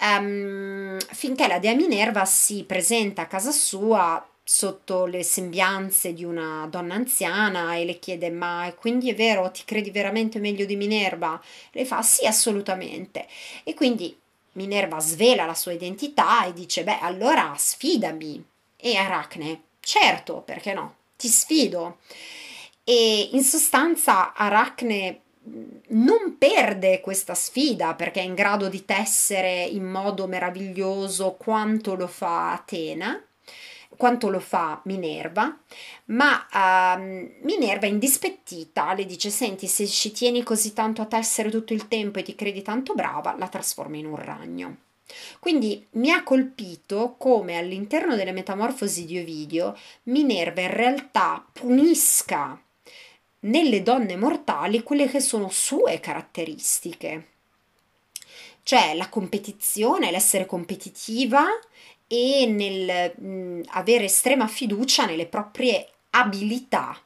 um, 0.00 0.98
finché 0.98 1.46
la 1.46 1.58
dea 1.58 1.74
Minerva 1.74 2.24
si 2.24 2.64
presenta 2.64 3.22
a 3.22 3.26
casa 3.26 3.50
sua 3.50 4.24
sotto 4.42 5.04
le 5.04 5.22
sembianze 5.22 6.14
di 6.14 6.24
una 6.24 6.66
donna 6.70 6.94
anziana 6.94 7.74
e 7.76 7.84
le 7.84 7.98
chiede 7.98 8.30
ma 8.30 8.72
quindi 8.78 9.10
è 9.10 9.14
vero? 9.14 9.50
Ti 9.50 9.62
credi 9.64 9.90
veramente 9.90 10.38
meglio 10.38 10.64
di 10.64 10.74
Minerva? 10.76 11.40
Lei 11.72 11.84
fa 11.84 12.00
sì 12.00 12.26
assolutamente. 12.26 13.26
E 13.64 13.74
quindi 13.74 14.18
Minerva 14.52 15.00
svela 15.00 15.44
la 15.44 15.54
sua 15.54 15.72
identità 15.72 16.46
e 16.46 16.54
dice 16.54 16.82
beh 16.82 16.98
allora 17.00 17.54
sfidami. 17.56 18.42
E 18.76 18.96
Aracne 18.96 19.62
certo 19.80 20.42
perché 20.44 20.72
no? 20.72 20.94
Ti 21.16 21.28
sfido. 21.28 21.98
E 22.84 23.28
in 23.32 23.42
sostanza 23.42 24.32
Aracne 24.32 25.20
non 25.88 26.36
perde 26.38 27.00
questa 27.00 27.34
sfida 27.34 27.94
perché 27.94 28.20
è 28.20 28.24
in 28.24 28.34
grado 28.34 28.68
di 28.68 28.84
tessere 28.84 29.64
in 29.64 29.84
modo 29.84 30.26
meraviglioso 30.26 31.32
quanto 31.32 31.94
lo 31.94 32.06
fa 32.06 32.52
Atena, 32.52 33.20
quanto 33.96 34.28
lo 34.28 34.38
fa 34.38 34.80
Minerva, 34.84 35.58
ma 36.06 36.46
uh, 36.96 37.00
Minerva 37.42 37.86
indispettita 37.86 38.94
le 38.94 39.06
dice 39.06 39.30
senti 39.30 39.66
se 39.66 39.86
ci 39.86 40.12
tieni 40.12 40.42
così 40.42 40.72
tanto 40.72 41.02
a 41.02 41.06
tessere 41.06 41.50
tutto 41.50 41.72
il 41.72 41.88
tempo 41.88 42.18
e 42.18 42.22
ti 42.22 42.34
credi 42.34 42.62
tanto 42.62 42.94
brava, 42.94 43.34
la 43.36 43.48
trasforma 43.48 43.96
in 43.96 44.06
un 44.06 44.16
ragno. 44.16 44.76
Quindi 45.38 45.86
mi 45.92 46.10
ha 46.10 46.22
colpito 46.22 47.14
come 47.18 47.56
all'interno 47.56 48.14
delle 48.14 48.32
metamorfosi 48.32 49.06
di 49.06 49.18
Ovidio 49.18 49.74
Minerva 50.04 50.60
in 50.60 50.70
realtà 50.70 51.44
punisca 51.50 52.60
nelle 53.40 53.82
donne 53.82 54.16
mortali 54.16 54.82
quelle 54.82 55.08
che 55.08 55.20
sono 55.20 55.48
sue 55.48 56.00
caratteristiche, 56.00 57.26
cioè 58.62 58.94
la 58.94 59.08
competizione, 59.08 60.10
l'essere 60.10 60.46
competitiva 60.46 61.44
e 62.06 62.46
nel 62.46 63.14
mh, 63.16 63.62
avere 63.68 64.04
estrema 64.04 64.46
fiducia 64.46 65.06
nelle 65.06 65.26
proprie 65.26 65.88
abilità. 66.10 67.00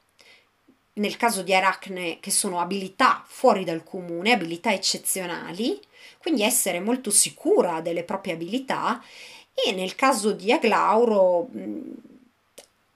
Nel 0.95 1.16
caso 1.16 1.43
di 1.43 1.55
Aracne, 1.55 2.18
che 2.20 2.30
sono 2.30 2.61
abilità 2.61 3.24
fuori 3.26 3.64
dal 3.64 3.83
comune, 3.83 4.33
abilità 4.33 4.72
eccezionali, 4.72 5.80
quindi 6.18 6.43
essere 6.43 6.80
molto 6.80 7.11
sicura 7.11 7.80
delle 7.80 8.03
proprie 8.03 8.35
abilità, 8.35 9.03
e 9.55 9.72
nel 9.72 9.95
caso 9.95 10.33
di 10.33 10.53
Aglauro, 10.53 11.49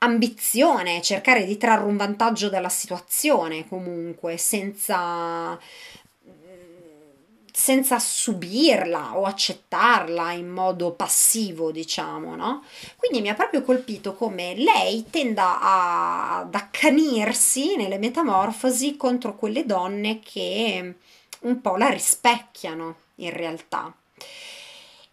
ambizione, 0.06 1.02
cercare 1.02 1.44
di 1.44 1.56
trarre 1.56 1.84
un 1.84 1.96
vantaggio 1.96 2.48
dalla 2.48 2.68
situazione 2.68 3.68
comunque, 3.68 4.36
senza, 4.36 5.58
senza 7.52 7.98
subirla 7.98 9.18
o 9.18 9.24
accettarla 9.24 10.32
in 10.32 10.48
modo 10.48 10.92
passivo, 10.92 11.70
diciamo, 11.70 12.36
no? 12.36 12.64
Quindi 12.96 13.20
mi 13.20 13.28
ha 13.28 13.34
proprio 13.34 13.62
colpito 13.62 14.14
come 14.14 14.54
lei 14.54 15.06
tenda 15.10 15.60
a, 15.60 16.38
ad 16.38 16.54
accanirsi 16.54 17.76
nelle 17.76 17.98
metamorfosi 17.98 18.96
contro 18.96 19.36
quelle 19.36 19.66
donne 19.66 20.20
che 20.20 20.94
un 21.40 21.60
po' 21.60 21.76
la 21.76 21.88
rispecchiano 21.88 22.96
in 23.16 23.30
realtà. 23.30 23.92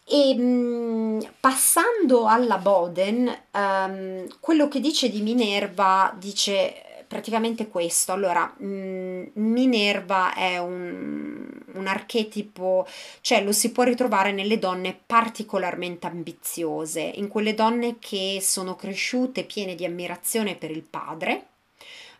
E 0.05 0.35
mh, 0.35 1.33
passando 1.39 2.27
alla 2.27 2.57
Boden, 2.57 3.35
um, 3.51 4.27
quello 4.39 4.67
che 4.67 4.79
dice 4.79 5.09
di 5.09 5.21
Minerva 5.21 6.13
dice 6.17 7.05
praticamente 7.07 7.67
questo. 7.67 8.11
Allora, 8.11 8.45
mh, 8.45 9.31
Minerva 9.33 10.33
è 10.33 10.57
un, 10.57 11.47
un 11.73 11.87
archetipo, 11.87 12.85
cioè 13.21 13.43
lo 13.43 13.51
si 13.51 13.71
può 13.71 13.83
ritrovare 13.83 14.31
nelle 14.31 14.59
donne 14.59 14.99
particolarmente 15.05 16.07
ambiziose, 16.07 17.01
in 17.01 17.27
quelle 17.27 17.53
donne 17.53 17.97
che 17.99 18.39
sono 18.41 18.75
cresciute 18.75 19.43
piene 19.43 19.75
di 19.75 19.85
ammirazione 19.85 20.55
per 20.55 20.71
il 20.71 20.83
padre, 20.83 21.45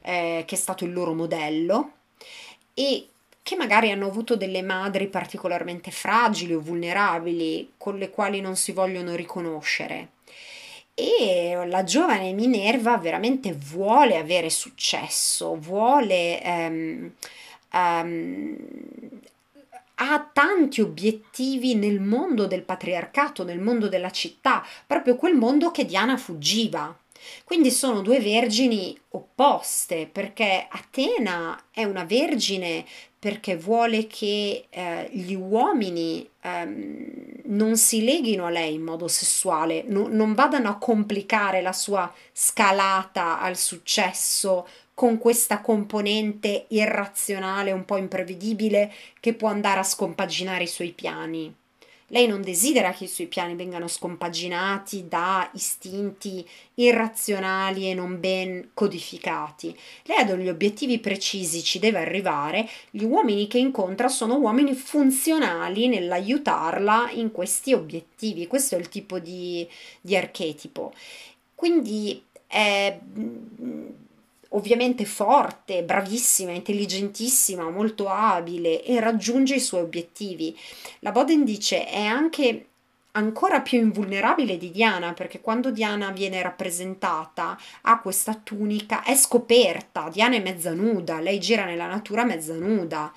eh, 0.02 0.44
che 0.46 0.56
è 0.56 0.58
stato 0.58 0.86
il 0.86 0.94
loro 0.94 1.14
modello, 1.14 1.92
e 2.74 3.08
che 3.44 3.56
magari 3.58 3.91
hanno 3.91 4.08
avuto 4.08 4.38
delle 4.38 4.64
madri 4.64 5.08
particolarmente 5.08 5.91
fragili 5.91 6.54
o 6.54 6.62
vulnerabili 6.62 7.74
con 7.78 7.98
le 7.98 8.10
quali 8.10 8.39
non 8.39 8.56
si 8.56 8.72
vogliono 8.72 9.16
riconoscere. 9.16 10.12
E 10.96 11.62
la 11.68 11.84
giovane 11.84 12.32
Minerva 12.32 12.98
veramente 12.98 13.54
vuole 13.54 14.18
avere 14.18 14.50
successo, 14.50 15.56
vuole... 15.58 16.41
Um, 16.44 17.12
um, 17.74 18.58
ha 19.96 20.30
tanti 20.34 20.82
obiettivi 20.82 21.76
nel 21.76 22.00
mondo 22.00 22.48
del 22.48 22.64
patriarcato, 22.64 23.44
nel 23.44 23.60
mondo 23.60 23.88
della 23.88 24.10
città, 24.10 24.66
proprio 24.88 25.16
quel 25.16 25.36
mondo 25.36 25.72
che 25.72 25.86
Diana 25.86 26.18
fuggiva. 26.18 26.98
Quindi 27.44 27.72
sono 27.72 28.02
due 28.02 28.20
vergini 28.20 28.98
opposte, 29.10 30.10
perché 30.12 30.68
Atena 30.70 31.66
è 31.72 31.84
una 31.84 32.04
vergine 32.04 32.86
perché 33.24 33.55
vuole 33.55 34.05
che 34.05 34.65
eh, 34.69 35.09
gli 35.13 35.34
uomini 35.34 36.30
ehm, 36.41 37.43
non 37.45 37.78
si 37.78 38.03
leghino 38.03 38.45
a 38.45 38.49
lei 38.49 38.74
in 38.74 38.82
modo 38.82 39.07
sessuale, 39.07 39.86
no, 39.88 40.09
non 40.09 40.34
vadano 40.34 40.67
a 40.67 40.78
complicare 40.78 41.61
la 41.61 41.71
sua 41.71 42.13
scalata 42.34 43.39
al 43.39 43.55
successo 43.55 44.67
con 44.93 45.19
questa 45.19 45.61
componente 45.61 46.65
irrazionale, 46.67 47.71
un 47.71 47.86
po' 47.86 47.95
imprevedibile, 47.95 48.91
che 49.21 49.34
può 49.34 49.47
andare 49.47 49.80
a 49.80 49.84
scompaginare 49.84 50.63
i 50.63 50.67
suoi 50.67 50.91
piani. 50.91 51.55
Lei 52.14 52.28
non 52.28 52.43
desidera 52.43 52.91
che 52.91 53.05
i 53.05 53.07
suoi 53.07 53.26
piani 53.26 53.55
vengano 53.55 53.88
scompaginati 53.88 55.07
da 55.07 55.49
istinti 55.53 56.47
irrazionali 56.76 57.89
e 57.89 57.95
non 57.95 58.20
ben 58.20 58.70
codificati. 58.76 59.76
Lei 60.03 60.20
ha 60.20 60.24
degli 60.24 60.47
obiettivi 60.47 60.99
precisi, 60.99 61.64
ci 61.64 61.80
deve 61.80 61.97
arrivare. 61.97 62.70
Gli 62.91 63.03
uomini 63.03 63.47
che 63.47 63.57
incontra 63.57 64.09
sono 64.09 64.38
uomini 64.38 64.76
funzionali 64.76 65.88
nell'aiutarla 65.88 67.09
in 67.14 67.32
questi 67.32 67.74
obiettivi. 67.74 68.45
Questo 68.45 68.76
è 68.76 68.78
il 68.78 68.89
tipo 68.89 69.18
di, 69.18 69.68
di 69.99 70.16
archetipo. 70.16 70.93
quindi 71.55 72.24
è 72.45 72.95
mm, 73.18 73.89
ovviamente 74.54 75.06
forte, 75.06 75.84
bravissima, 75.84 76.51
intelligentissima, 76.51 77.70
molto 77.70 78.08
abile 78.10 78.84
e 78.84 78.99
raggiunge 78.99 79.56
i 79.56 79.60
suoi 79.60 79.82
obiettivi. 79.82 80.58
La 80.99 81.12
Boden 81.12 81.43
dice 81.43 81.86
è 81.86 82.04
anche 82.04 82.68
ancora 83.16 83.62
più 83.62 83.80
invulnerabile 83.80 84.58
di 84.58 84.72
Diana 84.72 85.14
perché 85.14 85.39
quando 85.39 85.72
Diana 85.72 86.12
viene 86.12 86.41
rappresentata 86.41 87.58
ha 87.82 87.99
questa 87.99 88.34
tunica, 88.41 89.04
è 89.04 89.16
scoperta, 89.16 90.10
Diana 90.12 90.36
è 90.36 90.41
mezza 90.41 90.74
nuda, 90.74 91.20
lei 91.20 91.39
gira 91.39 91.66
nella 91.66 91.88
natura 91.88 92.24
mezza 92.24 92.56
nuda. 92.56 93.12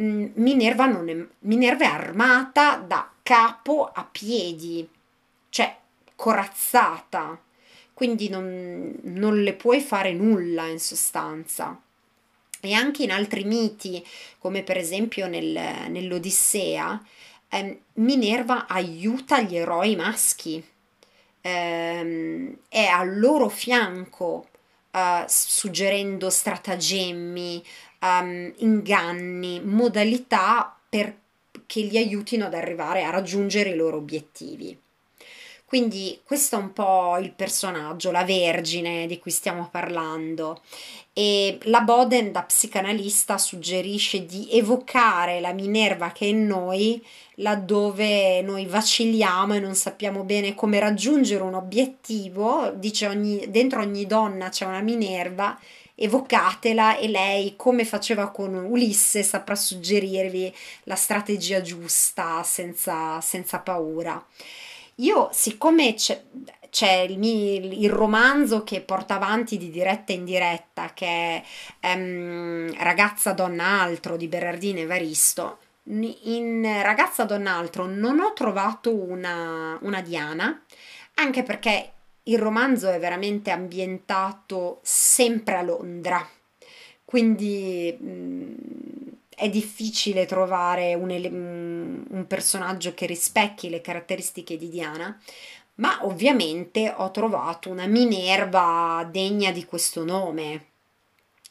Mm, 0.00 0.28
Minerva, 0.34 0.86
non 0.86 1.08
è, 1.08 1.26
Minerva 1.40 1.84
è 1.84 1.88
armata 1.88 2.76
da 2.76 3.10
capo 3.22 3.90
a 3.92 4.06
piedi, 4.10 4.86
cioè 5.48 5.76
corazzata, 6.16 7.38
quindi 8.00 8.30
non, 8.30 8.94
non 9.02 9.42
le 9.42 9.52
puoi 9.52 9.82
fare 9.82 10.14
nulla 10.14 10.64
in 10.64 10.80
sostanza. 10.80 11.78
E 12.58 12.72
anche 12.72 13.02
in 13.02 13.10
altri 13.10 13.44
miti, 13.44 14.02
come 14.38 14.62
per 14.62 14.78
esempio 14.78 15.26
nel, 15.26 15.52
nell'Odissea, 15.90 16.98
eh, 17.50 17.80
Minerva 17.96 18.66
aiuta 18.66 19.42
gli 19.42 19.54
eroi 19.54 19.96
maschi, 19.96 20.64
eh, 21.42 22.56
è 22.70 22.84
al 22.86 23.18
loro 23.18 23.50
fianco 23.50 24.48
eh, 24.92 25.24
suggerendo 25.28 26.30
stratagemmi, 26.30 27.62
um, 28.00 28.50
inganni, 28.60 29.60
modalità 29.62 30.74
per, 30.88 31.14
che 31.66 31.82
li 31.82 31.98
aiutino 31.98 32.46
ad 32.46 32.54
arrivare 32.54 33.04
a 33.04 33.10
raggiungere 33.10 33.68
i 33.68 33.76
loro 33.76 33.98
obiettivi. 33.98 34.88
Quindi 35.70 36.18
questo 36.24 36.56
è 36.56 36.58
un 36.58 36.72
po' 36.72 37.16
il 37.20 37.30
personaggio, 37.30 38.10
la 38.10 38.24
vergine 38.24 39.06
di 39.06 39.20
cui 39.20 39.30
stiamo 39.30 39.68
parlando. 39.70 40.62
E 41.12 41.60
la 41.62 41.82
Boden, 41.82 42.32
da 42.32 42.42
psicanalista, 42.42 43.38
suggerisce 43.38 44.26
di 44.26 44.48
evocare 44.50 45.38
la 45.38 45.52
Minerva 45.52 46.10
che 46.10 46.24
è 46.24 46.28
in 46.28 46.44
noi 46.48 47.00
laddove 47.36 48.42
noi 48.42 48.66
vacilliamo 48.66 49.54
e 49.54 49.60
non 49.60 49.76
sappiamo 49.76 50.24
bene 50.24 50.56
come 50.56 50.80
raggiungere 50.80 51.44
un 51.44 51.54
obiettivo. 51.54 52.72
Dice 52.74 53.06
ogni, 53.06 53.48
dentro 53.48 53.80
ogni 53.80 54.06
donna 54.06 54.48
c'è 54.48 54.64
una 54.64 54.80
Minerva 54.80 55.56
evocatela 55.94 56.96
e 56.96 57.06
lei, 57.06 57.54
come 57.54 57.84
faceva 57.84 58.30
con 58.30 58.54
Ulisse, 58.54 59.22
saprà 59.22 59.54
suggerirvi 59.54 60.52
la 60.84 60.96
strategia 60.96 61.60
giusta 61.60 62.42
senza, 62.42 63.20
senza 63.20 63.60
paura. 63.60 64.26
Io, 65.00 65.30
siccome 65.32 65.94
c'è, 65.94 66.22
c'è 66.68 67.00
il, 67.00 67.22
il, 67.22 67.90
romanzo 67.90 68.64
che 68.64 68.80
porta 68.80 69.14
avanti 69.14 69.56
di 69.56 69.70
diretta 69.70 70.12
in 70.12 70.24
diretta, 70.24 70.92
che 70.92 71.42
è 71.80 71.94
um, 71.94 72.72
Ragazza 72.78 73.32
Donna 73.32 73.80
Altro 73.80 74.16
di 74.16 74.28
Berardino 74.28 74.78
Evaristo, 74.78 75.58
in 75.84 76.62
Ragazza 76.82 77.24
Donna 77.24 77.54
Altro 77.54 77.86
non 77.86 78.20
ho 78.20 78.32
trovato 78.34 78.94
una, 78.94 79.78
una 79.80 80.02
Diana, 80.02 80.62
anche 81.14 81.42
perché 81.42 81.92
il 82.24 82.38
romanzo 82.38 82.90
è 82.90 82.98
veramente 82.98 83.50
ambientato 83.50 84.80
sempre 84.82 85.56
a 85.56 85.62
Londra, 85.62 86.28
quindi 87.04 87.96
mh, 87.98 89.18
è 89.40 89.48
difficile 89.48 90.26
trovare 90.26 90.92
un, 90.92 92.04
un 92.06 92.26
personaggio 92.26 92.92
che 92.92 93.06
rispecchi 93.06 93.70
le 93.70 93.80
caratteristiche 93.80 94.58
di 94.58 94.68
Diana, 94.68 95.18
ma 95.76 96.00
ovviamente 96.02 96.92
ho 96.94 97.10
trovato 97.10 97.70
una 97.70 97.86
Minerva 97.86 99.08
degna 99.10 99.50
di 99.50 99.64
questo 99.64 100.04
nome, 100.04 100.66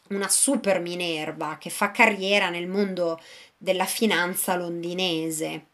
una 0.09 0.29
super 0.29 0.79
Minerva 0.79 1.57
che 1.59 1.71
fa 1.71 1.89
carriera 1.89 2.49
nel 2.49 2.67
mondo 2.67 3.19
della 3.57 3.85
finanza 3.85 4.55
londinese. 4.55 5.65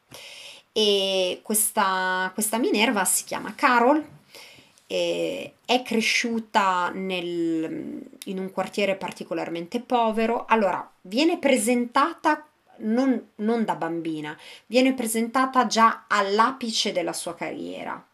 E 0.72 1.42
questa, 1.44 2.32
questa 2.34 2.58
Minerva 2.58 3.04
si 3.04 3.26
chiama 3.26 3.54
Carol, 3.56 4.15
è 4.88 5.82
cresciuta 5.84 6.92
nel, 6.94 8.04
in 8.26 8.40
un 8.40 8.52
quartiere 8.52 8.96
particolarmente 8.96 9.80
povero. 9.80 10.46
Allora, 10.48 10.90
viene 11.02 11.40
presentata 11.40 12.48
non, 12.78 13.30
non 13.36 13.64
da 13.64 13.76
bambina, 13.76 14.38
viene 14.66 14.94
presentata 14.94 15.66
già 15.66 16.06
all'apice 16.08 16.92
della 16.92 17.14
sua 17.14 17.36
carriera 17.36 18.06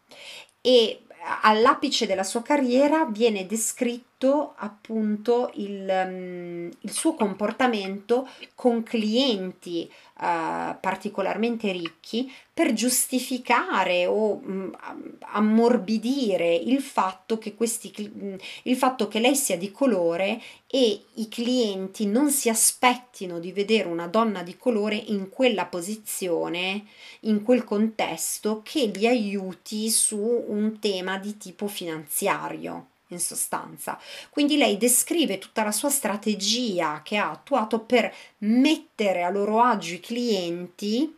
e 0.60 1.02
all'apice 1.42 2.06
della 2.06 2.24
sua 2.24 2.42
carriera 2.42 3.04
viene 3.04 3.46
descritto 3.46 4.54
appunto 4.56 5.50
il, 5.54 6.70
il 6.78 6.90
suo 6.90 7.14
comportamento 7.14 8.28
con 8.54 8.82
clienti 8.82 9.90
uh, 10.22 10.76
particolarmente 10.80 11.72
ricchi 11.72 12.32
per 12.54 12.72
giustificare 12.72 14.06
o 14.06 14.34
um, 14.34 14.76
ammorbidire 15.20 16.54
il 16.54 16.80
fatto 16.80 17.38
che 17.38 17.54
questi 17.54 17.92
um, 18.20 18.36
il 18.62 18.76
fatto 18.76 19.08
che 19.08 19.18
lei 19.18 19.34
sia 19.34 19.58
di 19.58 19.72
colore 19.72 20.40
e 20.66 21.02
i 21.14 21.28
clienti 21.28 22.06
non 22.06 22.30
si 22.30 22.48
aspettino 22.48 23.40
di 23.40 23.52
vedere 23.52 23.88
una 23.88 24.06
donna 24.06 24.42
di 24.42 24.56
colore 24.56 24.94
in 24.94 25.28
quella 25.28 25.66
posizione 25.66 26.84
in 27.20 27.42
quel 27.42 27.64
contesto 27.64 28.60
che 28.62 28.90
li 28.94 29.06
aiuti 29.06 29.90
su 29.90 30.18
un 30.46 30.78
tema 30.78 31.18
di 31.18 31.36
tipo 31.36 31.66
finanziario 31.66 32.86
in 33.14 33.20
sostanza. 33.20 33.98
Quindi 34.30 34.56
lei 34.56 34.76
descrive 34.76 35.38
tutta 35.38 35.62
la 35.62 35.72
sua 35.72 35.90
strategia 35.90 37.00
che 37.02 37.16
ha 37.16 37.30
attuato 37.30 37.80
per 37.80 38.12
mettere 38.38 39.22
a 39.22 39.30
loro 39.30 39.60
agio 39.60 39.94
i 39.94 40.00
clienti 40.00 41.16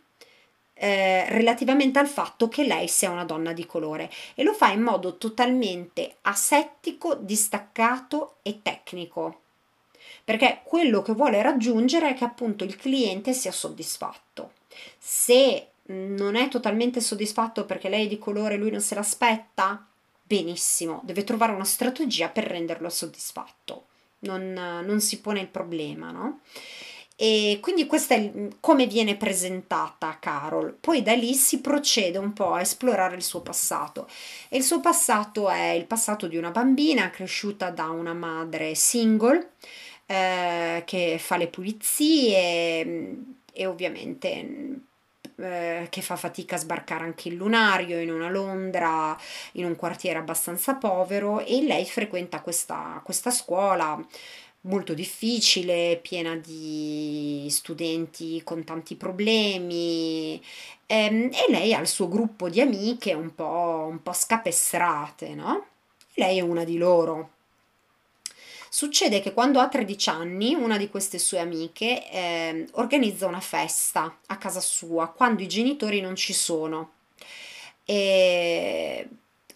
eh, 0.77 1.29
relativamente 1.29 1.99
al 1.99 2.07
fatto 2.07 2.49
che 2.49 2.65
lei 2.65 2.87
sia 2.87 3.09
una 3.09 3.23
donna 3.23 3.53
di 3.53 3.65
colore 3.65 4.11
e 4.33 4.43
lo 4.43 4.53
fa 4.53 4.71
in 4.71 4.81
modo 4.81 5.17
totalmente 5.17 6.17
asettico, 6.21 7.15
distaccato 7.15 8.35
e 8.41 8.61
tecnico. 8.61 9.41
Perché 10.23 10.61
quello 10.63 11.01
che 11.01 11.13
vuole 11.13 11.41
raggiungere 11.41 12.09
è 12.09 12.13
che 12.13 12.25
appunto 12.25 12.63
il 12.63 12.75
cliente 12.75 13.31
sia 13.31 13.51
soddisfatto. 13.51 14.51
Se 14.97 15.67
non 15.87 16.35
è 16.35 16.47
totalmente 16.49 16.99
soddisfatto 16.99 17.65
perché 17.65 17.89
lei 17.89 18.05
è 18.05 18.07
di 18.09 18.17
colore 18.17 18.55
e 18.55 18.57
lui 18.57 18.71
non 18.71 18.81
se 18.81 18.95
l'aspetta, 18.95 19.87
benissimo, 20.25 21.01
deve 21.03 21.23
trovare 21.23 21.53
una 21.53 21.63
strategia 21.63 22.29
per 22.29 22.45
renderlo 22.45 22.89
soddisfatto. 22.89 23.87
Non, 24.19 24.53
non 24.53 24.99
si 25.01 25.21
pone 25.21 25.39
il 25.39 25.47
problema, 25.47 26.11
no? 26.11 26.39
E 27.17 27.59
quindi 27.61 27.85
questa 27.85 28.15
è 28.15 28.31
come 28.59 28.87
viene 28.87 29.15
presentata 29.15 30.17
Carol. 30.19 30.75
Poi 30.79 31.01
da 31.01 31.13
lì 31.13 31.33
si 31.33 31.61
procede 31.61 32.17
un 32.17 32.33
po' 32.33 32.53
a 32.53 32.61
esplorare 32.61 33.15
il 33.15 33.23
suo 33.23 33.41
passato. 33.41 34.07
E 34.49 34.57
il 34.57 34.63
suo 34.63 34.81
passato 34.81 35.49
è 35.49 35.69
il 35.69 35.85
passato 35.85 36.27
di 36.27 36.35
una 36.35 36.51
bambina 36.51 37.09
cresciuta 37.09 37.69
da 37.69 37.89
una 37.89 38.13
madre 38.13 38.75
single 38.75 39.51
eh, 40.07 40.83
che 40.85 41.17
fa 41.19 41.37
le 41.37 41.47
pulizie 41.47 43.15
e 43.53 43.65
ovviamente 43.65 44.81
eh, 45.37 45.87
che 45.89 46.01
fa 46.01 46.15
fatica 46.15 46.55
a 46.55 46.59
sbarcare 46.59 47.03
anche 47.03 47.29
il 47.29 47.35
lunario 47.35 47.99
in 47.99 48.11
una 48.11 48.29
Londra, 48.29 49.17
in 49.53 49.65
un 49.65 49.75
quartiere 49.75 50.19
abbastanza 50.19 50.75
povero 50.75 51.39
e 51.39 51.61
lei 51.63 51.85
frequenta 51.85 52.41
questa, 52.41 53.01
questa 53.03 53.31
scuola 53.31 53.99
molto 54.61 54.93
difficile, 54.93 55.99
piena 56.01 56.35
di 56.35 57.47
studenti 57.49 58.41
con 58.43 58.63
tanti 58.63 58.95
problemi 58.95 60.41
ehm, 60.87 61.29
e 61.31 61.51
lei 61.51 61.73
ha 61.73 61.79
il 61.79 61.87
suo 61.87 62.07
gruppo 62.07 62.49
di 62.49 62.61
amiche 62.61 63.13
un 63.13 63.33
po', 63.35 63.87
un 63.89 64.01
po 64.01 64.11
scapestrate, 64.13 65.35
no? 65.35 65.67
lei 66.15 66.37
è 66.37 66.41
una 66.41 66.63
di 66.63 66.77
loro. 66.77 67.34
Succede 68.75 69.21
che 69.21 69.31
quando 69.31 69.61
ha 69.61 69.69
13 69.69 70.09
anni, 70.09 70.53
una 70.53 70.75
di 70.75 70.89
queste 70.89 71.17
sue 71.17 71.39
amiche 71.39 72.11
eh, 72.11 72.67
organizza 72.73 73.25
una 73.25 73.39
festa 73.39 74.17
a 74.25 74.37
casa 74.37 74.59
sua 74.59 75.07
quando 75.07 75.41
i 75.41 75.47
genitori 75.47 76.01
non 76.01 76.17
ci 76.17 76.33
sono. 76.33 76.91
E 77.85 79.07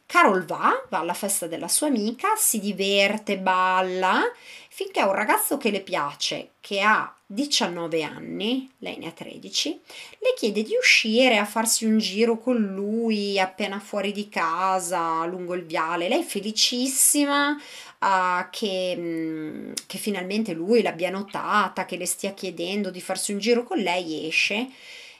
Carol 0.05 0.45
va, 0.45 0.85
va 0.87 0.99
alla 0.99 1.13
festa 1.13 1.47
della 1.47 1.67
sua 1.67 1.87
amica, 1.87 2.29
si 2.37 2.61
diverte, 2.61 3.37
balla, 3.37 4.21
finché 4.69 5.01
un 5.01 5.11
ragazzo 5.11 5.57
che 5.57 5.69
le 5.69 5.81
piace, 5.81 6.51
che 6.61 6.79
ha 6.79 7.13
19 7.25 8.01
anni, 8.01 8.71
lei 8.79 8.97
ne 8.97 9.07
ha 9.07 9.11
13, 9.11 9.81
le 10.17 10.33
chiede 10.35 10.63
di 10.63 10.73
uscire 10.79 11.37
a 11.37 11.45
farsi 11.45 11.85
un 11.85 11.99
giro 11.99 12.39
con 12.39 12.55
lui 12.55 13.39
appena 13.39 13.79
fuori 13.79 14.11
di 14.11 14.29
casa, 14.29 15.23
lungo 15.25 15.53
il 15.53 15.63
viale. 15.63 16.09
Lei 16.09 16.23
felicissima, 16.23 17.55
uh, 17.99 18.49
che, 18.49 18.95
mm, 18.97 19.71
che 19.87 19.97
finalmente 19.97 20.53
lui 20.53 20.81
l'abbia 20.81 21.09
notata, 21.09 21.85
che 21.85 21.97
le 21.97 22.05
stia 22.05 22.33
chiedendo 22.33 22.91
di 22.91 23.01
farsi 23.01 23.31
un 23.31 23.39
giro 23.39 23.63
con 23.63 23.77
lei, 23.77 24.27
esce 24.27 24.69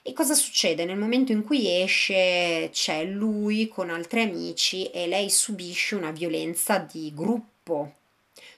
E 0.02 0.14
cosa 0.14 0.34
succede? 0.34 0.86
Nel 0.86 0.98
momento 0.98 1.32
in 1.32 1.44
cui 1.44 1.82
esce 1.82 2.70
c'è 2.72 3.04
lui 3.04 3.68
con 3.68 3.90
altri 3.90 4.22
amici 4.22 4.90
e 4.92 5.08
lei 5.08 5.30
subisce 5.30 5.96
una 5.96 6.12
violenza 6.12 6.78
di 6.80 7.12
gruppo, 7.14 7.94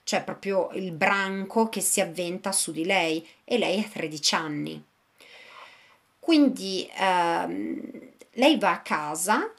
cioè 0.04 0.24
proprio 0.24 0.70
il 0.74 0.92
branco 0.92 1.68
che 1.68 1.82
si 1.82 2.00
avventa 2.00 2.52
su 2.52 2.72
di 2.72 2.86
lei 2.86 3.28
e 3.44 3.58
lei 3.58 3.80
ha 3.80 3.88
13 3.92 4.36
anni. 4.36 4.84
Quindi 6.20 6.88
ehm, 6.96 7.82
lei 8.34 8.58
va 8.58 8.72
a 8.72 8.82
casa 8.82 9.52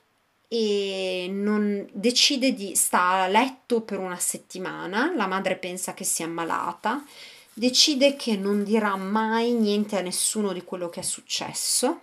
e 0.54 1.28
non, 1.30 1.88
decide 1.92 2.52
di 2.52 2.76
sta 2.76 3.22
a 3.22 3.26
letto 3.26 3.80
per 3.80 3.98
una 3.98 4.18
settimana, 4.18 5.10
la 5.16 5.26
madre 5.26 5.56
pensa 5.56 5.94
che 5.94 6.04
sia 6.04 6.26
ammalata, 6.26 7.02
decide 7.54 8.16
che 8.16 8.36
non 8.36 8.62
dirà 8.62 8.94
mai 8.96 9.52
niente 9.52 9.96
a 9.96 10.02
nessuno 10.02 10.52
di 10.52 10.62
quello 10.62 10.90
che 10.90 11.00
è 11.00 11.02
successo 11.02 12.02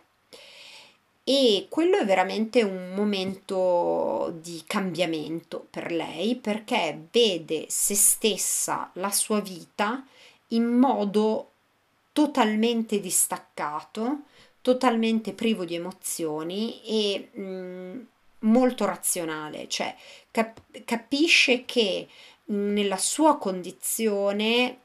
e 1.23 1.67
quello 1.69 1.97
è 1.97 2.05
veramente 2.05 2.63
un 2.63 2.91
momento 2.95 4.33
di 4.41 4.63
cambiamento 4.65 5.67
per 5.69 5.91
lei 5.91 6.35
perché 6.35 6.99
vede 7.11 7.67
se 7.69 7.93
stessa, 7.93 8.89
la 8.93 9.11
sua 9.11 9.41
vita 9.41 10.03
in 10.47 10.65
modo 10.65 11.51
totalmente 12.13 12.99
distaccato, 12.99 14.21
totalmente 14.61 15.33
privo 15.33 15.65
di 15.65 15.75
emozioni 15.75 16.81
e 16.83 17.29
mh, 17.31 17.41
mm, 17.41 17.99
molto 18.41 18.85
razionale, 18.85 19.67
cioè 19.67 19.95
cap- 20.31 20.83
capisce 20.85 21.65
che 21.65 22.07
nella 22.49 22.97
sua 22.97 23.37
condizione 23.37 24.77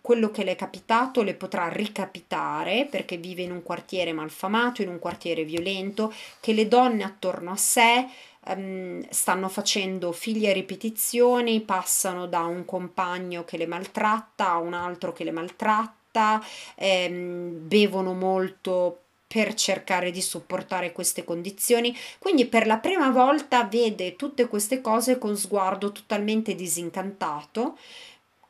quello 0.00 0.30
che 0.30 0.42
le 0.42 0.52
è 0.52 0.56
capitato 0.56 1.22
le 1.22 1.34
potrà 1.34 1.68
ricapitare 1.68 2.86
perché 2.90 3.18
vive 3.18 3.42
in 3.42 3.52
un 3.52 3.62
quartiere 3.62 4.12
malfamato, 4.12 4.82
in 4.82 4.88
un 4.88 4.98
quartiere 4.98 5.44
violento, 5.44 6.12
che 6.40 6.52
le 6.52 6.66
donne 6.66 7.04
attorno 7.04 7.52
a 7.52 7.56
sé 7.56 8.06
um, 8.46 9.06
stanno 9.10 9.48
facendo 9.48 10.12
figli 10.12 10.46
a 10.46 10.52
ripetizioni, 10.52 11.60
passano 11.60 12.26
da 12.26 12.44
un 12.44 12.64
compagno 12.64 13.44
che 13.44 13.58
le 13.58 13.66
maltratta 13.66 14.50
a 14.50 14.58
un 14.58 14.72
altro 14.72 15.12
che 15.12 15.24
le 15.24 15.30
maltratta, 15.30 16.42
ehm, 16.76 17.68
bevono 17.68 18.14
molto 18.14 19.02
per 19.32 19.54
cercare 19.54 20.10
di 20.10 20.20
sopportare 20.20 20.90
queste 20.90 21.22
condizioni. 21.22 21.96
Quindi 22.18 22.46
per 22.46 22.66
la 22.66 22.78
prima 22.78 23.10
volta 23.10 23.62
vede 23.62 24.16
tutte 24.16 24.48
queste 24.48 24.80
cose 24.80 25.18
con 25.18 25.36
sguardo 25.36 25.92
totalmente 25.92 26.56
disincantato, 26.56 27.78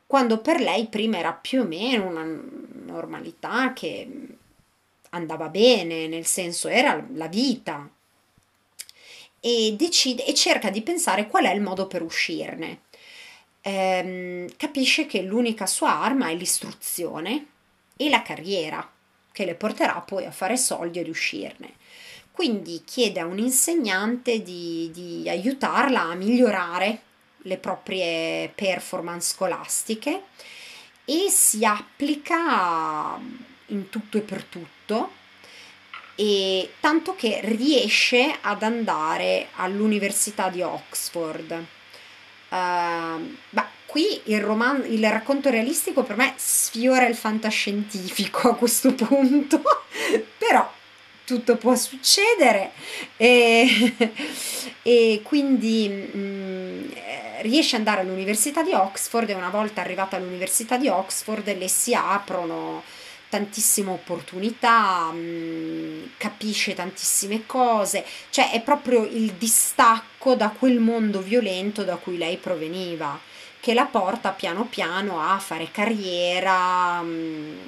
quando 0.07 0.39
per 0.39 0.59
lei 0.59 0.87
prima 0.87 1.19
era 1.19 1.35
più 1.35 1.61
o 1.61 1.65
meno 1.67 2.07
una 2.07 2.25
normalità 2.25 3.75
che 3.75 4.09
andava 5.11 5.51
bene, 5.51 6.07
nel 6.07 6.25
senso 6.25 6.69
era 6.69 7.07
la 7.13 7.29
vita. 7.29 7.87
E, 9.39 9.75
decide, 9.77 10.25
e 10.25 10.33
cerca 10.33 10.71
di 10.71 10.81
pensare 10.81 11.27
qual 11.27 11.45
è 11.45 11.53
il 11.53 11.61
modo 11.61 11.89
per 11.89 12.01
uscirne. 12.01 12.81
Ehm, 13.61 14.49
capisce 14.57 15.05
che 15.05 15.21
l'unica 15.21 15.67
sua 15.67 16.01
arma 16.01 16.31
è 16.31 16.35
l'istruzione 16.35 17.47
e 17.97 18.09
la 18.09 18.23
carriera 18.23 18.91
che 19.41 19.47
le 19.47 19.55
porterà 19.55 20.03
poi 20.03 20.27
a 20.27 20.31
fare 20.31 20.59
soldi 20.59 20.99
e 20.99 21.03
riuscirne. 21.03 21.73
Quindi 22.31 22.83
chiede 22.85 23.21
a 23.21 23.25
un 23.25 23.39
insegnante 23.39 24.43
di, 24.43 24.91
di 24.93 25.27
aiutarla 25.31 26.03
a 26.03 26.15
migliorare 26.15 27.01
le 27.45 27.57
proprie 27.57 28.51
performance 28.55 29.33
scolastiche 29.33 30.25
e 31.07 31.31
si 31.31 31.65
applica 31.65 33.19
in 33.69 33.89
tutto 33.89 34.19
e 34.19 34.21
per 34.21 34.45
tutto 34.45 35.13
e 36.17 36.73
tanto 36.81 37.17
che 37.17 37.41
riesce 37.43 38.37
ad 38.43 38.63
andare 38.63 39.49
all'università 39.57 40.51
di 40.51 40.61
Oxford. 40.61 41.53
Uh, 42.51 43.37
bah, 43.49 43.69
qui 43.91 44.21
il, 44.27 44.41
roman- 44.41 44.85
il 44.87 45.05
racconto 45.11 45.51
realistico 45.51 46.05
per 46.05 46.17
me 46.17 46.35
sfiora 46.37 47.09
il 47.09 47.17
fantascientifico 47.17 48.51
a 48.51 48.55
questo 48.55 48.95
punto, 48.95 49.61
però 50.39 50.71
tutto 51.25 51.57
può 51.57 51.75
succedere. 51.75 52.71
E, 53.17 53.95
e 54.83 55.21
quindi 55.25 55.89
mh, 55.89 56.19
mm, 56.19 56.91
riesce 57.41 57.75
ad 57.75 57.87
andare 57.87 58.03
all'università 58.03 58.63
di 58.63 58.73
Oxford 58.73 59.29
e 59.29 59.35
una 59.35 59.51
volta 59.51 59.81
arrivata 59.81 60.15
all'università 60.15 60.77
di 60.77 60.87
Oxford 60.87 61.57
le 61.59 61.69
si 61.69 61.93
aprono 61.93 62.85
tantissime 63.29 63.91
opportunità, 63.91 65.11
mm, 65.13 66.05
capisce 66.17 66.75
tantissime 66.75 67.45
cose, 67.45 68.05
cioè 68.31 68.53
è 68.53 68.61
proprio 68.61 69.05
il 69.05 69.33
distacco 69.33 70.37
da 70.37 70.51
quel 70.57 70.79
mondo 70.79 71.21
violento 71.21 71.83
da 71.83 71.97
cui 71.97 72.19
lei 72.19 72.37
proveniva 72.37 73.30
che 73.61 73.75
la 73.75 73.85
porta 73.85 74.31
piano 74.31 74.65
piano 74.65 75.21
a 75.21 75.39
fare 75.39 75.71
carriera, 75.71 77.01
mm, 77.03 77.59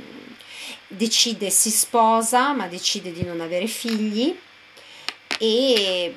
decide, 0.89 1.51
si 1.51 1.71
sposa, 1.71 2.53
ma 2.53 2.67
decide 2.67 3.13
di 3.13 3.25
non 3.25 3.41
avere 3.41 3.67
figli 3.67 4.37
e, 5.39 6.15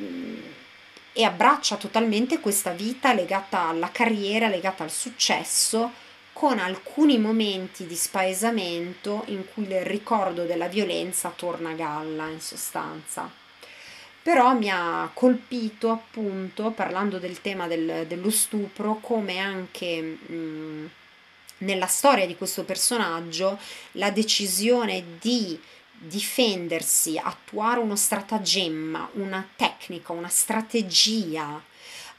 e 1.14 1.24
abbraccia 1.24 1.76
totalmente 1.76 2.40
questa 2.40 2.72
vita 2.72 3.14
legata 3.14 3.68
alla 3.68 3.92
carriera, 3.92 4.48
legata 4.48 4.84
al 4.84 4.92
successo, 4.92 5.92
con 6.32 6.60
alcuni 6.60 7.18
momenti 7.18 7.86
di 7.86 7.96
spaesamento 7.96 9.24
in 9.28 9.46
cui 9.54 9.64
il 9.64 9.82
ricordo 9.82 10.44
della 10.44 10.68
violenza 10.68 11.30
torna 11.30 11.70
a 11.70 11.74
galla 11.74 12.28
in 12.28 12.42
sostanza 12.42 13.44
però 14.26 14.56
mi 14.56 14.72
ha 14.72 15.08
colpito 15.14 15.92
appunto 15.92 16.72
parlando 16.72 17.20
del 17.20 17.42
tema 17.42 17.68
del, 17.68 18.06
dello 18.08 18.32
stupro 18.32 18.98
come 19.00 19.38
anche 19.38 20.02
mh, 20.02 20.90
nella 21.60 21.86
storia 21.86 22.26
di 22.26 22.36
questo 22.36 22.64
personaggio 22.64 23.60
la 23.92 24.10
decisione 24.10 25.20
di 25.22 25.60
difendersi, 25.92 27.22
attuare 27.22 27.80
uno 27.80 27.96
stratagemma, 27.96 29.10
una 29.14 29.48
tecnica, 29.56 30.12
una 30.12 30.30
strategia 30.30 31.64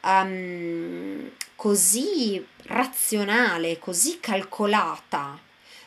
um, 0.02 1.28
così 1.56 2.46
razionale, 2.66 3.80
così 3.80 4.20
calcolata 4.20 5.36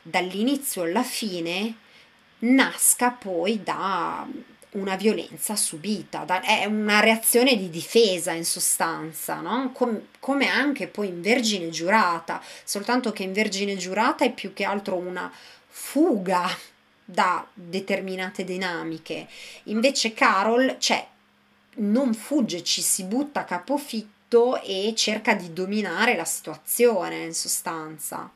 dall'inizio 0.01 0.83
alla 0.83 1.03
fine, 1.03 1.77
nasca 2.39 3.11
poi 3.11 3.63
da 3.63 4.27
una 4.71 4.95
violenza 4.95 5.55
subita, 5.55 6.25
da, 6.25 6.41
è 6.41 6.65
una 6.65 6.99
reazione 6.99 7.55
di 7.57 7.69
difesa 7.69 8.31
in 8.33 8.45
sostanza, 8.45 9.41
no? 9.41 9.71
Com, 9.71 10.07
come 10.19 10.47
anche 10.47 10.87
poi 10.87 11.07
in 11.07 11.21
Vergine 11.21 11.69
giurata, 11.69 12.41
soltanto 12.63 13.11
che 13.11 13.23
in 13.23 13.33
Vergine 13.33 13.75
giurata 13.77 14.25
è 14.25 14.31
più 14.31 14.53
che 14.53 14.65
altro 14.65 14.95
una 14.95 15.31
fuga 15.67 16.47
da 17.03 17.47
determinate 17.51 18.43
dinamiche. 18.43 19.27
Invece 19.63 20.13
Carol, 20.13 20.75
cioè, 20.77 21.07
non 21.77 22.13
fugge, 22.13 22.63
ci 22.63 22.81
si 22.81 23.05
butta 23.05 23.39
a 23.39 23.45
capofitto 23.45 24.61
e 24.61 24.93
cerca 24.95 25.33
di 25.33 25.51
dominare 25.51 26.15
la 26.15 26.25
situazione 26.25 27.23
in 27.23 27.33
sostanza. 27.33 28.29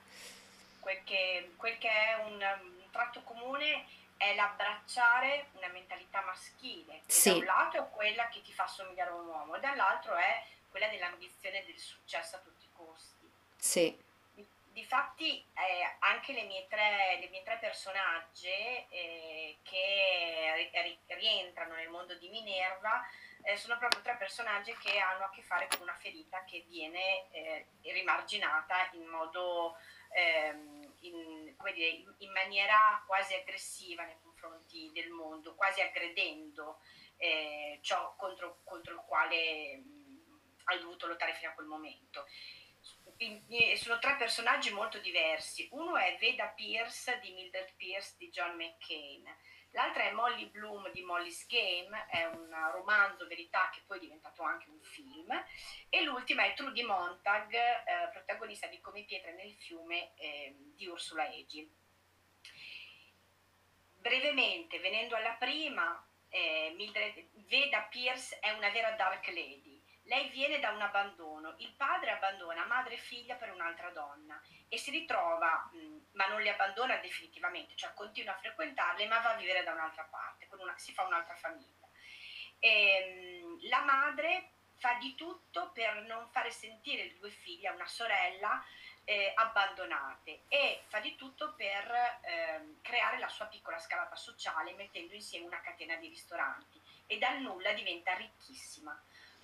Quel 0.80 0.98
che, 1.04 1.52
quel 1.56 1.78
che 1.78 1.88
è 1.88 2.24
un, 2.26 2.34
un 2.34 2.90
tratto 2.92 3.22
comune 3.24 3.84
è 4.24 4.36
l'abbracciare 4.36 5.48
una 5.54 5.68
mentalità 5.68 6.22
maschile, 6.22 7.02
che 7.06 7.12
sì. 7.12 7.30
da 7.30 7.36
un 7.36 7.44
lato 7.44 7.78
è 7.78 7.90
quella 7.90 8.30
che 8.30 8.42
ti 8.42 8.54
fa 8.54 8.66
somigliare 8.68 9.10
a 9.10 9.16
un 9.16 9.28
uomo, 9.28 9.56
e 9.56 9.60
dall'altro 9.60 10.16
è 10.16 10.44
quella 10.70 10.88
dell'ambizione 10.88 11.66
del 11.66 11.78
successo 11.78 12.38
a 12.38 12.40
tutti 12.40 12.66
i 12.66 12.70
costi. 12.74 13.30
Sì. 13.58 14.02
Difatti 14.72 15.46
eh, 15.54 15.96
anche 16.00 16.34
le 16.34 16.44
mie 16.44 16.68
tre, 16.68 17.18
le 17.20 17.28
mie 17.28 17.44
tre 17.44 17.58
personaggi 17.58 18.48
eh, 18.48 19.58
che 19.62 20.70
ri- 20.72 21.00
rientrano 21.16 21.76
nel 21.76 21.90
mondo 21.90 22.16
di 22.16 22.28
Minerva 22.30 23.06
eh, 23.44 23.56
sono 23.56 23.78
proprio 23.78 24.02
tre 24.02 24.16
personaggi 24.16 24.76
che 24.78 24.98
hanno 24.98 25.26
a 25.26 25.30
che 25.30 25.44
fare 25.44 25.68
con 25.68 25.82
una 25.82 25.96
ferita 26.00 26.44
che 26.46 26.66
viene 26.68 27.30
eh, 27.32 27.66
rimarginata 27.82 28.90
in 28.94 29.06
modo 29.06 29.78
ehm, 30.10 30.93
in, 31.04 31.56
dire, 31.74 32.04
in, 32.20 32.32
maniera 32.32 33.04
quasi 33.06 33.34
aggressiva 33.34 34.04
nei 34.06 34.20
confronti 34.22 34.92
del 34.94 35.10
mondo, 35.10 35.56
quasi 35.56 35.82
aggredendo 35.82 36.80
eh, 37.18 37.80
ciò 37.82 38.16
contro, 38.16 38.62
contro, 38.64 38.94
il 38.94 39.02
quale 39.06 39.78
mh, 39.78 40.40
hai 40.66 40.80
dovuto 40.80 41.08
lottare 41.08 41.34
fino 41.34 41.52
a 41.52 41.54
quel 41.54 41.68
momento. 41.68 42.26
sono 43.76 44.00
tre 44.00 44.16
personaggi 44.18 44.72
molto 44.72 45.00
diversi. 45.00 45.68
Uno 45.72 45.98
è 45.98 46.18
Veda 46.20 46.48
Pierce 46.48 47.20
di 47.20 47.32
Mildred 47.32 47.74
Pierce 47.76 48.16
di 48.18 48.30
John 48.30 48.56
McCain 48.56 49.24
L'altra 49.74 50.04
è 50.04 50.12
Molly 50.12 50.50
Bloom 50.50 50.92
di 50.92 51.02
Molly's 51.02 51.48
Game, 51.48 52.06
è 52.08 52.26
un 52.26 52.56
romanzo 52.72 53.26
verità 53.26 53.70
che 53.74 53.82
poi 53.88 53.98
è 53.98 54.02
diventato 54.02 54.44
anche 54.44 54.70
un 54.70 54.80
film. 54.82 55.32
E 55.90 56.04
l'ultima 56.04 56.46
è 56.46 56.54
Trudy 56.54 56.84
Montag, 56.84 57.54
eh, 57.54 58.10
protagonista 58.12 58.68
di 58.68 58.80
Come 58.82 59.04
pietre 59.04 59.34
nel 59.34 59.54
fiume 59.56 60.14
eh, 60.16 60.56
di 60.76 60.86
Ursula 60.88 61.28
Egi. 61.28 61.82
brevemente, 64.04 64.80
venendo 64.80 65.16
alla 65.16 65.34
prima, 65.40 66.06
eh, 66.28 66.74
Mildred, 66.76 67.26
Veda 67.48 67.84
Pierce 67.84 68.38
è 68.40 68.52
una 68.52 68.70
vera 68.70 68.92
dark 68.92 69.26
lady. 69.28 69.73
Lei 70.06 70.30
viene 70.30 70.60
da 70.60 70.72
un 70.72 70.82
abbandono, 70.82 71.56
il 71.58 71.72
padre 71.74 72.12
abbandona 72.12 72.66
madre 72.66 72.96
e 72.96 72.98
figlia 72.98 73.36
per 73.36 73.52
un'altra 73.52 73.90
donna 73.92 74.42
e 74.68 74.78
si 74.78 74.92
ritrova, 74.92 75.70
ma 76.12 76.28
non 76.28 76.42
le 76.42 76.50
abbandona 76.50 76.98
definitivamente, 76.98 77.76
cioè 77.76 77.94
continua 77.94 78.34
a 78.34 78.40
frequentarle, 78.40 79.08
ma 79.08 79.20
va 79.20 79.32
a 79.32 79.38
vivere 79.38 79.64
da 79.64 79.72
un'altra 79.72 80.04
parte, 80.04 80.48
una, 80.52 80.78
si 80.78 80.94
fa 80.94 81.06
un'altra 81.06 81.36
famiglia. 81.36 81.88
E, 82.60 82.70
ehm, 82.70 83.70
la 83.70 83.82
madre 83.82 84.52
fa 84.76 84.96
di 84.96 85.16
tutto 85.16 85.72
per 85.72 86.02
non 86.04 86.28
fare 86.32 86.52
sentire 86.52 87.04
le 87.04 87.18
due 87.18 87.30
figlie, 87.30 87.70
una 87.70 87.88
sorella, 87.88 88.62
eh, 89.06 89.34
abbandonate 89.36 90.44
e 90.48 90.84
fa 90.88 91.00
di 91.00 91.16
tutto 91.16 91.54
per 91.56 92.20
eh, 92.22 92.76
creare 92.82 93.20
la 93.20 93.28
sua 93.28 93.48
piccola 93.48 93.78
scalata 93.78 94.16
sociale 94.16 94.74
mettendo 94.74 95.14
insieme 95.14 95.46
una 95.46 95.62
catena 95.62 95.96
di 95.98 96.08
ristoranti 96.08 96.82
e 97.08 97.18
dal 97.18 97.42
nulla 97.42 97.74
diventa 97.74 98.14
ricchissima. 98.16 98.98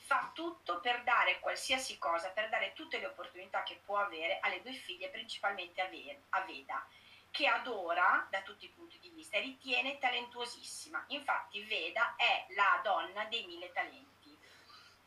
Fa 0.10 0.32
tutto 0.34 0.80
per 0.80 1.04
dare 1.04 1.40
qualsiasi 1.40 2.00
cosa, 2.00 2.32
per 2.32 2.50
dare 2.50 2.74
tutte 2.74 2.98
le 2.98 3.06
opportunità 3.06 3.62
che 3.62 3.80
può 3.86 3.98
avere 4.00 4.40
alle 4.42 4.60
due 4.64 4.74
figlie, 4.74 5.10
principalmente 5.10 5.82
a 6.30 6.42
Veda, 6.42 6.84
che 7.30 7.46
adora 7.46 8.26
da 8.28 8.42
tutti 8.42 8.66
i 8.66 8.70
punti 8.70 8.98
di 8.98 9.10
vista 9.10 9.38
e 9.38 9.42
ritiene 9.42 10.00
talentuosissima. 10.00 11.06
Infatti 11.10 11.62
Veda 11.62 12.16
è 12.16 12.48
la 12.56 12.80
donna 12.82 13.26
dei 13.26 13.46
mille 13.46 13.72
talenti 13.72 14.36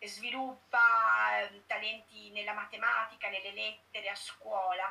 sviluppa 0.07 1.41
ehm, 1.41 1.63
talenti 1.67 2.31
nella 2.31 2.53
matematica, 2.53 3.29
nelle 3.29 3.53
lettere, 3.53 4.09
a 4.09 4.15
scuola 4.15 4.85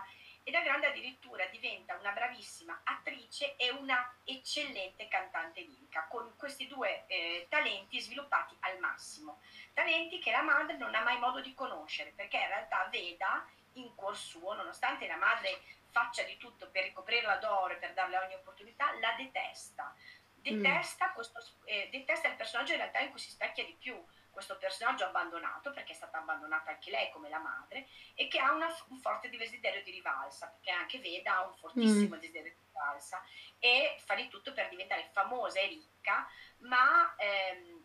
e 0.43 0.51
da 0.51 0.61
grande 0.61 0.87
addirittura 0.87 1.45
diventa 1.47 1.95
una 1.95 2.11
bravissima 2.11 2.81
attrice 2.83 3.55
e 3.55 3.69
una 3.71 4.15
eccellente 4.23 5.07
cantante 5.07 5.61
lirica, 5.61 6.07
con 6.09 6.33
questi 6.35 6.67
due 6.67 7.05
eh, 7.07 7.45
talenti 7.49 7.99
sviluppati 7.99 8.55
al 8.61 8.79
massimo. 8.79 9.41
Talenti 9.73 10.19
che 10.19 10.31
la 10.31 10.41
madre 10.41 10.77
non 10.77 10.95
ha 10.95 11.03
mai 11.03 11.19
modo 11.19 11.41
di 11.41 11.53
conoscere, 11.53 12.11
perché 12.15 12.37
in 12.37 12.47
realtà 12.47 12.87
Veda 12.89 13.45
in 13.73 13.93
cuor 13.95 14.17
suo, 14.17 14.53
nonostante 14.53 15.07
la 15.07 15.17
madre 15.17 15.61
faccia 15.91 16.23
di 16.23 16.37
tutto 16.37 16.69
per 16.69 16.83
ricoprirla 16.83 17.37
d'oro 17.37 17.73
e 17.73 17.77
per 17.77 17.93
darle 17.93 18.17
ogni 18.17 18.33
opportunità, 18.35 18.97
la 18.99 19.13
detesta. 19.17 19.93
Detesta, 20.33 21.09
mm. 21.09 21.13
questo, 21.13 21.39
eh, 21.65 21.89
detesta 21.91 22.27
il 22.27 22.35
personaggio 22.35 22.71
in 22.71 22.79
realtà 22.79 22.99
in 22.99 23.11
cui 23.11 23.19
si 23.19 23.29
specchia 23.29 23.63
di 23.63 23.75
più, 23.79 23.95
questo 24.31 24.57
personaggio 24.57 25.05
abbandonato, 25.05 25.71
perché 25.71 25.91
è 25.91 25.95
stata 25.95 26.17
abbandonata 26.17 26.71
anche 26.71 26.89
lei 26.89 27.11
come 27.11 27.29
la 27.29 27.39
madre, 27.39 27.87
e 28.15 28.27
che 28.27 28.39
ha 28.39 28.51
una, 28.51 28.67
un 28.87 28.99
forte 28.99 29.29
desiderio 29.29 29.83
di 29.83 29.91
rivalsa, 29.91 30.47
perché 30.47 30.71
anche 30.71 30.99
Veda 30.99 31.37
ha 31.37 31.45
un 31.45 31.55
fortissimo 31.55 32.15
mm. 32.15 32.19
desiderio 32.19 32.51
di 32.51 32.65
rivalsa 32.71 33.23
e 33.59 33.95
fa 34.03 34.15
di 34.15 34.27
tutto 34.27 34.53
per 34.53 34.69
diventare 34.69 35.09
famosa 35.11 35.59
e 35.59 35.67
ricca, 35.67 36.27
ma 36.59 37.13
ehm, 37.17 37.83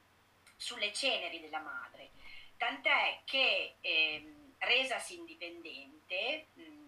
sulle 0.57 0.93
ceneri 0.93 1.41
della 1.41 1.61
madre. 1.61 2.11
Tant'è 2.57 3.21
che 3.25 3.77
ehm, 3.81 4.55
resasi 4.59 5.17
indipendente, 5.17 6.47
mh, 6.55 6.85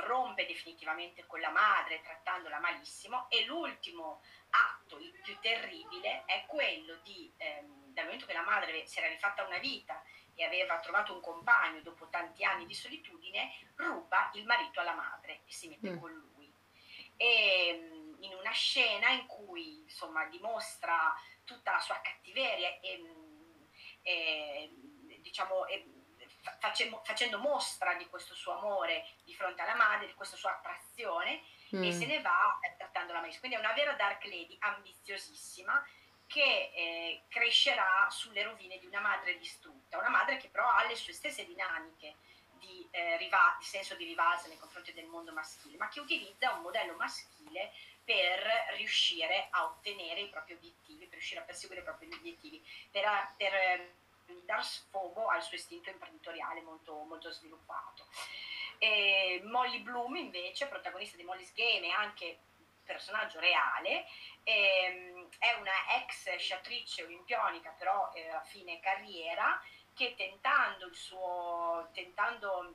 rompe 0.00 0.46
definitivamente 0.46 1.26
con 1.26 1.40
la 1.40 1.50
madre 1.50 2.02
trattandola 2.02 2.58
malissimo 2.58 3.28
e 3.30 3.44
l'ultimo 3.46 4.20
atto, 4.50 4.98
il 4.98 5.12
più 5.22 5.38
terribile, 5.40 6.24
è 6.26 6.44
quello 6.46 6.96
di... 7.02 7.32
Ehm, 7.38 7.77
dal 7.98 8.06
momento 8.06 8.26
che 8.26 8.32
la 8.32 8.42
madre 8.42 8.86
si 8.86 8.98
era 8.98 9.08
rifatta 9.08 9.44
una 9.44 9.58
vita 9.58 10.00
e 10.36 10.44
aveva 10.44 10.78
trovato 10.78 11.12
un 11.12 11.20
compagno 11.20 11.80
dopo 11.80 12.08
tanti 12.08 12.44
anni 12.44 12.64
di 12.64 12.74
solitudine, 12.74 13.50
ruba 13.74 14.30
il 14.34 14.44
marito 14.44 14.78
alla 14.78 14.94
madre 14.94 15.40
e 15.44 15.52
si 15.52 15.68
mette 15.68 15.90
mm. 15.90 15.98
con 15.98 16.12
lui. 16.12 16.52
E 17.16 17.76
mm, 17.76 18.22
in 18.22 18.34
una 18.34 18.52
scena 18.52 19.10
in 19.10 19.26
cui 19.26 19.80
insomma 19.80 20.26
dimostra 20.26 21.12
tutta 21.44 21.72
la 21.72 21.80
sua 21.80 22.00
cattiveria 22.00 22.78
e, 22.80 22.98
mm, 22.98 23.62
e 24.02 24.70
diciamo 25.18 25.66
e, 25.66 25.84
facendo, 26.60 27.02
facendo 27.04 27.38
mostra 27.40 27.94
di 27.94 28.06
questo 28.06 28.34
suo 28.34 28.52
amore 28.58 29.08
di 29.24 29.34
fronte 29.34 29.62
alla 29.62 29.74
madre, 29.74 30.06
di 30.06 30.14
questa 30.14 30.36
sua 30.36 30.52
attrazione 30.52 31.42
mm. 31.74 31.82
e 31.82 31.92
se 31.92 32.06
ne 32.06 32.20
va 32.20 32.60
eh, 32.60 32.76
trattandola 32.76 33.18
malissimo. 33.18 33.48
Quindi 33.48 33.56
è 33.56 33.60
una 33.60 33.74
vera 33.74 33.94
dark 33.94 34.24
lady 34.24 34.56
ambiziosissima 34.60 35.84
che 36.28 36.70
eh, 36.74 37.22
crescerà 37.28 38.06
sulle 38.10 38.42
rovine 38.44 38.78
di 38.78 38.86
una 38.86 39.00
madre 39.00 39.36
distrutta, 39.38 39.98
una 39.98 40.10
madre 40.10 40.36
che 40.36 40.48
però 40.48 40.68
ha 40.68 40.86
le 40.86 40.94
sue 40.94 41.14
stesse 41.14 41.44
dinamiche 41.46 42.16
di, 42.58 42.86
eh, 42.90 43.16
riva- 43.16 43.56
di 43.58 43.64
senso 43.64 43.94
di 43.94 44.04
rivalsa 44.04 44.46
nei 44.46 44.58
confronti 44.58 44.92
del 44.92 45.06
mondo 45.06 45.32
maschile, 45.32 45.78
ma 45.78 45.88
che 45.88 46.00
utilizza 46.00 46.52
un 46.52 46.62
modello 46.62 46.94
maschile 46.96 47.72
per 48.04 48.46
riuscire 48.76 49.48
a 49.50 49.64
ottenere 49.64 50.20
i 50.20 50.28
propri 50.28 50.54
obiettivi, 50.54 51.06
per 51.06 51.14
riuscire 51.14 51.40
a 51.40 51.44
perseguire 51.44 51.80
i 51.80 51.84
propri 51.84 52.12
obiettivi, 52.12 52.62
per, 52.90 53.04
per 53.36 53.54
eh, 53.54 53.94
dar 54.44 54.64
sfogo 54.64 55.28
al 55.28 55.42
suo 55.42 55.56
istinto 55.56 55.88
imprenditoriale 55.88 56.60
molto, 56.60 56.94
molto 57.04 57.30
sviluppato. 57.30 58.06
E 58.78 59.40
Molly 59.44 59.80
Bloom 59.80 60.16
invece, 60.16 60.66
protagonista 60.66 61.16
di 61.16 61.24
Molly's 61.24 61.52
Game 61.54 61.86
e 61.86 61.90
anche 61.90 62.38
personaggio 62.88 63.38
reale, 63.38 64.06
ehm, 64.44 65.28
è 65.38 65.52
una 65.60 66.00
ex 66.02 66.34
sciatrice 66.36 67.04
olimpionica, 67.04 67.70
però 67.78 68.10
eh, 68.14 68.30
a 68.30 68.40
fine 68.40 68.80
carriera, 68.80 69.62
che 69.94 70.14
tentando, 70.16 70.86
il 70.86 70.94
suo, 70.94 71.90
tentando 71.92 72.74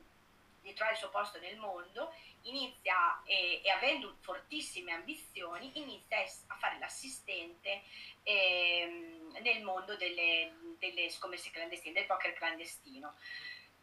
di 0.60 0.72
trovare 0.72 0.94
il 0.94 1.00
suo 1.00 1.10
posto 1.10 1.40
nel 1.40 1.56
mondo, 1.56 2.12
inizia 2.42 3.22
e, 3.24 3.60
e 3.62 3.70
avendo 3.70 4.16
fortissime 4.20 4.92
ambizioni, 4.92 5.78
inizia 5.78 6.18
a 6.46 6.56
fare 6.56 6.78
l'assistente 6.78 7.82
ehm, 8.22 9.36
nel 9.42 9.62
mondo 9.62 9.96
delle, 9.96 10.52
delle 10.78 11.10
scommesse 11.10 11.50
clandestine, 11.50 11.94
del 11.94 12.06
poker 12.06 12.32
clandestino. 12.34 13.14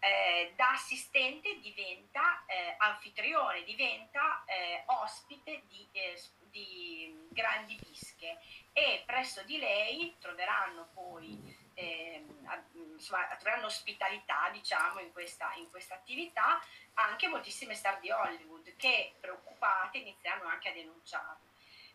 Eh, 0.04 0.54
da 0.56 0.72
assistente 0.72 1.60
diventa 1.60 2.43
eh, 2.47 2.74
anfitrione, 2.80 3.64
diventa 3.64 4.43
eh, 4.45 4.82
ospite 4.88 5.62
di, 5.68 5.88
eh, 5.91 6.20
di, 6.49 7.28
grandi 7.30 7.76
bische 7.76 8.39
e 8.74 9.04
presso 9.06 9.43
di 9.43 9.60
lei 9.60 10.16
troveranno 10.20 10.89
poi 10.95 11.39
ehm, 11.76 12.49
insomma, 12.93 13.28
troveranno 13.38 13.68
ospitalità 13.68 14.49
diciamo 14.52 15.02
in 15.02 15.12
questa, 15.12 15.54
in 15.58 15.70
questa 15.70 15.93
attività 15.93 16.60
anche 16.95 17.28
moltissime 17.28 17.76
star 17.76 17.99
di 17.99 18.10
Hollywood 18.10 18.76
che 18.78 19.14
preoccupate 19.20 19.99
inizieranno 19.99 20.47
anche 20.47 20.70
a 20.70 20.74
denunciarlo. 20.74 21.49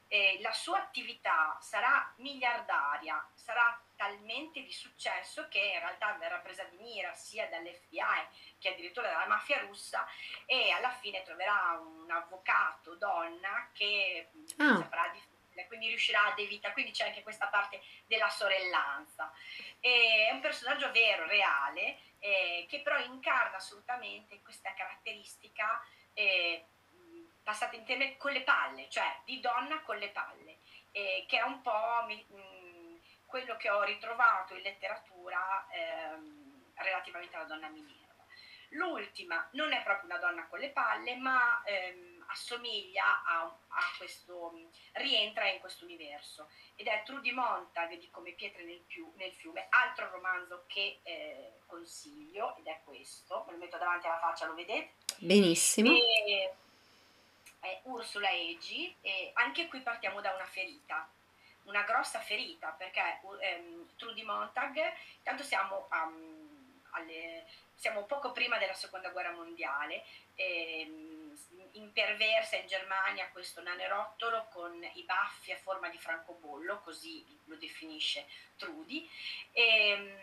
Eh, 0.07 0.39
la 0.41 0.53
sua 0.53 0.79
attività 0.79 1.59
sarà 1.61 2.13
miliardaria, 2.19 3.29
sarà 3.35 3.83
talmente 3.97 4.63
di 4.63 4.73
successo 4.73 5.49
che 5.49 5.59
in 5.59 5.81
realtà 5.81 6.13
verrà 6.15 6.39
presa 6.39 6.65
di 6.65 6.77
mira 6.77 7.13
sia 7.15 7.49
dall'FBI 7.49 8.29
che 8.59 8.71
addirittura 8.71 9.11
dalla 9.11 9.27
mafia 9.27 9.61
russa 9.61 10.07
e 10.45 10.71
alla 10.71 10.91
fine 10.91 11.23
troverà 11.23 11.81
un 11.81 12.11
avvocato 12.11 12.95
donna 12.97 13.71
che 13.73 14.29
ah. 14.59 14.77
saprà 14.77 15.09
difendere, 15.09 15.67
quindi 15.67 15.89
riuscirà 15.89 16.27
ad 16.27 16.39
evitare, 16.39 16.75
quindi 16.75 16.93
c'è 16.93 17.07
anche 17.07 17.23
questa 17.23 17.49
parte 17.49 17.81
della 18.07 18.29
sorellanza. 18.29 19.33
È 19.81 20.31
un 20.31 20.41
personaggio 20.41 20.91
vero, 20.93 21.27
reale, 21.27 21.99
eh, 22.19 22.67
che 22.69 22.81
però 22.81 22.99
incarna 22.99 23.57
assolutamente 23.57 24.41
questa 24.43 24.73
caratteristica 24.75 25.83
eh, 26.13 26.65
passate 27.43 27.77
insieme 27.77 28.17
con 28.17 28.33
le 28.33 28.43
palle, 28.43 28.89
cioè 28.89 29.21
di 29.25 29.39
donna 29.39 29.81
con 29.83 29.99
le 29.99 30.09
palle, 30.09 30.59
eh, 30.91 31.25
che 31.29 31.39
è 31.39 31.43
un 31.43 31.63
po' 31.63 32.05
mi, 32.07 32.27
mm, 32.33 32.56
quello 33.27 33.57
che 33.57 33.71
ho 33.71 33.83
ritrovato 33.83 34.55
in 34.55 34.63
letteratura 34.63 35.67
ehm, 35.71 36.73
relativamente 36.75 37.37
alla 37.37 37.45
donna 37.45 37.69
Minerva. 37.69 38.05
L'ultima 38.71 39.49
non 39.53 39.73
è 39.73 39.83
proprio 39.83 40.11
una 40.11 40.19
donna 40.19 40.47
con 40.47 40.59
le 40.59 40.71
palle, 40.71 41.17
ma 41.17 41.63
ehm, 41.65 42.25
assomiglia 42.29 43.23
a, 43.25 43.43
a, 43.43 43.81
questo, 43.97 44.71
rientra 44.93 45.49
in 45.49 45.61
questo 45.61 45.85
universo 45.85 46.49
ed 46.75 46.87
è 46.87 47.03
Trudy 47.05 47.33
Montag 47.33 47.97
di 47.99 48.11
Come 48.11 48.33
pietre 48.33 48.65
nel, 48.65 48.81
più, 48.81 49.11
nel 49.17 49.33
fiume, 49.33 49.67
altro 49.71 50.11
romanzo 50.11 50.65
che 50.67 51.01
eh, 51.03 51.61
consiglio 51.67 52.57
ed 52.57 52.67
è 52.67 52.81
questo, 52.85 53.45
me 53.47 53.53
lo 53.53 53.59
metto 53.59 53.79
davanti 53.79 54.07
alla 54.07 54.19
faccia, 54.19 54.47
lo 54.47 54.55
vedete? 54.55 54.95
Benissimo. 55.19 55.91
E, 55.91 56.55
è 57.61 57.81
Ursula 57.85 58.31
Egi 58.31 58.95
e 59.01 59.31
anche 59.35 59.67
qui 59.67 59.81
partiamo 59.81 60.21
da 60.21 60.33
una 60.35 60.47
ferita, 60.47 61.09
una 61.67 61.83
grossa 61.83 62.21
ferita 62.21 62.71
perché 62.71 63.21
um, 63.23 63.89
Trudy 63.97 64.23
Montag, 64.23 64.81
intanto 65.19 65.43
siamo, 65.43 65.89
um, 65.91 66.81
alle, 66.93 67.47
siamo, 67.75 68.05
poco 68.05 68.33
prima 68.33 68.59
della 68.59 68.75
seconda 68.75 69.11
guerra 69.11 69.33
mondiale, 69.33 70.05
um, 70.37 71.37
imperversa 71.73 72.57
in 72.57 72.67
Germania 72.67 73.29
questo 73.31 73.63
nanerottolo 73.63 74.49
con 74.51 74.83
i 74.95 75.03
baffi 75.03 75.53
a 75.53 75.59
forma 75.59 75.89
di 75.89 75.99
francobollo, 75.99 76.81
così 76.81 77.25
lo 77.45 77.57
definisce 77.57 78.27
Trudy, 78.57 79.09
e, 79.53 80.17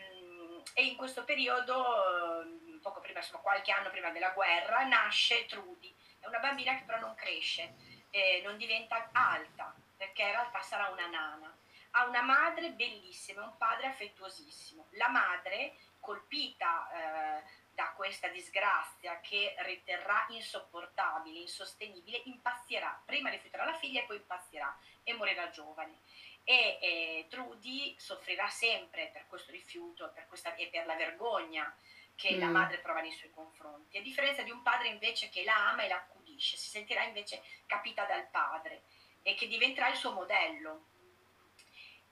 e 0.74 0.84
in 0.84 0.96
questo 0.96 1.24
periodo, 1.24 2.44
poco 2.82 3.00
prima, 3.00 3.20
insomma 3.20 3.40
qualche 3.40 3.70
anno 3.70 3.90
prima 3.90 4.10
della 4.10 4.30
guerra, 4.30 4.84
nasce 4.84 5.46
Trudy 5.46 5.94
è 6.24 6.26
una 6.26 6.38
bambina 6.38 6.74
che 6.76 6.84
però 6.84 6.98
non 6.98 7.14
cresce, 7.14 7.74
eh, 8.10 8.40
non 8.42 8.56
diventa 8.56 9.10
alta, 9.12 9.74
perché 10.04 10.22
in 10.22 10.32
realtà 10.32 10.60
sarà 10.60 10.88
una 10.88 11.06
nana. 11.06 11.56
Ha 11.92 12.06
una 12.06 12.22
madre 12.22 12.72
bellissima 12.72 13.44
un 13.44 13.56
padre 13.56 13.86
affettuosissimo. 13.86 14.88
La 14.92 15.08
madre, 15.08 15.76
colpita 16.00 16.90
eh, 16.90 17.42
da 17.70 17.92
questa 17.96 18.28
disgrazia 18.28 19.20
che 19.20 19.54
riterrà 19.60 20.26
insopportabile, 20.28 21.38
insostenibile, 21.38 22.22
impazzirà. 22.24 23.00
Prima 23.04 23.30
rifiuterà 23.30 23.64
la 23.64 23.78
figlia 23.78 24.02
e 24.02 24.04
poi 24.04 24.16
impazzirà 24.16 24.76
e 25.04 25.14
morirà 25.14 25.48
giovane. 25.50 26.00
E 26.42 26.78
eh, 26.82 27.26
Trudy 27.30 27.94
soffrirà 27.98 28.48
sempre 28.48 29.08
per 29.12 29.26
questo 29.26 29.52
rifiuto 29.52 30.10
per 30.12 30.26
questa, 30.26 30.54
e 30.56 30.66
per 30.66 30.84
la 30.84 30.96
vergogna 30.96 31.74
che 32.16 32.34
mm. 32.34 32.38
la 32.38 32.48
madre 32.48 32.78
prova 32.78 33.00
nei 33.00 33.12
suoi 33.12 33.30
confronti, 33.30 33.96
a 33.96 34.02
differenza 34.02 34.42
di 34.42 34.50
un 34.50 34.62
padre 34.62 34.88
invece 34.88 35.30
che 35.30 35.42
la 35.42 35.70
ama 35.70 35.82
e 35.84 35.88
la 35.88 35.96
accudisce, 35.96 36.56
si 36.56 36.68
sentirà 36.68 37.02
invece 37.02 37.42
capita 37.66 38.04
dal 38.04 38.28
padre 38.28 38.82
e 39.24 39.34
che 39.34 39.48
diventerà 39.48 39.88
il 39.88 39.96
suo 39.96 40.12
modello. 40.12 40.84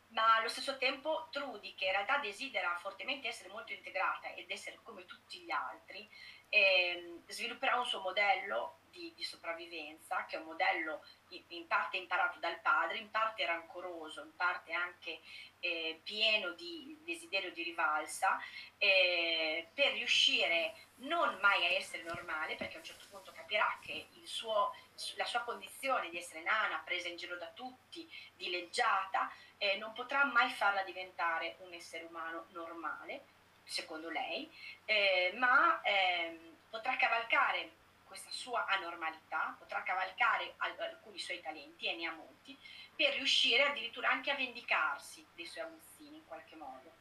Ma 0.08 0.36
allo 0.36 0.48
stesso 0.48 0.76
tempo 0.76 1.28
Trudy, 1.30 1.74
che 1.74 1.86
in 1.86 1.92
realtà 1.92 2.18
desidera 2.18 2.76
fortemente 2.80 3.28
essere 3.28 3.48
molto 3.48 3.72
integrata 3.72 4.34
ed 4.34 4.50
essere 4.50 4.80
come 4.82 5.06
tutti 5.06 5.38
gli 5.40 5.50
altri, 5.50 6.08
eh, 6.48 7.22
svilupperà 7.28 7.78
un 7.78 7.86
suo 7.86 8.00
modello 8.00 8.80
di, 8.90 9.14
di, 9.16 9.22
sopravvivenza, 9.22 10.26
che 10.26 10.36
è 10.36 10.38
un 10.38 10.44
modello 10.44 11.02
in 11.48 11.66
parte 11.66 11.96
imparato 11.96 12.38
dal 12.38 12.60
padre, 12.60 12.98
in 12.98 13.10
parte 13.10 13.46
rancoroso, 13.46 14.20
in 14.20 14.36
parte 14.36 14.74
anche 14.74 15.20
eh, 15.60 15.98
pieno 16.04 16.50
di 16.50 16.98
desiderio 17.02 17.52
di 17.52 17.62
rivalsa, 17.62 18.38
eh, 18.76 19.66
per 19.72 19.92
riuscire 19.92 20.74
non 20.96 21.38
mai 21.40 21.64
a 21.64 21.70
essere 21.70 22.02
normale, 22.02 22.56
perché 22.56 22.74
a 22.74 22.78
un 22.78 22.84
certo 22.84 23.06
punto 23.08 23.32
capirà 23.32 23.78
che 23.80 24.08
suo, 24.24 24.74
la 25.16 25.24
sua 25.24 25.40
condizione 25.40 26.11
di 26.11 26.18
essere 26.18 26.43
nana, 26.43 26.82
presa 26.84 27.09
in 27.09 27.16
giro 27.16 27.36
da 27.36 27.49
tutti, 27.49 28.11
dileggiata, 28.36 29.30
eh, 29.59 29.76
non 29.76 29.93
potrà 29.93 30.24
mai 30.24 30.51
farla 30.51 30.82
diventare 30.82 31.57
un 31.61 31.72
essere 31.72 32.05
umano 32.05 32.47
normale, 32.51 33.24
secondo 33.64 34.11
lei, 34.11 34.51
eh, 34.84 35.32
ma 35.36 35.80
ehm, 35.82 36.57
potrà 36.68 36.97
cavalcare 36.97 37.80
questa 38.05 38.30
sua 38.30 38.66
anormalità, 38.66 39.57
potrà 39.59 39.82
cavalcare 39.82 40.55
alcuni 40.59 41.18
suoi 41.18 41.40
talenti, 41.40 41.86
e 41.86 41.95
ne 41.95 42.07
ha 42.07 42.12
molti, 42.12 42.59
per 42.95 43.14
riuscire 43.14 43.62
addirittura 43.64 44.11
anche 44.11 44.30
a 44.30 44.34
vendicarsi 44.34 45.26
dei 45.34 45.47
suoi 45.47 45.64
aguzzini 45.64 46.16
in 46.16 46.26
qualche 46.26 46.55
modo. 46.57 46.97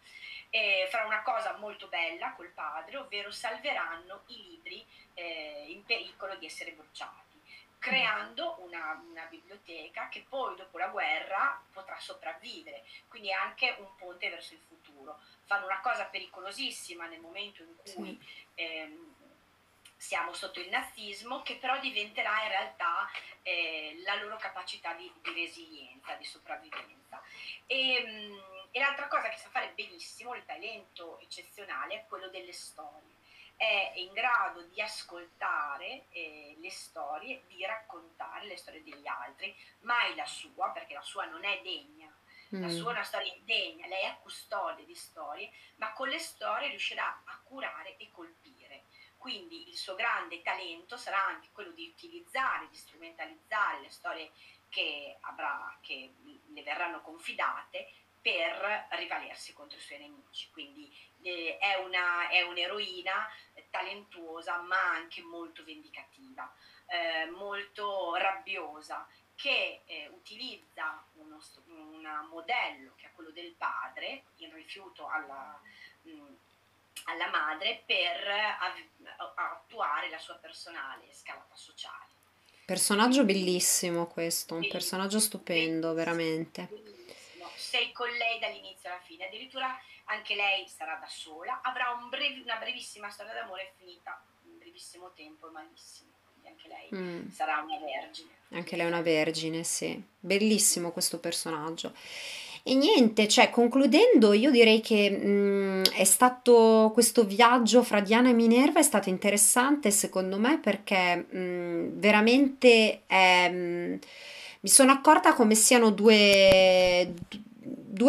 E 0.49 0.87
farà 0.89 1.05
una 1.05 1.21
cosa 1.21 1.57
molto 1.57 1.87
bella 1.87 2.33
col 2.33 2.49
padre, 2.49 2.97
ovvero 2.97 3.31
salveranno 3.31 4.23
i 4.27 4.41
libri 4.41 4.85
eh, 5.13 5.65
in 5.67 5.83
pericolo 5.85 6.35
di 6.35 6.45
essere 6.45 6.71
bruciati, 6.71 7.30
creando 7.81 8.57
una, 8.59 9.03
una, 9.09 9.25
biblioteca 9.25 10.07
che 10.07 10.23
poi 10.29 10.55
dopo 10.55 10.77
la 10.77 10.89
guerra 10.89 11.59
potrà 11.73 11.99
sopravvivere, 11.99 12.83
quindi 13.07 13.33
anche 13.33 13.75
un 13.79 13.95
ponte 13.95 14.29
verso 14.29 14.53
il 14.53 14.59
futuro. 14.59 15.19
Fanno 15.45 15.65
una 15.65 15.79
cosa 15.81 16.05
pericolosissima 16.05 17.07
nel 17.07 17.19
momento 17.19 17.63
in 17.63 17.75
cui... 17.75 18.19
Sì. 18.21 18.45
Ehm, 18.55 19.15
siamo 20.01 20.33
sotto 20.33 20.59
il 20.59 20.69
nazismo, 20.69 21.43
che 21.43 21.57
però 21.57 21.79
diventerà 21.79 22.41
in 22.41 22.49
realtà 22.49 23.07
eh, 23.43 24.01
la 24.03 24.15
loro 24.15 24.35
capacità 24.35 24.93
di, 24.93 25.11
di, 25.21 25.31
resilienza, 25.31 26.15
di 26.15 26.25
sopravvivenza. 26.25 27.21
E, 27.67 28.03
mm, 28.03 28.39
e, 28.71 28.79
l'altra 28.79 29.07
cosa 29.07 29.29
che 29.29 29.37
sa 29.37 29.49
fare 29.49 29.73
benissimo, 29.75 30.33
il 30.33 30.43
talento 30.43 31.19
eccezionale, 31.19 31.93
è 31.93 32.05
quello 32.07 32.29
delle 32.29 32.51
storie. 32.51 33.10
È 33.61 33.91
in 33.95 34.11
grado 34.13 34.63
di 34.63 34.81
ascoltare 34.81 36.05
eh, 36.09 36.55
le 36.59 36.71
storie, 36.71 37.43
di 37.47 37.63
raccontare 37.63 38.47
le 38.47 38.57
storie 38.57 38.81
degli 38.81 39.05
altri, 39.05 39.55
mai 39.81 40.15
la 40.15 40.25
sua, 40.25 40.71
perché 40.71 40.95
la 40.95 41.01
sua 41.03 41.25
non 41.25 41.45
è 41.45 41.61
degna 41.61 42.11
la 42.59 42.67
mm. 42.67 42.69
sua 42.69 42.89
è 42.89 42.95
una 42.95 43.03
storia 43.03 43.33
indegna, 43.33 43.87
lei 43.87 44.03
è 44.03 44.17
custode 44.21 44.83
di 44.83 44.93
storie, 44.93 45.49
ma 45.75 45.93
con 45.93 46.09
le 46.09 46.19
storie 46.19 46.67
riuscirà 46.67 47.21
a 47.23 47.39
curare 47.43 47.95
e 47.95 48.09
colpire. 48.11 48.83
Quindi 49.17 49.69
il 49.69 49.77
suo 49.77 49.95
grande 49.95 50.41
talento 50.41 50.97
sarà 50.97 51.23
anche 51.23 51.49
quello 51.53 51.71
di 51.71 51.87
utilizzare, 51.87 52.67
di 52.69 52.75
strumentalizzare 52.75 53.81
le 53.81 53.89
storie 53.89 54.31
che, 54.67 55.15
avrà, 55.21 55.77
che 55.81 56.13
le 56.47 56.63
verranno 56.63 57.01
confidate 57.01 57.87
per 58.21 58.87
rivalersi 58.91 59.53
contro 59.53 59.77
i 59.77 59.81
suoi 59.81 59.99
nemici. 59.99 60.49
Quindi 60.51 60.91
eh, 61.21 61.57
è, 61.57 61.75
una, 61.83 62.29
è, 62.29 62.41
un'eroina 62.41 63.29
talentuosa 63.69 64.61
ma 64.61 64.91
anche 64.91 65.21
molto 65.21 65.63
vendicativa, 65.63 66.53
eh, 66.87 67.29
molto 67.31 68.15
rabbiosa, 68.15 69.07
che 69.35 69.81
eh, 69.85 70.07
utilizza 70.13 71.03
uno, 71.13 71.39
un 71.67 72.27
modello 72.29 72.93
che 72.95 73.07
è 73.07 73.11
quello 73.13 73.31
del 73.31 73.53
padre, 73.57 74.23
in 74.37 74.53
rifiuto 74.53 75.07
alla... 75.07 75.59
Mh, 76.03 76.35
alla 77.05 77.29
madre 77.29 77.81
per 77.85 78.27
attuare 79.35 80.09
la 80.09 80.19
sua 80.19 80.35
personale 80.35 81.07
scalata 81.11 81.55
sociale. 81.55 82.09
Personaggio 82.65 83.23
bellissimo 83.25 84.07
questo, 84.07 84.55
un 84.55 84.67
personaggio 84.67 85.19
stupendo, 85.19 85.93
veramente. 85.93 86.69
Sei 87.61 87.91
con 87.91 88.09
lei 88.09 88.39
dall'inizio 88.39 88.89
alla 88.89 89.01
fine, 89.01 89.27
addirittura 89.27 89.79
anche 90.05 90.35
lei 90.35 90.67
sarà 90.67 90.95
da 90.95 91.07
sola, 91.07 91.61
avrà 91.61 91.91
un 91.91 92.09
brev- 92.09 92.43
una 92.43 92.57
brevissima 92.57 93.09
storia 93.09 93.33
d'amore 93.33 93.73
finita 93.77 94.23
in 94.45 94.57
brevissimo 94.57 95.11
tempo 95.13 95.47
e 95.47 95.51
malissimo 95.51 96.09
anche 96.43 96.67
lei 96.67 96.89
mm. 96.93 97.29
sarà 97.29 97.61
una 97.61 97.77
vergine. 97.77 98.29
Anche 98.49 98.75
lei 98.75 98.85
è 98.85 98.89
una 98.89 99.01
vergine, 99.01 99.63
sì. 99.63 100.01
Bellissimo 100.19 100.91
questo 100.91 101.19
personaggio. 101.19 101.93
E 102.63 102.75
niente, 102.75 103.27
cioè 103.27 103.49
concludendo, 103.49 104.33
io 104.33 104.51
direi 104.51 104.81
che 104.81 105.09
mh, 105.09 105.27
mm, 105.27 105.83
è 105.93 106.03
stato 106.03 106.91
questo 106.93 107.23
viaggio 107.23 107.81
fra 107.81 108.01
Diana 108.01 108.29
e 108.29 108.33
Minerva 108.33 108.79
è 108.79 108.83
stato 108.83 109.09
interessante 109.09 109.89
secondo 109.89 110.37
me 110.37 110.59
perché 110.59 111.25
mh, 111.27 111.37
mm, 111.37 111.99
veramente 111.99 113.01
è, 113.07 113.49
mh, 113.49 113.55
mm, 113.55 113.93
mi 114.59 114.69
sono 114.69 114.91
accorta 114.91 115.33
come 115.33 115.55
siano 115.55 115.89
due, 115.89 117.11
due 117.27 117.39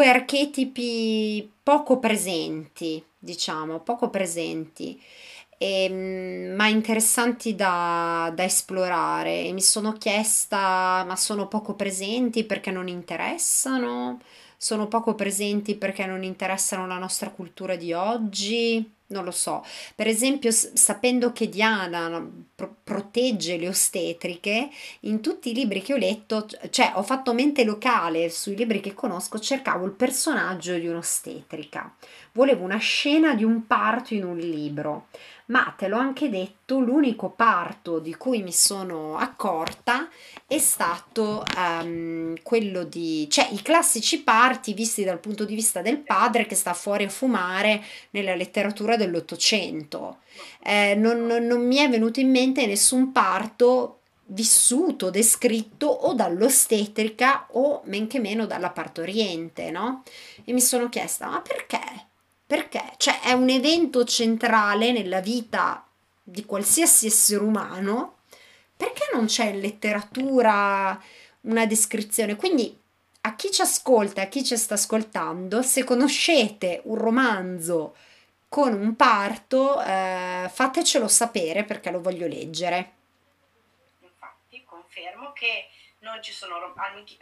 archetipi 0.08 1.50
poco 1.62 1.98
presenti, 1.98 3.02
diciamo, 3.18 3.80
poco 3.80 4.10
presenti. 4.10 5.00
E, 5.58 6.52
ma 6.56 6.66
interessanti 6.66 7.54
da, 7.54 8.32
da, 8.34 8.42
esplorare 8.42 9.44
e 9.44 9.52
mi 9.52 9.60
sono 9.62 9.92
chiesta 9.92 11.04
ma 11.06 11.14
sono 11.14 11.46
poco 11.46 11.74
presenti 11.74 12.42
perché 12.42 12.72
non 12.72 12.88
interessano 12.88 14.18
sono 14.62 14.86
poco 14.86 15.16
presenti 15.16 15.74
perché 15.74 16.06
non 16.06 16.22
interessano 16.22 16.86
la 16.86 16.96
nostra 16.96 17.30
cultura 17.30 17.74
di 17.74 17.92
oggi? 17.92 18.88
Non 19.08 19.24
lo 19.24 19.32
so. 19.32 19.64
Per 19.96 20.06
esempio, 20.06 20.52
sapendo 20.52 21.32
che 21.32 21.48
Diana 21.48 22.24
pro- 22.54 22.76
protegge 22.84 23.56
le 23.56 23.66
ostetriche, 23.66 24.70
in 25.00 25.20
tutti 25.20 25.50
i 25.50 25.54
libri 25.54 25.82
che 25.82 25.94
ho 25.94 25.96
letto, 25.96 26.46
cioè 26.70 26.92
ho 26.94 27.02
fatto 27.02 27.34
mente 27.34 27.64
locale 27.64 28.30
sui 28.30 28.54
libri 28.54 28.78
che 28.78 28.94
conosco, 28.94 29.40
cercavo 29.40 29.84
il 29.84 29.92
personaggio 29.92 30.78
di 30.78 30.86
un'ostetrica. 30.86 31.96
Volevo 32.30 32.62
una 32.62 32.78
scena 32.78 33.34
di 33.34 33.42
un 33.42 33.66
parto 33.66 34.14
in 34.14 34.24
un 34.24 34.38
libro 34.38 35.08
ma 35.52 35.74
te 35.76 35.86
l'ho 35.86 35.98
anche 35.98 36.30
detto, 36.30 36.80
l'unico 36.80 37.28
parto 37.28 37.98
di 37.98 38.14
cui 38.14 38.42
mi 38.42 38.52
sono 38.52 39.18
accorta 39.18 40.08
è 40.46 40.58
stato 40.58 41.44
um, 41.58 42.34
quello 42.42 42.84
di, 42.84 43.28
cioè 43.30 43.48
i 43.50 43.60
classici 43.60 44.22
parti 44.22 44.72
visti 44.72 45.04
dal 45.04 45.20
punto 45.20 45.44
di 45.44 45.54
vista 45.54 45.82
del 45.82 45.98
padre 45.98 46.46
che 46.46 46.54
sta 46.54 46.72
fuori 46.72 47.04
a 47.04 47.10
fumare 47.10 47.82
nella 48.10 48.34
letteratura 48.34 48.96
dell'Ottocento. 48.96 50.20
Eh, 50.62 50.94
non, 50.94 51.26
non, 51.26 51.44
non 51.44 51.66
mi 51.66 51.76
è 51.76 51.88
venuto 51.90 52.18
in 52.18 52.30
mente 52.30 52.64
nessun 52.64 53.12
parto 53.12 53.98
vissuto, 54.24 55.10
descritto 55.10 55.86
o 55.86 56.14
dall'ostetrica 56.14 57.48
o 57.50 57.82
men 57.84 58.06
che 58.06 58.20
meno 58.20 58.46
dalla 58.46 58.70
partoriente, 58.70 59.70
no? 59.70 60.02
E 60.44 60.54
mi 60.54 60.62
sono 60.62 60.88
chiesta, 60.88 61.28
ma 61.28 61.42
perché? 61.42 62.06
Perché? 62.52 62.84
Cioè 62.98 63.20
è 63.22 63.32
un 63.32 63.48
evento 63.48 64.04
centrale 64.04 64.92
nella 64.92 65.22
vita 65.22 65.88
di 66.22 66.44
qualsiasi 66.44 67.06
essere 67.06 67.42
umano. 67.42 68.18
Perché 68.76 69.08
non 69.14 69.24
c'è 69.24 69.46
in 69.46 69.60
letteratura 69.60 71.02
una 71.42 71.64
descrizione? 71.64 72.36
Quindi 72.36 72.78
a 73.22 73.34
chi 73.36 73.50
ci 73.50 73.62
ascolta, 73.62 74.20
a 74.20 74.26
chi 74.26 74.44
ci 74.44 74.58
sta 74.58 74.74
ascoltando, 74.74 75.62
se 75.62 75.82
conoscete 75.84 76.82
un 76.84 76.98
romanzo 76.98 77.96
con 78.50 78.74
un 78.74 78.96
parto, 78.96 79.82
eh, 79.82 80.50
fatecelo 80.52 81.08
sapere 81.08 81.64
perché 81.64 81.90
lo 81.90 82.02
voglio 82.02 82.26
leggere. 82.26 82.92
Infatti, 84.00 84.62
confermo 84.66 85.32
che 85.32 85.70
non 86.00 86.22
ci 86.22 86.32
sono 86.32 86.74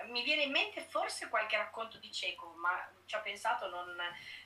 mi 0.09 0.22
viene 0.24 0.43
in 0.43 0.51
mente 0.51 0.81
forse 0.81 1.28
qualche 1.28 1.57
racconto 1.57 1.99
di 1.99 2.11
Cieco, 2.11 2.53
ma 2.57 2.70
ci 3.11 3.17
ho 3.17 3.23
pensato, 3.23 3.69
non, 3.69 3.93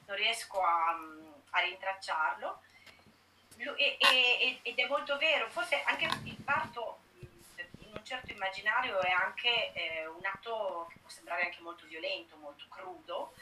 non 0.07 0.17
riesco 0.17 0.63
a, 0.63 0.97
a 1.51 1.61
rintracciarlo. 1.61 2.63
E, 3.57 3.97
e, 3.99 4.59
ed 4.63 4.79
è 4.79 4.87
molto 4.89 5.19
vero, 5.19 5.49
forse 5.51 5.83
anche 5.85 6.09
il 6.25 6.37
parto 6.43 7.03
in 7.19 7.93
un 7.95 8.05
certo 8.05 8.33
immaginario 8.33 8.99
è 9.01 9.11
anche 9.11 9.73
eh, 9.75 10.07
un 10.07 10.25
atto 10.25 10.89
che 10.91 10.99
può 10.99 11.09
sembrare 11.09 11.45
anche 11.45 11.61
molto 11.61 11.87
violento, 11.87 12.37
molto 12.37 12.65
crudo, 12.69 13.35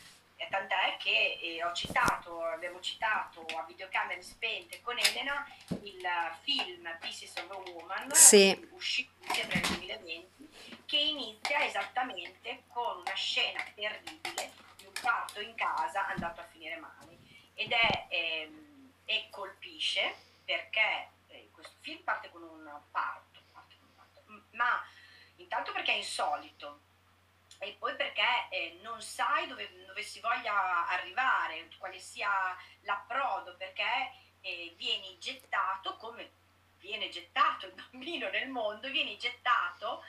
tant'è 0.50 0.96
che 0.98 1.38
eh, 1.40 1.64
ho 1.64 1.72
citato, 1.72 2.44
abbiamo 2.44 2.80
citato 2.80 3.46
a 3.56 3.62
videocamere 3.62 4.20
spente 4.22 4.82
con 4.82 4.98
Elena 4.98 5.46
il 5.82 6.06
film 6.42 6.96
Pieces 7.00 7.34
of 7.36 7.50
a 7.50 7.70
Woman, 7.70 8.12
Sì, 8.12 8.68
uscito 8.72 9.10
nel 9.48 9.60
2020, 9.60 10.48
che 10.84 10.98
inizia 10.98 11.64
esattamente 11.64 12.64
con 12.68 12.98
una 12.98 13.14
scena 13.14 13.64
terribile 13.74 14.71
parto 15.00 15.40
in 15.40 15.54
casa 15.54 16.06
andato 16.06 16.40
a 16.40 16.44
finire 16.44 16.76
male. 16.76 17.18
Ed 17.54 17.70
è 17.70 18.06
ehm, 18.08 18.92
e 19.04 19.28
colpisce 19.30 20.14
perché 20.44 21.10
eh, 21.28 21.50
questo 21.52 21.76
film 21.80 22.02
parte 22.02 22.30
con 22.30 22.42
un 22.42 22.80
parto, 22.90 23.40
parte 23.52 23.76
con 23.78 23.88
un 23.88 23.94
parto, 23.94 24.22
ma 24.52 24.82
intanto 25.36 25.72
perché 25.72 25.92
è 25.92 25.96
insolito 25.96 26.80
e 27.58 27.76
poi 27.78 27.94
perché 27.94 28.48
eh, 28.50 28.78
non 28.82 29.00
sai 29.02 29.46
dove, 29.46 29.84
dove 29.86 30.02
si 30.02 30.20
voglia 30.20 30.88
arrivare, 30.88 31.68
quale 31.78 31.98
sia 31.98 32.56
l'approdo, 32.80 33.56
perché 33.56 34.12
eh, 34.40 34.74
vieni 34.76 35.16
gettato 35.18 35.96
come 35.96 36.40
viene 36.78 37.08
gettato 37.08 37.66
il 37.66 37.74
bambino 37.74 38.28
nel 38.30 38.48
mondo, 38.48 38.90
vieni 38.90 39.16
gettato 39.16 40.02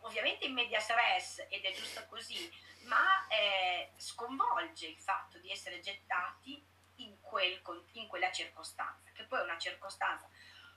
ovviamente 0.00 0.44
in 0.44 0.52
media 0.52 0.78
res 0.86 1.46
ed 1.48 1.64
è 1.64 1.72
giusto 1.72 2.04
così, 2.06 2.52
ma 2.88 3.26
eh, 3.28 3.92
sconvolge 3.96 4.86
il 4.88 4.98
fatto 4.98 5.38
di 5.38 5.50
essere 5.50 5.80
gettati 5.80 6.62
in, 6.96 7.20
quel, 7.20 7.60
in 7.92 8.06
quella 8.08 8.32
circostanza, 8.32 9.10
che 9.12 9.24
poi 9.24 9.40
è 9.40 9.44
una 9.44 9.58
circostanza 9.58 10.28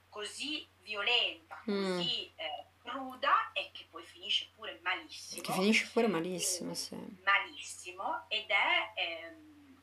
così 0.10 0.68
violenta, 0.80 1.62
Mm. 1.70 1.96
così 1.98 2.32
eh, 2.36 2.66
cruda 2.80 3.52
e 3.54 3.72
che 3.72 3.88
poi 3.90 4.04
finisce 4.04 4.50
pure 4.56 4.80
malissimo. 4.82 5.42
che 5.42 5.52
finisce 5.54 5.90
pure 5.94 6.08
malissimo, 6.08 6.74
sì. 6.74 6.96
malissimo 7.24 8.26
ed 8.28 8.50
è 8.50 8.92
ehm, 8.96 9.78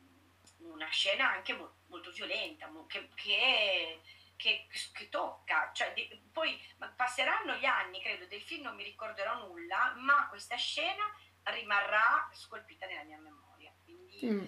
una 0.59 0.89
scena 0.91 1.31
anche 1.31 1.55
mo- 1.55 1.77
molto 1.87 2.11
violenta, 2.11 2.67
mo- 2.69 2.87
che, 2.87 3.09
che- 3.15 4.01
che- 4.37 4.67
che 4.93 5.09
tocca. 5.09 5.71
Cioè, 5.73 5.93
di- 5.95 6.21
poi 6.33 6.61
passeranno 6.95 7.55
gli 7.57 7.65
anni, 7.65 8.01
credo, 8.03 8.27
del 8.27 8.43
film 8.43 8.65
non 8.65 8.77
mi 8.77 8.85
ricorderò 8.85 9.39
nulla, 9.47 9.95
ma 9.97 10.29
questa 10.29 10.57
scena 10.57 11.05
rimarrà 11.51 12.29
scolpita 12.33 12.87
nella 12.87 13.05
mia 13.05 13.19
memoria. 13.19 13.73
Quindi 13.85 14.25
Mm. 14.27 14.47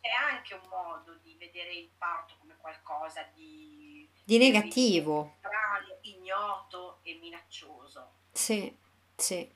è 0.00 0.08
anche 0.10 0.54
un 0.54 0.68
modo 0.68 1.18
di 1.22 1.34
vedere 1.38 1.72
il 1.74 1.90
parto 1.96 2.34
come 2.38 2.56
qualcosa 2.60 3.26
di, 3.34 4.08
Di 4.24 4.38
negativo, 4.38 5.34
strano, 5.38 5.98
ignoto 6.02 7.00
e 7.02 7.18
minaccioso. 7.20 8.12
sì, 8.32 8.74
sì. 9.16 9.50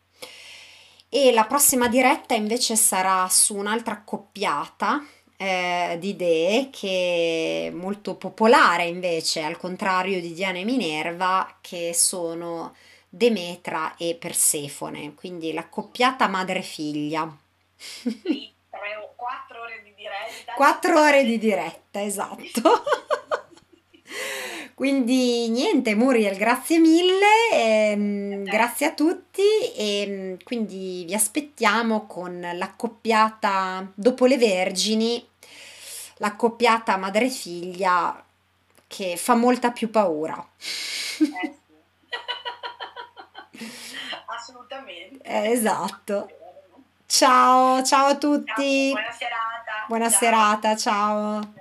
E 1.14 1.30
la 1.32 1.44
prossima 1.44 1.88
diretta 1.88 2.34
invece 2.34 2.74
sarà 2.74 3.28
su 3.28 3.54
un'altra 3.54 3.94
accoppiata 3.94 5.04
eh, 5.36 5.96
di 6.00 6.10
idee 6.10 6.70
che 6.70 7.66
è 7.68 7.70
molto 7.74 8.14
popolare 8.16 8.84
invece, 8.86 9.42
al 9.42 9.58
contrario 9.58 10.20
di 10.22 10.32
Diana 10.32 10.58
e 10.58 10.64
Minerva, 10.64 11.58
che 11.60 11.92
sono 11.92 12.74
Demetra 13.14 13.94
e 13.98 14.16
Persefone, 14.18 15.12
quindi 15.14 15.52
l'accoppiata 15.52 16.28
madre-figlia. 16.28 17.30
Lì 18.22 18.50
tre 18.70 18.96
o 18.96 19.12
quattro 19.14 19.60
ore 19.60 19.82
di 19.82 19.92
diretta. 19.94 20.54
Quattro 20.54 20.98
ore 20.98 21.22
di 21.22 21.36
diretta, 21.36 22.02
esatto. 22.02 22.82
Quindi 24.74 25.50
niente, 25.50 25.94
Muriel, 25.94 26.38
grazie 26.38 26.78
mille, 26.78 27.50
ehm, 27.52 28.44
grazie 28.44 28.86
a 28.86 28.92
tutti 28.92 29.42
e 29.76 30.06
mm, 30.08 30.34
quindi 30.42 31.04
vi 31.06 31.14
aspettiamo 31.14 32.06
con 32.06 32.40
l'accoppiata 32.40 33.92
dopo 33.94 34.24
le 34.24 34.38
Vergini, 34.38 35.24
l'accoppiata 36.16 36.96
madre-figlia 36.96 38.24
che 38.86 39.16
fa 39.18 39.34
molta 39.34 39.70
più 39.70 39.90
paura. 39.90 40.48
Eh 41.18 41.24
sì. 41.42 41.61
Assolutamente. 44.52 45.20
Eh, 45.24 45.50
esatto. 45.52 46.28
Ciao, 47.06 47.82
ciao 47.82 48.06
a 48.06 48.10
Ciao, 48.10 48.18
tutti. 48.18 48.90
buona 48.92 49.10
serata. 49.12 49.84
Buona 49.88 50.08
Ciao. 50.10 50.18
serata, 50.18 50.76
ciao. 50.76 51.54